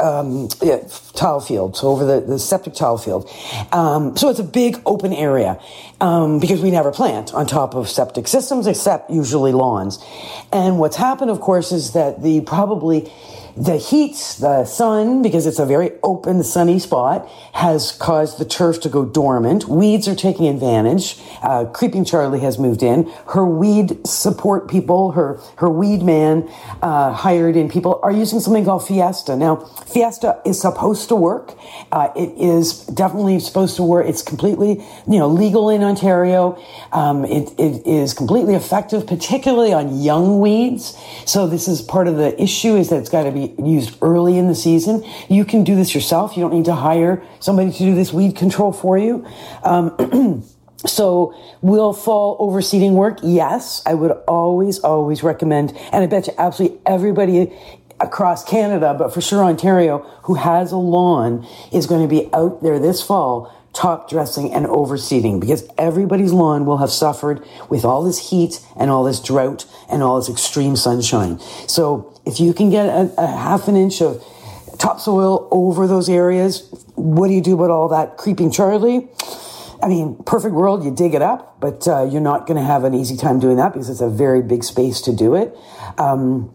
um, 0.00 0.48
yeah, 0.62 0.78
tile 1.14 1.40
field, 1.40 1.76
so 1.76 1.88
over 1.88 2.04
the, 2.04 2.20
the 2.20 2.38
septic 2.38 2.74
tile 2.74 2.98
field. 2.98 3.30
Um, 3.72 4.16
so 4.16 4.28
it's 4.28 4.38
a 4.38 4.44
big 4.44 4.80
open 4.86 5.12
area 5.12 5.60
um, 6.00 6.38
because 6.40 6.60
we 6.60 6.70
never 6.70 6.92
plant 6.92 7.34
on 7.34 7.46
top 7.46 7.74
of 7.74 7.88
septic 7.88 8.28
systems, 8.28 8.66
except 8.66 9.10
usually 9.10 9.52
lawns. 9.52 10.02
And 10.52 10.78
what's 10.78 10.96
happened, 10.96 11.30
of 11.30 11.40
course, 11.40 11.72
is 11.72 11.92
that 11.92 12.22
the 12.22 12.40
probably 12.42 13.10
the 13.56 13.78
heat, 13.78 14.36
the 14.38 14.64
sun, 14.66 15.22
because 15.22 15.46
it's 15.46 15.58
a 15.58 15.64
very 15.64 15.92
open, 16.02 16.42
sunny 16.44 16.78
spot, 16.78 17.26
has 17.54 17.92
caused 17.92 18.38
the 18.38 18.44
turf 18.44 18.80
to 18.80 18.88
go 18.88 19.04
dormant. 19.04 19.66
Weeds 19.66 20.06
are 20.06 20.14
taking 20.14 20.46
advantage. 20.46 21.18
Uh, 21.42 21.64
Creeping 21.64 22.04
Charlie 22.04 22.40
has 22.40 22.58
moved 22.58 22.82
in. 22.82 23.10
Her 23.28 23.46
weed 23.46 24.06
support 24.06 24.68
people, 24.68 25.12
her 25.12 25.40
her 25.56 25.70
weed 25.70 26.02
man, 26.02 26.48
uh, 26.82 27.12
hired 27.12 27.56
in 27.56 27.70
people 27.70 27.98
are 28.02 28.12
using 28.12 28.40
something 28.40 28.64
called 28.64 28.86
Fiesta. 28.86 29.36
Now, 29.36 29.56
Fiesta 29.56 30.40
is 30.44 30.60
supposed 30.60 31.08
to 31.08 31.16
work. 31.16 31.54
Uh, 31.90 32.10
it 32.14 32.30
is 32.38 32.84
definitely 32.86 33.40
supposed 33.40 33.76
to 33.76 33.82
work. 33.82 34.06
It's 34.06 34.22
completely, 34.22 34.84
you 35.08 35.18
know, 35.18 35.28
legal 35.28 35.70
in 35.70 35.82
Ontario. 35.82 36.62
Um, 36.92 37.24
it, 37.24 37.52
it 37.58 37.86
is 37.86 38.12
completely 38.12 38.54
effective, 38.54 39.06
particularly 39.06 39.72
on 39.72 40.02
young 40.02 40.40
weeds. 40.40 40.96
So 41.24 41.46
this 41.46 41.68
is 41.68 41.80
part 41.80 42.06
of 42.06 42.16
the 42.16 42.40
issue 42.40 42.76
is 42.76 42.90
that 42.90 42.98
it's 42.98 43.08
got 43.08 43.24
to 43.24 43.32
be 43.32 43.45
used 43.58 43.96
early 44.02 44.38
in 44.38 44.48
the 44.48 44.54
season. 44.54 45.04
You 45.28 45.44
can 45.44 45.64
do 45.64 45.76
this 45.76 45.94
yourself. 45.94 46.36
You 46.36 46.42
don't 46.42 46.54
need 46.54 46.64
to 46.66 46.74
hire 46.74 47.22
somebody 47.40 47.72
to 47.72 47.78
do 47.78 47.94
this 47.94 48.12
weed 48.12 48.36
control 48.36 48.72
for 48.72 48.98
you. 48.98 49.26
Um, 49.62 50.44
So 50.84 51.34
will 51.62 51.92
fall 51.92 52.38
overseeding 52.38 52.92
work? 52.92 53.18
Yes, 53.22 53.82
I 53.86 53.94
would 53.94 54.12
always, 54.28 54.78
always 54.80 55.22
recommend, 55.22 55.76
and 55.92 56.04
I 56.04 56.06
bet 56.06 56.26
you 56.26 56.34
absolutely 56.38 56.78
everybody 56.86 57.52
across 57.98 58.44
Canada, 58.44 58.94
but 58.96 59.12
for 59.12 59.20
sure 59.20 59.42
Ontario, 59.42 59.98
who 60.24 60.34
has 60.34 60.72
a 60.72 60.76
lawn 60.76 61.46
is 61.72 61.86
going 61.86 62.02
to 62.02 62.08
be 62.08 62.28
out 62.32 62.62
there 62.62 62.78
this 62.78 63.02
fall 63.02 63.52
top 63.76 64.08
dressing 64.08 64.52
and 64.54 64.66
overseeding 64.66 65.38
because 65.38 65.68
everybody's 65.76 66.32
lawn 66.32 66.64
will 66.64 66.78
have 66.78 66.90
suffered 66.90 67.46
with 67.68 67.84
all 67.84 68.02
this 68.02 68.30
heat 68.30 68.60
and 68.78 68.90
all 68.90 69.04
this 69.04 69.20
drought 69.20 69.66
and 69.90 70.02
all 70.02 70.18
this 70.18 70.30
extreme 70.30 70.76
sunshine. 70.76 71.38
So 71.68 72.18
if 72.24 72.40
you 72.40 72.54
can 72.54 72.70
get 72.70 72.86
a, 72.86 73.12
a 73.18 73.26
half 73.26 73.68
an 73.68 73.76
inch 73.76 74.00
of 74.00 74.24
topsoil 74.78 75.46
over 75.50 75.86
those 75.86 76.08
areas, 76.08 76.70
what 76.94 77.28
do 77.28 77.34
you 77.34 77.42
do 77.42 77.54
about 77.54 77.70
all 77.70 77.88
that 77.88 78.16
creeping 78.16 78.50
Charlie? 78.50 79.08
I 79.82 79.88
mean, 79.88 80.16
perfect 80.24 80.54
world, 80.54 80.82
you 80.82 80.90
dig 80.90 81.14
it 81.14 81.20
up, 81.20 81.60
but 81.60 81.86
uh, 81.86 82.04
you're 82.04 82.22
not 82.22 82.46
going 82.46 82.58
to 82.58 82.64
have 82.64 82.84
an 82.84 82.94
easy 82.94 83.16
time 83.16 83.38
doing 83.38 83.58
that 83.58 83.74
because 83.74 83.90
it's 83.90 84.00
a 84.00 84.08
very 84.08 84.40
big 84.40 84.64
space 84.64 85.02
to 85.02 85.14
do 85.14 85.34
it. 85.34 85.54
Um, 85.98 86.54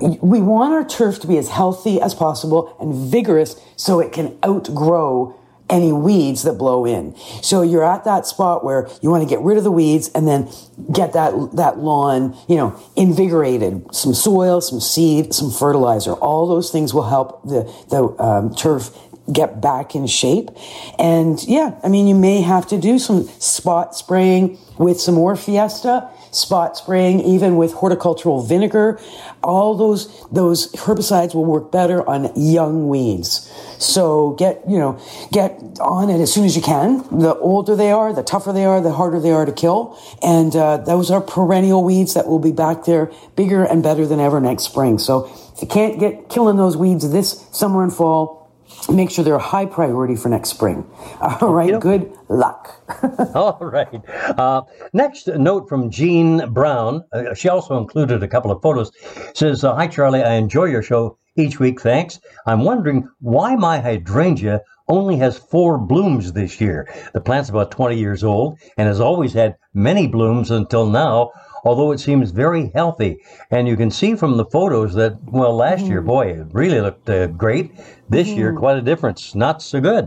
we 0.00 0.40
want 0.40 0.72
our 0.72 0.84
turf 0.84 1.20
to 1.20 1.26
be 1.26 1.36
as 1.36 1.50
healthy 1.50 2.00
as 2.00 2.14
possible 2.14 2.74
and 2.80 2.94
vigorous 2.94 3.60
so 3.76 4.00
it 4.00 4.12
can 4.12 4.38
outgrow 4.42 5.38
any 5.70 5.92
weeds 5.92 6.42
that 6.42 6.54
blow 6.54 6.84
in. 6.84 7.16
So 7.42 7.62
you're 7.62 7.84
at 7.84 8.04
that 8.04 8.26
spot 8.26 8.64
where 8.64 8.88
you 9.00 9.10
want 9.10 9.22
to 9.22 9.28
get 9.28 9.40
rid 9.40 9.56
of 9.56 9.64
the 9.64 9.72
weeds 9.72 10.10
and 10.14 10.26
then 10.26 10.50
get 10.92 11.12
that, 11.12 11.32
that 11.54 11.78
lawn, 11.78 12.36
you 12.48 12.56
know, 12.56 12.78
invigorated. 12.96 13.94
Some 13.94 14.12
soil, 14.12 14.60
some 14.60 14.80
seed, 14.80 15.32
some 15.32 15.50
fertilizer. 15.50 16.12
All 16.14 16.46
those 16.46 16.70
things 16.70 16.92
will 16.92 17.08
help 17.08 17.42
the, 17.44 17.62
the 17.88 18.22
um, 18.22 18.54
turf 18.54 18.90
get 19.32 19.60
back 19.60 19.94
in 19.94 20.06
shape. 20.06 20.50
And 20.98 21.42
yeah, 21.46 21.78
I 21.84 21.88
mean, 21.88 22.06
you 22.06 22.14
may 22.14 22.40
have 22.40 22.66
to 22.68 22.78
do 22.78 22.98
some 22.98 23.28
spot 23.38 23.94
spraying 23.94 24.58
with 24.78 25.00
some 25.00 25.14
more 25.14 25.36
Fiesta, 25.36 26.08
spot 26.30 26.76
spraying 26.76 27.20
even 27.20 27.56
with 27.56 27.72
horticultural 27.72 28.42
vinegar. 28.42 29.00
All 29.42 29.76
those, 29.76 30.26
those 30.30 30.72
herbicides 30.72 31.34
will 31.34 31.44
work 31.44 31.72
better 31.72 32.08
on 32.08 32.30
young 32.36 32.88
weeds. 32.88 33.50
So 33.78 34.32
get, 34.32 34.62
you 34.68 34.78
know, 34.78 35.00
get 35.32 35.52
on 35.80 36.10
it 36.10 36.20
as 36.20 36.32
soon 36.32 36.44
as 36.44 36.54
you 36.56 36.62
can. 36.62 36.98
The 37.18 37.36
older 37.36 37.74
they 37.74 37.90
are, 37.90 38.12
the 38.12 38.22
tougher 38.22 38.52
they 38.52 38.64
are, 38.64 38.80
the 38.80 38.92
harder 38.92 39.20
they 39.20 39.30
are 39.30 39.44
to 39.44 39.52
kill. 39.52 39.98
And 40.22 40.54
uh, 40.54 40.78
those 40.78 41.10
are 41.10 41.20
perennial 41.20 41.82
weeds 41.84 42.14
that 42.14 42.26
will 42.26 42.38
be 42.38 42.52
back 42.52 42.84
there 42.84 43.10
bigger 43.36 43.64
and 43.64 43.82
better 43.82 44.06
than 44.06 44.20
ever 44.20 44.40
next 44.40 44.64
spring. 44.64 44.98
So 44.98 45.30
if 45.54 45.62
you 45.62 45.68
can't 45.68 45.98
get 45.98 46.28
killing 46.28 46.56
those 46.56 46.76
weeds 46.76 47.10
this 47.10 47.46
summer 47.52 47.82
and 47.82 47.92
fall, 47.92 48.39
make 48.88 49.10
sure 49.10 49.24
they're 49.24 49.34
a 49.34 49.38
high 49.38 49.66
priority 49.66 50.16
for 50.16 50.28
next 50.28 50.50
spring. 50.50 50.88
All 51.40 51.52
right, 51.52 51.70
yep. 51.70 51.80
good 51.80 52.12
luck. 52.28 52.76
All 53.34 53.58
right. 53.60 54.02
Uh, 54.38 54.62
next 54.92 55.26
note 55.28 55.68
from 55.68 55.90
Jean 55.90 56.52
Brown. 56.52 57.04
Uh, 57.12 57.34
she 57.34 57.48
also 57.48 57.76
included 57.78 58.22
a 58.22 58.28
couple 58.28 58.50
of 58.50 58.62
photos. 58.62 58.90
Says, 59.34 59.64
uh, 59.64 59.74
"Hi 59.74 59.86
Charlie, 59.86 60.22
I 60.22 60.34
enjoy 60.34 60.64
your 60.64 60.82
show 60.82 61.18
each 61.36 61.58
week. 61.60 61.80
Thanks. 61.80 62.20
I'm 62.46 62.64
wondering 62.64 63.08
why 63.20 63.56
my 63.56 63.78
hydrangea 63.80 64.60
only 64.88 65.16
has 65.16 65.38
four 65.38 65.78
blooms 65.78 66.32
this 66.32 66.60
year. 66.60 66.92
The 67.12 67.20
plant's 67.20 67.48
about 67.48 67.70
20 67.70 67.96
years 67.96 68.24
old 68.24 68.58
and 68.76 68.88
has 68.88 69.00
always 69.00 69.32
had 69.32 69.56
many 69.74 70.06
blooms 70.06 70.50
until 70.50 70.86
now." 70.86 71.30
Although 71.64 71.92
it 71.92 71.98
seems 71.98 72.30
very 72.30 72.70
healthy. 72.74 73.22
And 73.50 73.68
you 73.68 73.76
can 73.76 73.90
see 73.90 74.14
from 74.14 74.36
the 74.36 74.44
photos 74.44 74.94
that, 74.94 75.22
well, 75.24 75.54
last 75.54 75.84
mm. 75.84 75.88
year, 75.88 76.00
boy, 76.02 76.28
it 76.28 76.46
really 76.52 76.80
looked 76.80 77.08
uh, 77.08 77.28
great. 77.28 77.72
This 78.08 78.28
mm. 78.28 78.36
year, 78.36 78.52
quite 78.54 78.78
a 78.78 78.82
difference. 78.82 79.34
Not 79.34 79.62
so 79.62 79.80
good. 79.80 80.06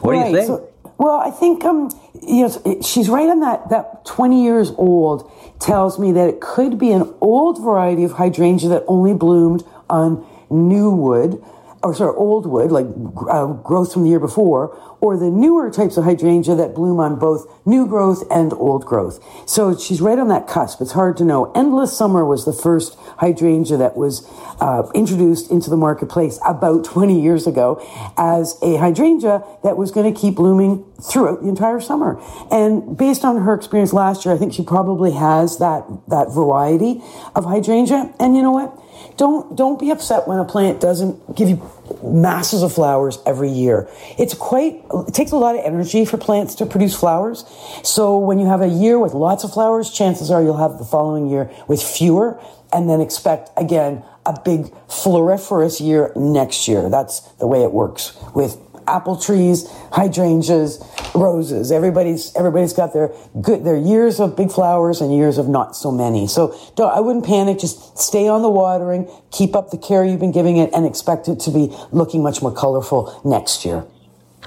What 0.00 0.12
right. 0.12 0.24
do 0.24 0.30
you 0.30 0.36
think? 0.36 0.46
So, 0.46 0.70
well, 0.98 1.16
I 1.16 1.30
think 1.30 1.64
um, 1.64 1.90
you 2.22 2.48
know, 2.48 2.80
she's 2.80 3.08
right 3.08 3.28
on 3.28 3.40
that. 3.40 3.68
That 3.70 4.04
20 4.04 4.42
years 4.42 4.70
old 4.76 5.30
tells 5.60 5.98
me 5.98 6.12
that 6.12 6.28
it 6.28 6.40
could 6.40 6.78
be 6.78 6.92
an 6.92 7.12
old 7.20 7.62
variety 7.62 8.04
of 8.04 8.12
hydrangea 8.12 8.68
that 8.68 8.84
only 8.86 9.14
bloomed 9.14 9.64
on 9.90 10.24
new 10.50 10.90
wood 10.90 11.42
or 11.84 11.94
sorry, 11.94 12.16
old 12.16 12.46
wood, 12.46 12.72
like 12.72 12.86
uh, 13.30 13.46
growth 13.46 13.92
from 13.92 14.04
the 14.04 14.08
year 14.08 14.18
before, 14.18 14.74
or 15.00 15.18
the 15.18 15.30
newer 15.30 15.70
types 15.70 15.98
of 15.98 16.04
hydrangea 16.04 16.54
that 16.54 16.74
bloom 16.74 16.98
on 16.98 17.18
both 17.18 17.46
new 17.66 17.86
growth 17.86 18.24
and 18.30 18.54
old 18.54 18.86
growth. 18.86 19.22
So 19.46 19.76
she's 19.76 20.00
right 20.00 20.18
on 20.18 20.28
that 20.28 20.48
cusp. 20.48 20.80
It's 20.80 20.92
hard 20.92 21.18
to 21.18 21.24
know. 21.24 21.52
Endless 21.52 21.96
Summer 21.96 22.24
was 22.24 22.46
the 22.46 22.54
first 22.54 22.96
hydrangea 23.18 23.76
that 23.76 23.96
was 23.96 24.26
uh, 24.60 24.90
introduced 24.94 25.50
into 25.50 25.68
the 25.68 25.76
marketplace 25.76 26.40
about 26.46 26.84
20 26.86 27.20
years 27.20 27.46
ago 27.46 27.84
as 28.16 28.56
a 28.62 28.76
hydrangea 28.76 29.44
that 29.62 29.76
was 29.76 29.90
going 29.90 30.12
to 30.12 30.18
keep 30.18 30.36
blooming 30.36 30.90
throughout 31.02 31.42
the 31.42 31.48
entire 31.48 31.80
summer. 31.80 32.18
And 32.50 32.96
based 32.96 33.26
on 33.26 33.42
her 33.42 33.52
experience 33.52 33.92
last 33.92 34.24
year, 34.24 34.34
I 34.34 34.38
think 34.38 34.54
she 34.54 34.64
probably 34.64 35.12
has 35.12 35.58
that, 35.58 35.84
that 36.08 36.32
variety 36.32 37.02
of 37.34 37.44
hydrangea. 37.44 38.14
And 38.18 38.34
you 38.34 38.40
know 38.40 38.52
what? 38.52 38.80
Don't 39.16 39.56
don't 39.56 39.78
be 39.78 39.90
upset 39.90 40.26
when 40.26 40.38
a 40.38 40.44
plant 40.44 40.80
doesn't 40.80 41.36
give 41.36 41.48
you 41.48 41.56
masses 42.02 42.62
of 42.62 42.72
flowers 42.72 43.18
every 43.26 43.50
year. 43.50 43.88
It's 44.18 44.34
quite 44.34 44.82
it 45.08 45.14
takes 45.14 45.32
a 45.32 45.36
lot 45.36 45.56
of 45.56 45.64
energy 45.64 46.04
for 46.04 46.16
plants 46.16 46.54
to 46.56 46.66
produce 46.66 46.94
flowers. 46.94 47.44
So 47.82 48.18
when 48.18 48.38
you 48.38 48.46
have 48.46 48.60
a 48.60 48.68
year 48.68 48.98
with 48.98 49.14
lots 49.14 49.44
of 49.44 49.52
flowers, 49.52 49.90
chances 49.90 50.30
are 50.30 50.42
you'll 50.42 50.56
have 50.56 50.78
the 50.78 50.84
following 50.84 51.28
year 51.28 51.50
with 51.68 51.82
fewer 51.82 52.40
and 52.72 52.88
then 52.88 53.00
expect 53.00 53.50
again 53.56 54.02
a 54.26 54.38
big 54.44 54.72
floriferous 54.88 55.80
year 55.84 56.12
next 56.16 56.66
year. 56.66 56.88
That's 56.88 57.20
the 57.38 57.46
way 57.46 57.62
it 57.62 57.72
works 57.72 58.16
with 58.34 58.58
apple 58.86 59.16
trees, 59.16 59.68
hydrangeas, 59.92 60.82
roses. 61.14 61.70
Everybody's 61.70 62.34
everybody's 62.36 62.72
got 62.72 62.92
their 62.92 63.12
good 63.40 63.64
their 63.64 63.76
years 63.76 64.20
of 64.20 64.36
big 64.36 64.50
flowers 64.50 65.00
and 65.00 65.14
years 65.14 65.38
of 65.38 65.48
not 65.48 65.76
so 65.76 65.90
many. 65.90 66.26
So 66.26 66.58
don't 66.76 66.92
I 66.92 67.00
wouldn't 67.00 67.24
panic. 67.24 67.58
Just 67.58 67.98
stay 67.98 68.28
on 68.28 68.42
the 68.42 68.50
watering, 68.50 69.08
keep 69.30 69.54
up 69.54 69.70
the 69.70 69.78
care 69.78 70.04
you've 70.04 70.20
been 70.20 70.32
giving 70.32 70.56
it, 70.56 70.70
and 70.74 70.86
expect 70.86 71.28
it 71.28 71.40
to 71.40 71.50
be 71.50 71.74
looking 71.92 72.22
much 72.22 72.42
more 72.42 72.52
colorful 72.52 73.20
next 73.24 73.64
year. 73.64 73.84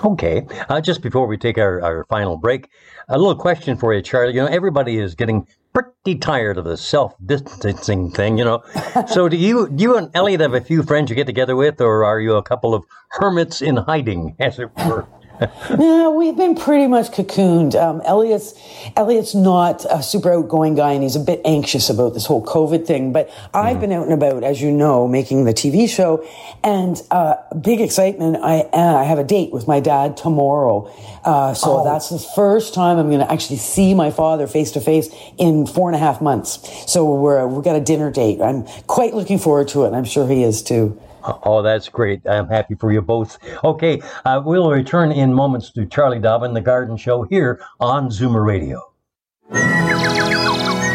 Okay. 0.04 0.46
Uh, 0.70 0.80
just 0.80 1.02
before 1.02 1.26
we 1.26 1.38
take 1.38 1.58
our, 1.58 1.82
our 1.82 2.06
final 2.06 2.38
break, 2.38 2.70
a 3.10 3.18
little 3.18 3.36
question 3.36 3.78
for 3.78 3.94
you, 3.94 4.02
Charlie. 4.02 4.36
You 4.36 4.42
know, 4.42 4.48
everybody 4.48 5.00
is 5.00 5.16
getting 5.16 5.48
pretty 5.74 6.20
tired 6.20 6.58
of 6.58 6.66
the 6.66 6.78
self 6.78 7.14
distancing 7.26 8.12
thing, 8.12 8.38
you 8.38 8.46
know. 8.46 8.64
so 9.08 9.30
do 9.30 9.38
you 9.38 9.70
do 9.70 9.84
you 9.84 9.98
and 9.98 10.10
Elliot 10.14 10.42
have 10.42 10.54
a 10.54 10.62
few 10.62 10.84
friends 10.84 11.10
you 11.10 11.16
get 11.16 11.28
together 11.28 11.56
with, 11.56 11.82
or 11.82 12.04
are 12.06 12.20
you 12.20 12.36
a 12.36 12.44
couple 12.44 12.74
of 12.74 12.84
hermits 13.10 13.62
in 13.62 13.78
hiding, 13.78 14.36
as 14.40 14.60
it 14.60 14.70
were? 14.86 15.08
no, 15.78 16.12
we've 16.12 16.36
been 16.36 16.56
pretty 16.56 16.88
much 16.88 17.12
cocooned. 17.12 17.76
Um, 17.76 18.02
Elliot's 18.06 18.54
Elliot's 18.96 19.36
not 19.36 19.86
a 19.90 20.02
super 20.02 20.34
outgoing 20.34 20.76
guy, 20.76 20.94
and 20.94 21.04
he's 21.04 21.16
a 21.16 21.20
bit 21.20 21.42
anxious 21.46 21.90
about 21.90 22.14
this 22.14 22.26
whole 22.26 22.44
COVID 22.44 22.88
thing. 22.88 23.14
But 23.14 23.30
I've 23.54 23.78
mm. 23.78 23.82
been 23.82 23.92
out 23.92 24.04
and 24.06 24.14
about, 24.14 24.44
as 24.44 24.62
you 24.62 24.72
know, 24.72 25.08
making 25.08 25.46
the 25.46 25.54
TV 25.54 25.88
show, 25.88 26.28
and 26.64 27.02
uh, 27.12 27.36
big 27.62 27.82
excitement. 27.82 28.38
I 28.38 28.62
uh, 28.74 28.96
I 28.98 29.04
have 29.04 29.20
a 29.20 29.24
date 29.24 29.52
with 29.52 29.68
my 29.68 29.80
dad 29.80 30.18
tomorrow, 30.18 30.92
uh, 31.24 31.54
so 31.54 31.82
oh. 31.82 31.84
that's 31.84 32.10
the 32.10 32.20
first 32.20 32.74
time 32.74 32.98
I'm 32.98 33.08
going 33.08 33.20
to 33.20 33.32
actually 33.32 33.58
see 33.58 33.94
my 33.94 34.12
father 34.12 34.48
face 34.48 34.72
to 34.72 34.82
face 34.82 35.10
in 35.38 35.68
four 35.68 35.90
and 35.90 35.96
a 35.96 36.00
half 36.00 36.22
months. 36.22 36.92
So 36.92 37.06
we're 37.14 37.46
we've 37.48 37.64
got 37.64 37.76
a 37.76 37.82
dinner 37.82 38.10
date. 38.12 38.42
I'm 38.42 38.64
quite 38.88 39.14
looking 39.14 39.38
forward 39.38 39.68
to 39.70 39.84
it, 39.84 39.88
and 39.88 39.96
I'm 39.96 40.06
sure 40.06 40.28
he 40.28 40.44
is 40.44 40.64
too. 40.64 41.00
Oh, 41.28 41.62
that's 41.62 41.90
great. 41.90 42.22
I'm 42.28 42.48
happy 42.48 42.76
for 42.76 42.92
you 42.92 43.02
both. 43.02 43.38
Okay, 43.64 44.02
uh, 44.26 44.42
we'll 44.44 44.72
return 44.72 45.12
in 45.12 45.34
moments 45.34 45.72
to 45.72 45.86
Charlie 45.86 46.20
Dobbin, 46.20 46.54
The 46.54 46.62
Garden 46.62 46.96
Show, 46.96 47.24
here 47.24 47.60
on 47.80 48.10
Zoomer 48.10 48.46
Radio. 48.46 48.82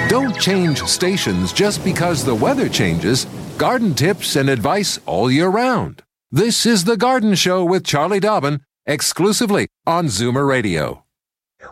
Don't 0.08 0.38
change 0.38 0.82
stations 0.84 1.52
just 1.52 1.82
because 1.84 2.24
the 2.24 2.34
weather 2.34 2.68
changes. 2.68 3.26
Garden 3.58 3.94
tips 3.94 4.36
and 4.36 4.48
advice 4.48 4.98
all 5.06 5.30
year 5.30 5.48
round. 5.48 6.02
This 6.30 6.64
is 6.66 6.84
The 6.84 6.96
Garden 6.96 7.34
Show 7.34 7.64
with 7.64 7.84
Charlie 7.84 8.20
Dobbin, 8.20 8.60
exclusively 8.86 9.68
on 9.86 10.06
Zoomer 10.06 10.48
Radio. 10.48 11.04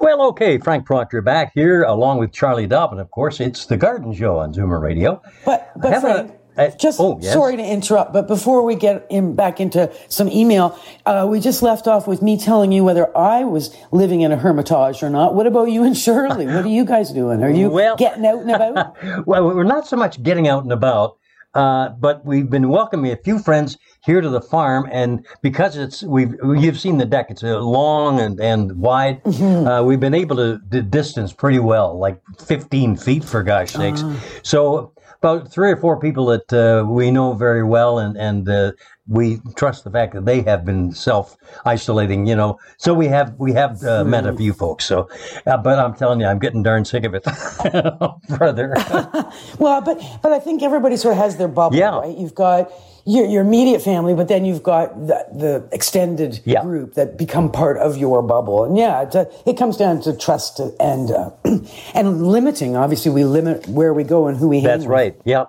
Well, 0.00 0.22
okay, 0.28 0.58
Frank 0.58 0.86
Proctor 0.86 1.20
back 1.20 1.52
here, 1.54 1.82
along 1.82 2.18
with 2.18 2.32
Charlie 2.32 2.66
Dobbin, 2.66 2.98
of 2.98 3.10
course. 3.10 3.40
It's 3.40 3.66
The 3.66 3.76
Garden 3.76 4.14
Show 4.14 4.38
on 4.38 4.54
Zoomer 4.54 4.80
Radio. 4.80 5.20
But, 5.44 5.70
but 5.76 6.00
Frank, 6.00 6.39
uh, 6.56 6.70
just 6.70 7.00
oh, 7.00 7.18
yes. 7.20 7.32
sorry 7.32 7.56
to 7.56 7.62
interrupt, 7.62 8.12
but 8.12 8.26
before 8.26 8.62
we 8.62 8.74
get 8.74 9.06
in 9.10 9.34
back 9.34 9.60
into 9.60 9.92
some 10.08 10.28
email, 10.28 10.78
uh, 11.06 11.26
we 11.28 11.40
just 11.40 11.62
left 11.62 11.86
off 11.86 12.06
with 12.06 12.22
me 12.22 12.38
telling 12.38 12.72
you 12.72 12.84
whether 12.84 13.16
I 13.16 13.44
was 13.44 13.76
living 13.92 14.22
in 14.22 14.32
a 14.32 14.36
hermitage 14.36 15.02
or 15.02 15.10
not. 15.10 15.34
What 15.34 15.46
about 15.46 15.70
you 15.70 15.84
and 15.84 15.96
Shirley? 15.96 16.46
What 16.46 16.64
are 16.64 16.68
you 16.68 16.84
guys 16.84 17.12
doing? 17.12 17.42
Are 17.42 17.50
you 17.50 17.70
well, 17.80 17.96
getting 17.96 18.26
out 18.26 18.40
and 18.40 18.50
about? 18.50 19.26
well, 19.26 19.44
we're 19.44 19.64
not 19.64 19.86
so 19.86 19.96
much 19.96 20.22
getting 20.22 20.48
out 20.48 20.62
and 20.62 20.72
about, 20.72 21.16
uh, 21.54 21.90
but 21.90 22.24
we've 22.24 22.50
been 22.50 22.68
welcoming 22.68 23.12
a 23.12 23.16
few 23.16 23.38
friends 23.38 23.76
here 24.02 24.20
to 24.20 24.28
the 24.28 24.40
farm, 24.40 24.88
and 24.90 25.26
because 25.42 25.76
it's 25.76 26.02
we've 26.02 26.34
you've 26.42 26.78
seen 26.78 26.98
the 26.98 27.04
deck, 27.04 27.26
it's 27.30 27.42
long 27.42 28.20
and 28.20 28.40
and 28.40 28.72
wide. 28.78 29.22
Mm-hmm. 29.24 29.66
Uh, 29.66 29.82
we've 29.82 30.00
been 30.00 30.14
able 30.14 30.36
to 30.36 30.58
d- 30.68 30.82
distance 30.82 31.32
pretty 31.32 31.58
well, 31.58 31.98
like 31.98 32.20
15 32.38 32.96
feet 32.96 33.24
for 33.24 33.42
gosh 33.42 33.72
sakes. 33.72 34.02
Uh. 34.02 34.16
So 34.42 34.92
about 35.22 35.52
three 35.52 35.70
or 35.70 35.76
four 35.76 36.00
people 36.00 36.26
that 36.26 36.52
uh, 36.52 36.84
we 36.86 37.10
know 37.10 37.34
very 37.34 37.62
well, 37.62 37.98
and 37.98 38.16
and 38.16 38.48
uh, 38.48 38.72
we 39.06 39.40
trust 39.54 39.84
the 39.84 39.90
fact 39.90 40.14
that 40.14 40.24
they 40.24 40.40
have 40.42 40.64
been 40.64 40.92
self 40.92 41.36
isolating. 41.66 42.26
You 42.26 42.36
know, 42.36 42.58
so 42.78 42.94
we 42.94 43.06
have 43.08 43.34
we 43.38 43.52
have 43.52 43.82
uh, 43.84 44.04
met 44.04 44.26
a 44.26 44.34
few 44.34 44.52
folks. 44.54 44.86
So, 44.86 45.08
uh, 45.46 45.58
but 45.58 45.78
I'm 45.78 45.94
telling 45.94 46.20
you, 46.20 46.26
I'm 46.26 46.38
getting 46.38 46.62
darn 46.62 46.84
sick 46.84 47.04
of 47.04 47.14
it, 47.14 47.24
brother. 48.28 48.74
well, 49.58 49.82
but 49.82 50.00
but 50.22 50.32
I 50.32 50.38
think 50.38 50.62
everybody 50.62 50.96
sort 50.96 51.12
of 51.12 51.18
has 51.18 51.36
their 51.36 51.48
bubble, 51.48 51.76
yeah. 51.76 51.98
right? 51.98 52.16
You've 52.16 52.34
got 52.34 52.72
your, 53.04 53.26
your 53.26 53.42
immediate 53.42 53.82
family, 53.82 54.14
but 54.14 54.28
then 54.28 54.44
you've 54.44 54.62
got 54.62 55.06
the, 55.06 55.26
the 55.32 55.68
extended 55.72 56.40
yeah. 56.44 56.62
group 56.62 56.94
that 56.94 57.16
become 57.16 57.50
part 57.50 57.76
of 57.78 57.96
your 57.96 58.22
bubble. 58.22 58.64
And 58.64 58.76
yeah, 58.76 59.02
it, 59.02 59.32
it 59.46 59.56
comes 59.56 59.76
down 59.76 60.00
to 60.02 60.16
trust 60.16 60.60
and 60.78 61.10
uh, 61.10 61.30
and 61.94 62.26
limiting. 62.26 62.76
Obviously, 62.76 63.10
we 63.10 63.24
limit 63.24 63.66
where 63.68 63.94
we 63.94 64.04
go 64.04 64.26
and 64.26 64.36
who 64.36 64.48
we. 64.48 64.60
That's 64.60 64.86
right. 64.86 65.20
Yeah. 65.24 65.46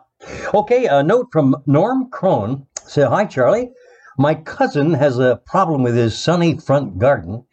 Okay. 0.53 0.85
A 0.85 1.03
note 1.03 1.27
from 1.31 1.55
Norm 1.65 2.09
Crone. 2.09 2.67
Say 2.85 3.03
hi, 3.03 3.25
Charlie. 3.25 3.71
My 4.17 4.35
cousin 4.35 4.93
has 4.93 5.19
a 5.19 5.41
problem 5.45 5.83
with 5.83 5.95
his 5.95 6.17
sunny 6.17 6.57
front 6.57 6.99
garden. 6.99 7.45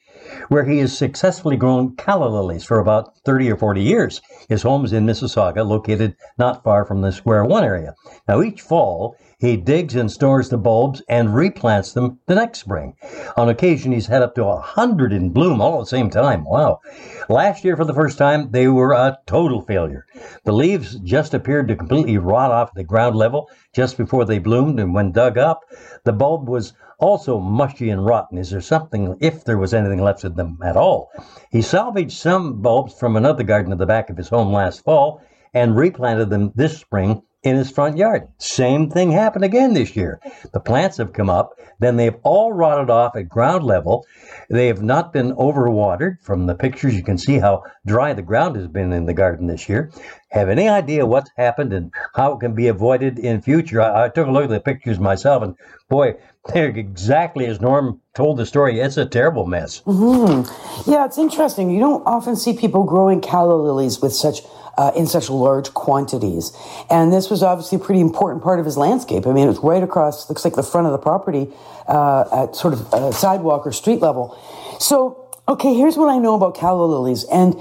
where 0.49 0.64
he 0.64 0.78
has 0.78 0.96
successfully 0.96 1.57
grown 1.57 1.96
calla 1.96 2.28
lilies 2.28 2.64
for 2.64 2.78
about 2.78 3.16
30 3.24 3.51
or 3.51 3.57
40 3.57 3.82
years. 3.82 4.20
His 4.49 4.62
home 4.62 4.84
is 4.84 4.92
in 4.92 5.07
Mississauga, 5.07 5.66
located 5.66 6.16
not 6.38 6.64
far 6.64 6.84
from 6.84 7.01
the 7.01 7.12
Square 7.12 7.44
One 7.44 7.64
area. 7.64 7.94
Now, 8.26 8.42
each 8.42 8.61
fall, 8.61 9.16
he 9.41 9.57
digs 9.57 9.95
and 9.95 10.11
stores 10.11 10.49
the 10.49 10.59
bulbs 10.59 11.01
and 11.09 11.28
replants 11.28 11.95
them 11.95 12.18
the 12.26 12.34
next 12.34 12.59
spring. 12.59 12.97
On 13.36 13.49
occasion, 13.49 13.93
he's 13.93 14.09
had 14.09 14.20
up 14.20 14.34
to 14.34 14.45
a 14.45 14.61
hundred 14.61 15.12
in 15.12 15.30
bloom 15.30 15.61
all 15.61 15.76
at 15.76 15.80
the 15.80 15.86
same 15.86 16.11
time. 16.11 16.45
Wow. 16.45 16.80
Last 17.28 17.64
year, 17.64 17.76
for 17.76 17.84
the 17.84 17.95
first 17.95 18.18
time, 18.18 18.51
they 18.51 18.66
were 18.66 18.93
a 18.93 19.16
total 19.26 19.62
failure. 19.62 20.07
The 20.45 20.53
leaves 20.53 20.97
just 20.97 21.34
appeared 21.34 21.68
to 21.68 21.76
completely 21.76 22.18
rot 22.18 22.51
off 22.51 22.74
the 22.74 22.82
ground 22.82 23.14
level 23.14 23.49
just 23.72 23.97
before 23.97 24.24
they 24.24 24.41
bloomed, 24.41 24.80
and 24.80 24.93
when 24.93 25.12
dug 25.12 25.39
up, 25.39 25.61
the 26.03 26.12
bulb 26.12 26.49
was 26.49 26.72
also 26.99 27.39
mushy 27.39 27.91
and 27.91 28.05
rotten. 28.05 28.39
Is 28.39 28.51
there 28.51 28.61
something, 28.61 29.16
if 29.20 29.45
there 29.45 29.59
was 29.59 29.72
anything 29.72 30.03
left 30.03 30.24
of 30.24 30.34
them 30.34 30.59
at 30.64 30.76
all? 30.76 31.12
He 31.53 31.62
salvaged 31.62 32.16
some 32.16 32.61
bulbs 32.61 32.99
from 32.99 33.14
another 33.14 33.45
garden 33.45 33.70
at 33.70 33.78
the 33.78 33.86
back 33.86 34.11
of 34.11 34.16
his 34.16 34.30
home 34.30 34.53
last 34.53 34.82
fall 34.82 35.22
and 35.55 35.76
replanted 35.76 36.28
them 36.28 36.53
this 36.57 36.76
spring 36.76 37.22
in 37.43 37.57
his 37.57 37.70
front 37.70 37.97
yard. 37.97 38.28
Same 38.39 38.91
thing 38.91 39.12
happened 39.12 39.45
again 39.45 39.74
this 39.74 39.95
year. 39.95 40.20
The 40.53 40.61
plants 40.61 40.97
have 40.97 41.12
come 41.12 41.30
up, 41.30 41.53
then 41.78 41.97
they've 41.97 42.16
all 42.24 42.53
rotted 42.53 42.91
off 42.91 43.14
at 43.14 43.28
ground 43.28 43.64
level. 43.64 44.05
They 44.51 44.66
have 44.66 44.82
not 44.82 45.12
been 45.12 45.34
overwatered. 45.34 46.20
From 46.22 46.47
the 46.47 46.55
pictures, 46.55 46.97
you 46.97 47.05
can 47.05 47.18
see 47.18 47.39
how 47.39 47.62
dry 47.86 48.12
the 48.14 48.22
ground 48.22 48.57
has 48.57 48.66
been 48.66 48.93
in 48.93 49.07
the 49.07 49.14
garden 49.14 49.47
this 49.47 49.68
year. 49.68 49.93
Have 50.30 50.49
any 50.49 50.68
idea 50.68 51.07
what's 51.07 51.30
happened 51.36 51.72
and 51.72 51.93
how 52.14 52.32
it 52.32 52.41
can 52.41 52.55
be 52.55 52.66
avoided 52.66 53.18
in 53.18 53.41
future? 53.41 53.80
I, 53.80 54.07
I 54.07 54.09
took 54.09 54.26
a 54.26 54.30
look 54.30 54.45
at 54.45 54.51
the 54.51 54.61
pictures 54.61 54.99
myself, 54.99 55.43
and 55.43 55.55
boy, 55.89 56.14
they're 56.53 56.68
exactly 56.68 57.47
as 57.47 57.61
Norm 57.61 58.01
told 58.14 58.39
the 58.39 58.47
story. 58.47 58.80
It's 58.80 58.97
a 58.97 59.07
terrible 59.07 59.47
mess. 59.47 59.82
Mm-hmm. 59.82 60.91
Yeah, 60.91 61.05
it's 61.05 61.18
interesting. 61.18 61.70
You 61.70 61.80
don't 61.80 62.03
often 62.07 62.36
see 62.36 62.57
people 62.57 62.84
growing 62.84 63.20
calla 63.20 63.55
lilies 63.55 64.01
with 64.01 64.14
such 64.14 64.41
uh, 64.79 64.93
in 64.95 65.07
such 65.07 65.29
large 65.29 65.74
quantities. 65.74 66.53
And 66.89 67.12
this 67.12 67.29
was 67.29 67.43
obviously 67.43 67.76
a 67.76 67.81
pretty 67.81 68.01
important 68.01 68.43
part 68.43 68.61
of 68.61 68.64
his 68.64 68.79
landscape. 68.79 69.26
I 69.26 69.33
mean, 69.33 69.45
it 69.45 69.49
was 69.49 69.59
right 69.59 69.83
across, 69.83 70.31
looks 70.31 70.45
like 70.45 70.55
the 70.55 70.62
front 70.62 70.87
of 70.87 70.93
the 70.93 70.99
property 70.99 71.49
uh, 71.89 72.45
at 72.45 72.57
sort 72.57 72.74
of 72.74 72.95
uh, 72.95 73.12
sidewalk 73.12 73.66
or 73.66 73.72
street 73.72 74.01
level. 74.01 74.39
So, 74.79 75.29
okay, 75.49 75.74
here's 75.74 75.97
what 75.97 76.09
I 76.09 76.18
know 76.18 76.35
about 76.35 76.55
calla 76.55 76.87
lilies. 76.87 77.24
And 77.24 77.61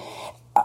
uh, 0.56 0.62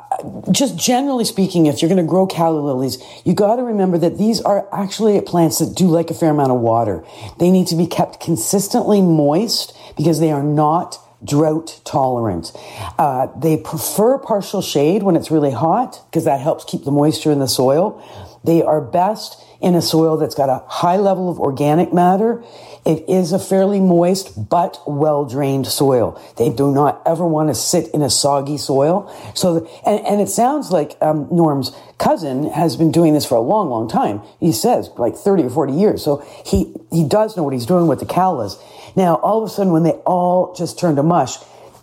just 0.51 0.77
generally 0.77 1.25
speaking, 1.25 1.67
if 1.67 1.81
you're 1.81 1.89
going 1.89 2.05
to 2.05 2.09
grow 2.09 2.27
calla 2.27 2.61
lilies, 2.61 3.03
you 3.25 3.33
got 3.33 3.57
to 3.57 3.63
remember 3.63 3.97
that 3.97 4.19
these 4.19 4.43
are 4.43 4.69
actually 4.75 5.19
plants 5.23 5.59
that 5.59 5.75
do 5.75 5.87
like 5.87 6.11
a 6.11 6.15
fair 6.15 6.31
amount 6.31 6.53
of 6.53 6.61
water. 6.61 7.03
They 7.39 7.51
need 7.51 7.67
to 7.69 7.77
be 7.77 7.87
kept 7.87 8.21
consistently 8.21 9.01
moist 9.01 9.75
because 9.97 10.21
they 10.21 10.31
are 10.31 10.43
not 10.43 10.99
drought 11.25 11.81
tolerant. 11.85 12.53
Uh, 12.99 13.29
they 13.39 13.57
prefer 13.57 14.19
partial 14.19 14.63
shade 14.63 15.03
when 15.03 15.17
it's 15.17 15.31
really 15.31 15.53
hot 15.53 16.01
because 16.11 16.25
that 16.25 16.41
helps 16.41 16.65
keep 16.65 16.85
the 16.85 16.91
moisture 16.91 17.31
in 17.31 17.39
the 17.39 17.49
soil. 17.49 18.03
They 18.45 18.63
are 18.63 18.81
best 18.81 19.43
in 19.61 19.75
a 19.75 19.83
soil 19.83 20.17
that's 20.17 20.35
got 20.35 20.49
a 20.49 20.65
high 20.67 20.97
level 20.97 21.31
of 21.31 21.39
organic 21.39 21.93
matter. 21.93 22.43
It 22.85 23.09
is 23.09 23.33
a 23.33 23.39
fairly 23.39 23.79
moist 23.79 24.49
but 24.49 24.81
well 24.87 25.25
drained 25.25 25.69
soil. 25.69 26.21
They 26.37 26.51
do 26.51 26.73
not 26.73 27.01
ever 27.07 27.25
want 27.25 27.49
to 27.49 27.55
sit 27.55 27.89
in 27.95 28.03
a 28.03 28.11
soggy 28.11 28.59
soil. 28.59 29.09
So, 29.35 29.69
and, 29.87 30.05
and 30.05 30.21
it 30.21 30.29
sounds 30.29 30.73
like 30.73 30.97
um, 31.01 31.29
Norm's 31.31 31.71
cousin 31.99 32.51
has 32.51 32.77
been 32.77 32.91
doing 32.91 33.15
this 33.15 33.25
for 33.25 33.37
a 33.37 33.41
long, 33.41 33.71
long 33.71 33.89
time. 33.89 34.21
He 34.41 34.51
says 34.51 34.91
like 34.97 35.15
30 35.15 35.45
or 35.45 35.51
40 35.51 35.73
years. 35.73 36.03
So 36.03 36.27
he, 36.45 36.75
he 36.91 37.07
does 37.07 37.37
know 37.37 37.45
what 37.45 37.53
he's 37.53 37.67
doing 37.67 37.87
with 37.87 38.01
the 38.01 38.07
callas. 38.07 38.59
Now, 38.97 39.15
all 39.17 39.43
of 39.43 39.49
a 39.49 39.53
sudden, 39.53 39.73
when 39.73 39.85
they 39.85 39.93
all 40.05 40.53
just 40.55 40.79
turn 40.79 40.97
to 40.97 41.05
mush, 41.05 41.37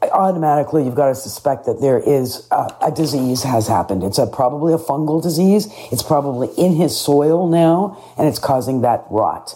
automatically 0.09 0.83
you've 0.83 0.95
got 0.95 1.07
to 1.07 1.15
suspect 1.15 1.65
that 1.65 1.81
there 1.81 1.99
is 1.99 2.47
a, 2.51 2.67
a 2.81 2.91
disease 2.91 3.43
has 3.43 3.67
happened. 3.67 4.03
It's 4.03 4.17
a, 4.17 4.27
probably 4.27 4.73
a 4.73 4.77
fungal 4.77 5.21
disease. 5.21 5.67
It's 5.91 6.03
probably 6.03 6.49
in 6.57 6.75
his 6.75 6.99
soil 6.99 7.47
now, 7.47 8.13
and 8.17 8.27
it's 8.27 8.39
causing 8.39 8.81
that 8.81 9.05
rot. 9.09 9.55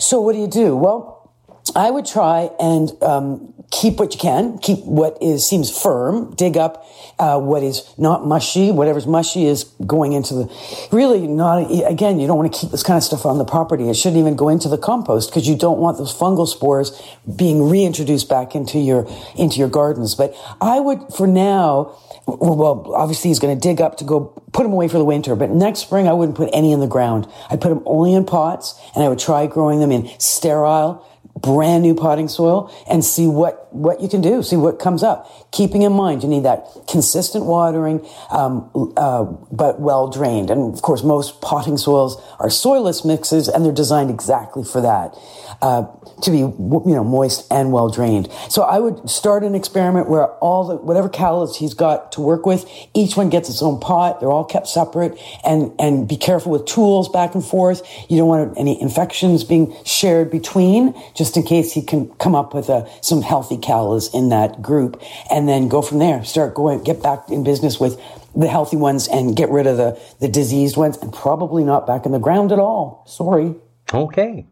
So 0.00 0.20
what 0.20 0.32
do 0.32 0.38
you 0.38 0.48
do? 0.48 0.76
Well, 0.76 1.32
I 1.74 1.90
would 1.90 2.06
try 2.06 2.50
and 2.60 2.90
um, 3.02 3.54
keep 3.70 3.98
what 3.98 4.14
you 4.14 4.20
can, 4.20 4.58
keep 4.58 4.78
what 4.84 5.18
is 5.22 5.46
seems 5.46 5.70
firm, 5.70 6.34
dig 6.34 6.56
up 6.56 6.86
uh, 7.18 7.38
what 7.38 7.62
is 7.62 7.92
not 7.98 8.26
mushy, 8.26 8.70
whatever's 8.70 9.06
mushy 9.06 9.46
is 9.46 9.64
going 9.86 10.12
into 10.12 10.34
the. 10.34 10.88
Really, 10.92 11.26
not 11.26 11.70
again. 11.86 12.20
You 12.20 12.26
don't 12.26 12.38
want 12.38 12.52
to 12.52 12.60
keep 12.60 12.70
this 12.70 12.82
kind 12.82 12.96
of 12.96 13.02
stuff 13.02 13.26
on 13.26 13.38
the 13.38 13.44
property. 13.44 13.88
It 13.88 13.96
shouldn't 13.96 14.18
even 14.18 14.36
go 14.36 14.48
into 14.48 14.68
the 14.68 14.78
compost 14.78 15.30
because 15.30 15.48
you 15.48 15.56
don't 15.56 15.78
want 15.78 15.98
those 15.98 16.14
fungal 16.14 16.46
spores 16.46 17.00
being 17.36 17.68
reintroduced 17.68 18.28
back 18.28 18.54
into 18.54 18.78
your 18.78 19.06
into 19.36 19.58
your 19.58 19.68
gardens. 19.68 20.14
But 20.14 20.34
I 20.60 20.80
would, 20.80 21.12
for 21.14 21.26
now, 21.26 21.98
well, 22.26 22.92
obviously 22.94 23.30
he's 23.30 23.38
going 23.38 23.58
to 23.58 23.60
dig 23.60 23.80
up 23.80 23.96
to 23.98 24.04
go 24.04 24.32
put 24.52 24.62
them 24.62 24.72
away 24.72 24.88
for 24.88 24.98
the 24.98 25.04
winter. 25.04 25.34
But 25.34 25.50
next 25.50 25.80
spring, 25.80 26.08
I 26.08 26.12
wouldn't 26.12 26.36
put 26.36 26.50
any 26.52 26.72
in 26.72 26.80
the 26.80 26.86
ground. 26.86 27.26
I'd 27.50 27.60
put 27.60 27.70
them 27.70 27.82
only 27.84 28.14
in 28.14 28.24
pots, 28.24 28.80
and 28.94 29.04
I 29.04 29.08
would 29.08 29.18
try 29.18 29.46
growing 29.46 29.80
them 29.80 29.90
in 29.90 30.08
sterile 30.18 31.04
brand 31.40 31.82
new 31.82 31.94
potting 31.94 32.28
soil 32.28 32.72
and 32.88 33.04
see 33.04 33.26
what, 33.26 33.67
what 33.70 34.00
you 34.00 34.08
can 34.08 34.20
do, 34.20 34.42
see 34.42 34.56
what 34.56 34.78
comes 34.78 35.02
up. 35.02 35.50
Keeping 35.52 35.82
in 35.82 35.92
mind, 35.92 36.22
you 36.22 36.28
need 36.28 36.44
that 36.44 36.66
consistent 36.88 37.44
watering, 37.44 38.06
um, 38.30 38.70
uh, 38.96 39.24
but 39.24 39.80
well 39.80 40.08
drained. 40.08 40.50
And 40.50 40.74
of 40.74 40.82
course, 40.82 41.02
most 41.02 41.40
potting 41.40 41.76
soils 41.76 42.20
are 42.38 42.48
soilless 42.48 43.04
mixes 43.04 43.48
and 43.48 43.64
they're 43.64 43.72
designed 43.72 44.10
exactly 44.10 44.64
for 44.64 44.80
that. 44.80 45.14
Uh, 45.60 45.86
to 46.22 46.30
be, 46.30 46.38
you 46.38 46.82
know, 46.84 47.04
moist 47.04 47.46
and 47.50 47.72
well 47.72 47.88
drained. 47.88 48.28
So 48.48 48.62
I 48.62 48.78
would 48.78 49.08
start 49.08 49.44
an 49.44 49.54
experiment 49.54 50.08
where 50.08 50.28
all 50.38 50.66
the, 50.66 50.76
whatever 50.76 51.08
callas 51.08 51.56
he's 51.56 51.74
got 51.74 52.12
to 52.12 52.20
work 52.20 52.46
with, 52.46 52.68
each 52.94 53.16
one 53.16 53.28
gets 53.28 53.48
its 53.48 53.62
own 53.62 53.80
pot. 53.80 54.20
They're 54.20 54.30
all 54.30 54.44
kept 54.44 54.68
separate 54.68 55.18
and, 55.44 55.72
and 55.78 56.08
be 56.08 56.16
careful 56.16 56.52
with 56.52 56.64
tools 56.66 57.08
back 57.08 57.34
and 57.34 57.44
forth. 57.44 57.82
You 58.08 58.18
don't 58.18 58.28
want 58.28 58.58
any 58.58 58.80
infections 58.80 59.44
being 59.44 59.74
shared 59.84 60.30
between, 60.30 60.94
just 61.14 61.36
in 61.36 61.42
case 61.42 61.72
he 61.72 61.82
can 61.82 62.08
come 62.14 62.34
up 62.34 62.54
with 62.54 62.68
a, 62.68 62.72
uh, 62.72 62.90
some 63.00 63.22
healthy 63.22 63.56
callas 63.58 64.12
in 64.12 64.28
that 64.30 64.62
group 64.62 65.00
and 65.30 65.48
then 65.48 65.68
go 65.68 65.82
from 65.82 65.98
there. 65.98 66.24
Start 66.24 66.54
going, 66.54 66.82
get 66.82 67.02
back 67.02 67.28
in 67.30 67.44
business 67.44 67.78
with 67.78 68.00
the 68.34 68.48
healthy 68.48 68.76
ones 68.76 69.08
and 69.08 69.36
get 69.36 69.50
rid 69.50 69.66
of 69.66 69.76
the, 69.76 70.00
the 70.20 70.28
diseased 70.28 70.76
ones 70.76 70.96
and 70.98 71.12
probably 71.12 71.64
not 71.64 71.86
back 71.86 72.06
in 72.06 72.12
the 72.12 72.18
ground 72.18 72.52
at 72.52 72.58
all. 72.58 73.04
Sorry. 73.06 73.54
Okay. 73.92 74.46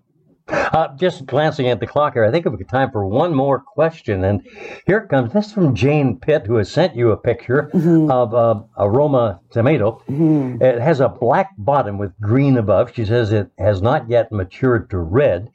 Uh, 0.49 0.95
just 0.97 1.27
glancing 1.27 1.69
at 1.69 1.81
the 1.81 1.87
clock 1.87 2.13
here, 2.13 2.25
I 2.25 2.31
think 2.31 2.45
we've 2.45 2.59
got 2.59 2.69
time 2.69 2.91
for 2.93 3.05
one 3.05 3.35
more 3.35 3.59
question. 3.59 4.23
And 4.23 4.47
here 4.87 4.99
it 4.99 5.09
comes. 5.09 5.33
This 5.33 5.47
is 5.47 5.53
from 5.53 5.75
Jane 5.75 6.19
Pitt, 6.21 6.47
who 6.47 6.57
has 6.57 6.71
sent 6.71 6.95
you 6.95 7.11
a 7.11 7.17
picture 7.17 7.69
mm-hmm. 7.75 8.11
of 8.11 8.33
uh, 8.33 8.63
a 8.77 8.89
Roma 8.89 9.41
tomato. 9.51 10.03
Mm-hmm. 10.09 10.63
It 10.63 10.81
has 10.81 11.01
a 11.01 11.09
black 11.09 11.51
bottom 11.59 11.99
with 11.99 12.13
green 12.21 12.57
above. 12.59 12.95
She 12.95 13.05
says 13.05 13.33
it 13.33 13.51
has 13.59 13.83
not 13.83 14.09
yet 14.09 14.31
matured 14.31 14.89
to 14.91 14.99
red. 14.99 15.51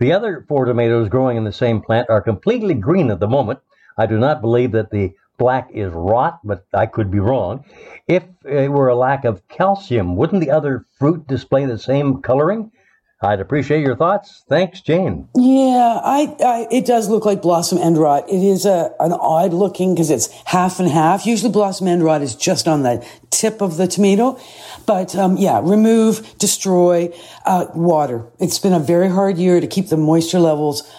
The 0.00 0.14
other 0.14 0.46
four 0.48 0.64
tomatoes 0.64 1.10
growing 1.10 1.36
in 1.36 1.44
the 1.44 1.52
same 1.52 1.82
plant 1.82 2.08
are 2.08 2.22
completely 2.22 2.72
green 2.72 3.10
at 3.10 3.20
the 3.20 3.28
moment. 3.28 3.58
I 3.98 4.06
do 4.06 4.18
not 4.18 4.40
believe 4.40 4.72
that 4.72 4.90
the 4.90 5.12
black 5.36 5.70
is 5.74 5.92
rot, 5.92 6.40
but 6.42 6.64
I 6.72 6.86
could 6.86 7.10
be 7.10 7.20
wrong. 7.20 7.66
If 8.08 8.24
it 8.46 8.72
were 8.72 8.88
a 8.88 8.94
lack 8.94 9.26
of 9.26 9.46
calcium, 9.48 10.16
wouldn't 10.16 10.40
the 10.40 10.50
other 10.50 10.86
fruit 10.98 11.26
display 11.26 11.66
the 11.66 11.78
same 11.78 12.22
coloring? 12.22 12.72
I'd 13.22 13.40
appreciate 13.40 13.82
your 13.82 13.96
thoughts. 13.96 14.44
Thanks, 14.48 14.80
Jane. 14.80 15.28
Yeah, 15.36 16.00
I, 16.02 16.34
I 16.42 16.68
it 16.70 16.86
does 16.86 17.10
look 17.10 17.26
like 17.26 17.42
blossom 17.42 17.76
end 17.76 17.98
rot. 17.98 18.26
It 18.30 18.42
is 18.42 18.64
a 18.64 18.94
an 18.98 19.12
odd 19.12 19.52
looking 19.52 19.94
because 19.94 20.10
it's 20.10 20.30
half 20.46 20.80
and 20.80 20.88
half. 20.88 21.26
Usually, 21.26 21.52
blossom 21.52 21.86
end 21.86 22.02
rot 22.02 22.22
is 22.22 22.34
just 22.34 22.66
on 22.66 22.82
the 22.82 23.06
tip 23.28 23.60
of 23.60 23.76
the 23.76 23.86
tomato, 23.86 24.38
but 24.86 25.14
um, 25.16 25.36
yeah, 25.36 25.60
remove, 25.62 26.34
destroy, 26.38 27.12
uh, 27.44 27.66
water. 27.74 28.26
It's 28.38 28.58
been 28.58 28.72
a 28.72 28.80
very 28.80 29.10
hard 29.10 29.36
year 29.36 29.60
to 29.60 29.66
keep 29.66 29.88
the 29.88 29.98
moisture 29.98 30.40
levels 30.40 30.90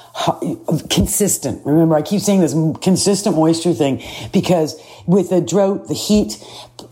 consistent. 0.89 1.65
Remember, 1.65 1.95
I 1.95 2.01
keep 2.01 2.21
saying 2.21 2.41
this 2.41 2.53
consistent 2.81 3.35
moisture 3.35 3.73
thing 3.73 4.03
because 4.31 4.79
with 5.07 5.29
the 5.29 5.41
drought, 5.41 5.87
the 5.87 5.93
heat, 5.93 6.43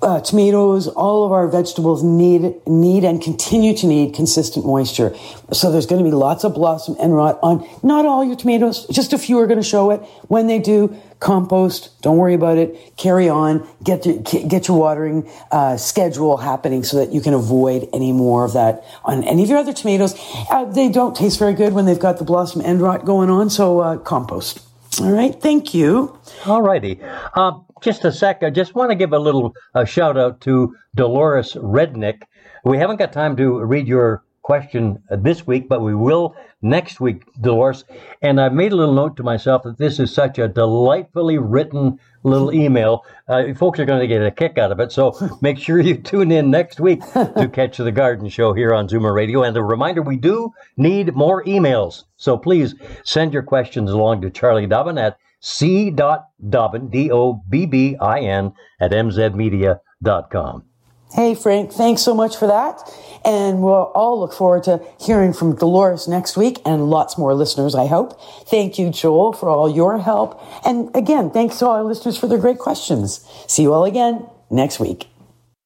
uh, 0.02 0.22
tomatoes, 0.22 0.88
all 0.88 1.26
of 1.26 1.32
our 1.32 1.48
vegetables 1.48 2.04
need 2.04 2.56
need 2.66 3.04
and 3.04 3.22
continue 3.22 3.76
to 3.76 3.88
need 3.88 4.14
consistent 4.14 4.66
moisture. 4.66 5.16
So 5.52 5.72
there's 5.72 5.86
going 5.86 6.04
to 6.04 6.10
be 6.10 6.16
lots 6.16 6.44
of 6.44 6.54
blossom 6.54 6.96
end 7.00 7.16
rot 7.16 7.40
on 7.42 7.68
not 7.84 8.06
all 8.06 8.24
your 8.24 8.36
tomatoes. 8.36 8.86
Just 8.88 9.14
a 9.14 9.18
few 9.18 9.38
are 9.40 9.48
going 9.48 9.60
to 9.60 9.68
show 9.68 9.92
it. 9.92 10.00
When 10.28 10.48
they 10.48 10.60
do, 10.60 10.96
compost. 11.20 12.02
Don't 12.02 12.18
worry 12.18 12.34
about 12.34 12.58
it. 12.58 12.96
Carry 12.96 13.28
on. 13.28 13.68
Get 13.84 14.06
your, 14.06 14.20
get 14.20 14.68
your 14.68 14.78
watering 14.78 15.30
uh, 15.52 15.76
schedule 15.76 16.38
happening 16.38 16.84
so 16.84 16.98
that 16.98 17.14
you 17.14 17.20
can 17.20 17.34
avoid 17.34 17.90
any 17.92 18.14
more 18.14 18.46
of 18.46 18.54
that 18.54 18.86
on 19.04 19.24
any 19.26 19.44
of 19.44 19.50
your 19.50 19.58
other 19.58 19.74
tomatoes. 19.74 20.16
Uh, 20.50 20.66
they 20.66 20.88
don't 20.90 21.16
taste 21.16 21.40
very 21.40 21.54
good 21.54 21.74
when 21.74 21.86
they've 21.86 22.00
got 22.00 22.20
the 22.20 22.24
blossom 22.24 22.62
end 22.62 22.82
rot 22.82 23.04
going 23.04 23.30
on. 23.30 23.50
So 23.50 23.80
uh, 23.80 23.98
compost. 23.98 24.69
All 24.98 25.12
right. 25.12 25.40
Thank 25.40 25.74
you. 25.74 26.18
All 26.46 26.62
righty. 26.62 27.00
Uh, 27.36 27.60
just 27.82 28.04
a 28.06 28.12
sec. 28.12 28.44
I 28.44 28.50
just 28.50 28.76
want 28.76 28.92
to 28.92 28.96
give 28.96 29.14
a 29.14 29.20
little 29.20 29.54
uh, 29.76 29.86
shout 29.86 30.18
out 30.18 30.42
to 30.42 30.76
Dolores 30.96 31.54
Rednick. 31.54 32.24
We 32.66 32.78
haven't 32.78 32.98
got 32.98 33.14
time 33.14 33.38
to 33.38 33.60
read 33.64 33.88
your 33.88 34.24
question 34.42 35.02
this 35.10 35.46
week, 35.46 35.70
but 35.70 35.82
we 35.82 35.96
will 35.96 36.36
next 36.62 37.00
week, 37.00 37.24
Dolores. 37.40 37.84
And 38.22 38.40
I 38.40 38.50
made 38.50 38.72
a 38.72 38.76
little 38.76 38.94
note 38.94 39.18
to 39.18 39.24
myself 39.24 39.64
that 39.64 39.78
this 39.78 40.00
is 40.00 40.14
such 40.14 40.40
a 40.40 40.48
delightfully 40.48 41.38
written 41.38 42.00
little 42.24 42.54
email. 42.54 43.06
Uh, 43.28 43.54
folks 43.54 43.80
are 43.80 43.86
going 43.86 44.02
to 44.02 44.08
get 44.08 44.22
a 44.22 44.32
kick 44.32 44.58
out 44.58 44.72
of 44.72 44.80
it. 44.80 44.92
So 44.92 45.16
make 45.42 45.58
sure 45.58 45.80
you 45.80 45.98
tune 45.98 46.32
in 46.32 46.50
next 46.52 46.80
week 46.80 47.02
to 47.14 47.50
catch 47.54 47.78
the 47.78 47.92
Garden 47.92 48.30
Show 48.30 48.54
here 48.54 48.74
on 48.74 48.88
Zoomer 48.88 49.14
Radio. 49.14 49.44
And 49.44 49.56
a 49.56 49.64
reminder, 49.64 50.02
we 50.02 50.18
do 50.18 50.54
need 50.78 51.16
more 51.16 51.44
emails. 51.46 52.04
So 52.18 52.38
please 52.38 52.76
send 53.04 53.34
your 53.34 53.44
questions 53.44 53.92
along 53.92 54.22
to 54.22 54.30
Charlie 54.30 54.68
Dobbin 54.68 54.98
at 54.98 55.18
c.dobbin, 55.42 56.90
D 56.90 57.12
O 57.12 57.42
B 57.50 57.66
B 57.66 57.96
I 57.98 58.20
N, 58.20 58.54
at 58.80 58.92
mzmedia.com. 58.92 60.69
Hey, 61.14 61.34
Frank, 61.34 61.72
thanks 61.72 62.02
so 62.02 62.14
much 62.14 62.38
for 62.38 62.48
that. 62.48 62.82
And 63.26 63.62
we'll 63.62 63.92
all 63.96 64.20
look 64.20 64.32
forward 64.32 64.64
to 64.64 64.82
hearing 65.00 65.34
from 65.34 65.56
Dolores 65.56 66.08
next 66.08 66.38
week 66.38 66.62
and 66.66 66.90
lots 66.90 67.18
more 67.18 67.34
listeners, 67.34 67.76
I 67.76 67.88
hope. 67.88 68.20
Thank 68.48 68.78
you, 68.78 68.92
Joel, 68.92 69.34
for 69.34 69.50
all 69.50 69.70
your 69.70 69.98
help. 69.98 70.42
And 70.66 70.96
again, 70.96 71.32
thanks 71.32 71.60
to 71.60 71.66
all 71.66 71.76
our 71.76 71.84
listeners 71.84 72.18
for 72.18 72.28
their 72.28 72.38
great 72.38 72.60
questions. 72.60 73.26
See 73.48 73.64
you 73.64 73.74
all 73.74 73.86
again 73.86 74.28
next 74.50 74.80
week. 74.80 75.08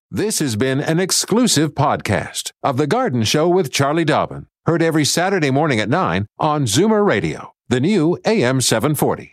This 0.09 0.39
has 0.39 0.55
been 0.55 0.79
an 0.79 0.99
exclusive 0.99 1.73
podcast 1.73 2.51
of 2.63 2.77
The 2.77 2.87
Garden 2.87 3.23
Show 3.23 3.47
with 3.49 3.71
Charlie 3.71 4.05
Dobbin. 4.05 4.47
Heard 4.65 4.81
every 4.81 5.05
Saturday 5.05 5.51
morning 5.51 5.79
at 5.79 5.89
9 5.89 6.25
on 6.39 6.65
Zoomer 6.65 7.05
Radio, 7.05 7.53
the 7.67 7.81
new 7.81 8.17
AM 8.25 8.61
740. 8.61 9.32